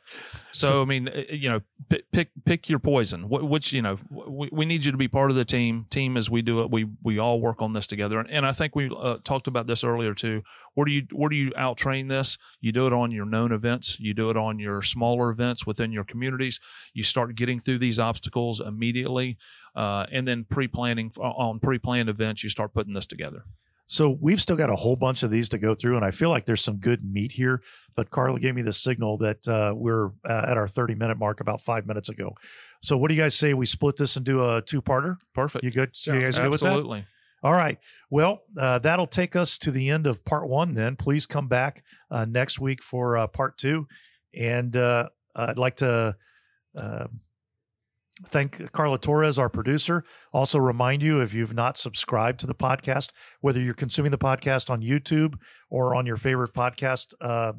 So- 0.53 0.83
I 0.83 0.85
mean, 0.85 1.09
uh, 1.09 1.22
you 1.31 1.49
know, 1.49 1.61
pick 1.89 2.11
pick, 2.11 2.29
pick 2.45 2.68
your 2.68 2.79
poison. 2.81 3.29
Which 3.29 3.72
you 3.72 3.83
know, 3.83 3.99
we, 4.11 4.49
we 4.53 4.64
need 4.66 4.85
you 4.85 4.91
to 4.93 4.99
be 4.99 5.09
part 5.09 5.31
of 5.31 5.37
the 5.37 5.45
team. 5.45 5.87
Team 5.91 6.16
as 6.16 6.29
we 6.31 6.43
do 6.43 6.61
it, 6.62 6.70
we 6.70 6.87
we 7.03 7.18
all 7.18 7.41
work 7.41 7.62
on 7.62 7.72
this 7.72 7.87
together. 7.87 8.18
And, 8.18 8.29
and 8.31 8.45
I 8.47 8.53
think 8.53 8.74
we 8.74 8.91
uh, 8.97 9.18
talked 9.22 9.47
about 9.47 9.66
this 9.66 9.85
earlier 9.85 10.14
too. 10.14 10.43
Where 10.74 10.85
do 10.85 10.93
you 10.93 11.07
where 11.12 11.29
do 11.29 11.37
you 11.37 11.53
out 11.57 11.77
train 11.77 12.09
this? 12.09 12.37
You 12.61 12.72
do 12.72 12.87
it 12.87 12.93
on 12.93 13.11
your 13.12 13.27
known 13.27 13.53
events. 13.53 13.99
You 14.01 14.12
do 14.12 14.31
it 14.31 14.37
on 14.37 14.59
your 14.59 14.83
smaller 14.83 15.31
events 15.31 15.66
within 15.66 15.93
your 15.93 16.05
communities. 16.05 16.59
You 16.93 17.03
start 17.05 17.35
getting 17.37 17.59
through 17.59 17.79
these 17.79 17.99
obstacles 17.99 18.61
immediately, 18.61 19.39
uh, 19.77 20.07
and 20.11 20.27
then 20.27 20.45
pre 20.45 20.66
planning 20.66 21.12
on 21.18 21.61
pre 21.61 21.79
planned 21.79 22.09
events. 22.09 22.43
You 22.43 22.51
start 22.51 22.74
putting 22.74 22.93
this 22.93 23.07
together. 23.07 23.45
So 23.89 24.18
we've 24.20 24.41
still 24.41 24.57
got 24.57 24.68
a 24.68 24.74
whole 24.76 24.97
bunch 24.97 25.22
of 25.22 25.30
these 25.30 25.49
to 25.51 25.59
go 25.59 25.74
through, 25.74 25.97
and 25.97 26.05
I 26.05 26.11
feel 26.11 26.28
like 26.28 26.45
there's 26.45 26.61
some 26.61 26.78
good 26.78 27.05
meat 27.05 27.32
here. 27.32 27.62
But 27.95 28.11
Carla 28.11 28.41
gave 28.41 28.55
me 28.55 28.62
the 28.62 28.72
signal 28.72 29.16
that 29.18 29.47
uh, 29.47 29.74
we're 29.76 30.09
uh, 30.28 30.47
at 30.49 30.57
our 30.59 30.66
30 30.68 30.97
minute 30.97 31.18
mark 31.18 31.41
about 31.41 31.61
five 31.61 31.87
minutes 31.87 32.09
ago. 32.09 32.34
So 32.82 32.97
what 32.97 33.09
do 33.09 33.14
you 33.14 33.22
guys 33.22 33.37
say 33.37 33.55
we 33.55 33.64
split 33.66 33.97
this 33.97 34.16
and 34.16 34.24
do 34.26 34.45
a 34.45 34.61
two 34.61 34.82
parter? 34.82 35.16
Perfect. 35.34 35.64
You 35.64 35.70
good? 35.70 35.91
You 35.91 36.12
Sounds- 36.12 36.22
guys 36.24 36.39
good 36.39 36.51
with 36.51 36.61
that? 36.61 36.66
Absolutely. 36.66 37.05
All 37.43 37.53
right. 37.53 37.78
Well, 38.11 38.43
uh, 38.59 38.78
that'll 38.80 39.07
take 39.07 39.37
us 39.37 39.57
to 39.59 39.70
the 39.70 39.91
end 39.91 40.07
of 40.07 40.24
part 40.24 40.49
one. 40.49 40.74
Then 40.74 40.97
please 40.97 41.26
come 41.26 41.47
back 41.47 41.84
uh, 42.11 42.24
next 42.24 42.59
week 42.59 42.82
for 42.82 43.16
uh, 43.16 43.26
part 43.28 43.57
two, 43.57 43.87
and 44.34 44.74
uh, 44.76 45.11
I'd 45.34 45.59
like 45.59 45.76
to. 45.76 46.16
Thank 48.25 48.73
Carla 48.73 48.99
Torres, 48.99 49.39
our 49.39 49.51
producer. 49.51 50.03
Also, 50.33 50.59
remind 50.59 51.03
you 51.03 51.21
if 51.21 51.35
you've 51.35 51.53
not 51.53 51.77
subscribed 51.77 52.41
to 52.41 52.47
the 52.47 52.55
podcast, 52.55 53.11
whether 53.41 53.61
you're 53.61 53.75
consuming 53.75 54.11
the 54.11 54.19
podcast 54.19 54.71
on 54.71 54.81
YouTube 54.81 55.35
or 55.69 55.95
on 55.95 56.07
your 56.07 56.17
favorite 56.17 56.55
podcast 56.55 57.12
uh, 57.21 57.53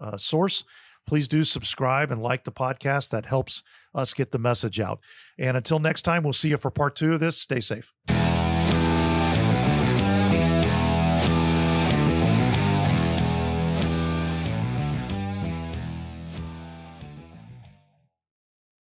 uh, 0.00 0.16
source, 0.16 0.62
please 1.06 1.26
do 1.26 1.42
subscribe 1.42 2.12
and 2.12 2.22
like 2.22 2.44
the 2.44 2.52
podcast. 2.52 3.10
That 3.10 3.26
helps 3.26 3.62
us 3.92 4.14
get 4.14 4.30
the 4.30 4.38
message 4.38 4.78
out. 4.78 5.00
And 5.36 5.56
until 5.56 5.80
next 5.80 6.02
time, 6.02 6.22
we'll 6.22 6.32
see 6.32 6.50
you 6.50 6.58
for 6.58 6.70
part 6.70 6.94
two 6.94 7.14
of 7.14 7.20
this. 7.20 7.36
Stay 7.40 7.60
safe. 7.60 7.92